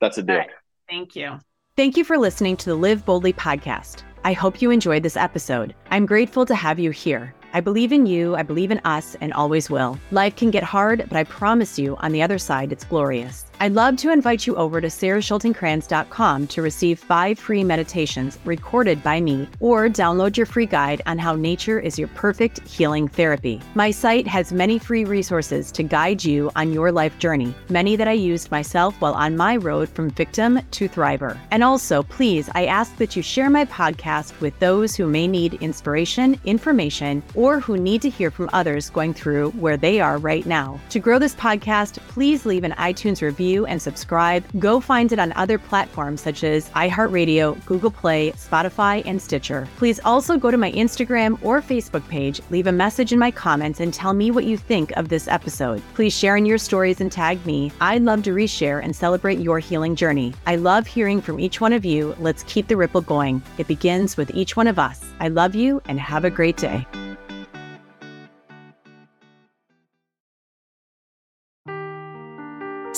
That's 0.00 0.18
a 0.18 0.22
deal. 0.22 0.36
Right. 0.36 0.50
Thank 0.88 1.16
you. 1.16 1.38
Thank 1.76 1.96
you 1.96 2.04
for 2.04 2.16
listening 2.16 2.56
to 2.58 2.70
the 2.70 2.76
Live 2.76 3.04
Boldly 3.04 3.32
podcast. 3.32 4.02
I 4.24 4.32
hope 4.32 4.62
you 4.62 4.70
enjoyed 4.70 5.02
this 5.02 5.16
episode. 5.16 5.74
I'm 5.90 6.06
grateful 6.06 6.46
to 6.46 6.54
have 6.54 6.78
you 6.78 6.90
here. 6.90 7.34
I 7.52 7.60
believe 7.60 7.92
in 7.92 8.06
you, 8.06 8.36
I 8.36 8.42
believe 8.42 8.70
in 8.70 8.80
us, 8.84 9.16
and 9.20 9.32
always 9.32 9.70
will. 9.70 9.98
Life 10.10 10.36
can 10.36 10.50
get 10.50 10.62
hard, 10.62 11.04
but 11.08 11.16
I 11.16 11.24
promise 11.24 11.78
you, 11.78 11.96
on 11.96 12.12
the 12.12 12.22
other 12.22 12.38
side, 12.38 12.72
it's 12.72 12.84
glorious. 12.84 13.44
I'd 13.60 13.72
love 13.72 13.96
to 13.96 14.12
invite 14.12 14.46
you 14.46 14.54
over 14.54 14.80
to 14.80 14.86
saraschultingkranz.com 14.86 16.46
to 16.48 16.62
receive 16.62 17.00
five 17.00 17.38
free 17.40 17.64
meditations 17.64 18.38
recorded 18.44 19.02
by 19.02 19.20
me 19.20 19.48
or 19.58 19.88
download 19.88 20.36
your 20.36 20.46
free 20.46 20.66
guide 20.66 21.02
on 21.06 21.18
how 21.18 21.34
nature 21.34 21.80
is 21.80 21.98
your 21.98 22.06
perfect 22.08 22.60
healing 22.68 23.08
therapy. 23.08 23.60
My 23.74 23.90
site 23.90 24.28
has 24.28 24.52
many 24.52 24.78
free 24.78 25.04
resources 25.04 25.72
to 25.72 25.82
guide 25.82 26.24
you 26.24 26.52
on 26.54 26.72
your 26.72 26.92
life 26.92 27.18
journey, 27.18 27.52
many 27.68 27.96
that 27.96 28.06
I 28.06 28.12
used 28.12 28.52
myself 28.52 28.94
while 29.00 29.14
on 29.14 29.36
my 29.36 29.56
road 29.56 29.88
from 29.88 30.10
victim 30.10 30.60
to 30.70 30.88
thriver. 30.88 31.36
And 31.50 31.64
also, 31.64 32.04
please, 32.04 32.48
I 32.54 32.66
ask 32.66 32.96
that 32.98 33.16
you 33.16 33.22
share 33.22 33.50
my 33.50 33.64
podcast 33.64 34.40
with 34.40 34.56
those 34.60 34.94
who 34.94 35.08
may 35.08 35.26
need 35.26 35.54
inspiration, 35.54 36.40
information, 36.44 37.24
or 37.34 37.47
or 37.48 37.60
who 37.60 37.78
need 37.78 38.02
to 38.02 38.10
hear 38.10 38.30
from 38.30 38.50
others 38.52 38.90
going 38.90 39.14
through 39.14 39.50
where 39.52 39.78
they 39.78 40.00
are 40.00 40.18
right 40.18 40.44
now. 40.44 40.78
To 40.90 40.98
grow 40.98 41.18
this 41.18 41.34
podcast, 41.34 41.96
please 42.08 42.44
leave 42.44 42.62
an 42.62 42.72
iTunes 42.72 43.22
review 43.22 43.64
and 43.64 43.80
subscribe. 43.80 44.44
Go 44.58 44.80
find 44.80 45.12
it 45.12 45.18
on 45.18 45.32
other 45.32 45.58
platforms 45.58 46.20
such 46.20 46.44
as 46.44 46.68
iHeartRadio, 46.70 47.64
Google 47.64 47.90
Play, 47.90 48.32
Spotify, 48.32 49.02
and 49.06 49.20
Stitcher. 49.20 49.66
Please 49.78 49.98
also 50.04 50.36
go 50.36 50.50
to 50.50 50.58
my 50.58 50.70
Instagram 50.72 51.42
or 51.42 51.62
Facebook 51.62 52.06
page, 52.08 52.42
leave 52.50 52.66
a 52.66 52.72
message 52.72 53.12
in 53.14 53.18
my 53.18 53.30
comments, 53.30 53.80
and 53.80 53.94
tell 53.94 54.12
me 54.12 54.30
what 54.30 54.44
you 54.44 54.58
think 54.58 54.90
of 54.98 55.08
this 55.08 55.26
episode. 55.26 55.80
Please 55.94 56.12
share 56.12 56.36
in 56.36 56.44
your 56.44 56.58
stories 56.58 57.00
and 57.00 57.10
tag 57.10 57.44
me. 57.46 57.72
I'd 57.80 58.02
love 58.02 58.24
to 58.24 58.34
reshare 58.34 58.84
and 58.84 58.94
celebrate 58.94 59.38
your 59.38 59.58
healing 59.58 59.96
journey. 59.96 60.34
I 60.46 60.56
love 60.56 60.86
hearing 60.86 61.22
from 61.22 61.40
each 61.40 61.62
one 61.62 61.72
of 61.72 61.86
you. 61.86 62.14
Let's 62.18 62.42
keep 62.42 62.68
the 62.68 62.76
ripple 62.76 63.00
going. 63.00 63.42
It 63.56 63.68
begins 63.68 64.18
with 64.18 64.30
each 64.34 64.54
one 64.54 64.66
of 64.66 64.78
us. 64.78 65.02
I 65.18 65.28
love 65.28 65.54
you 65.54 65.80
and 65.86 65.98
have 65.98 66.26
a 66.26 66.30
great 66.30 66.58
day. 66.58 66.86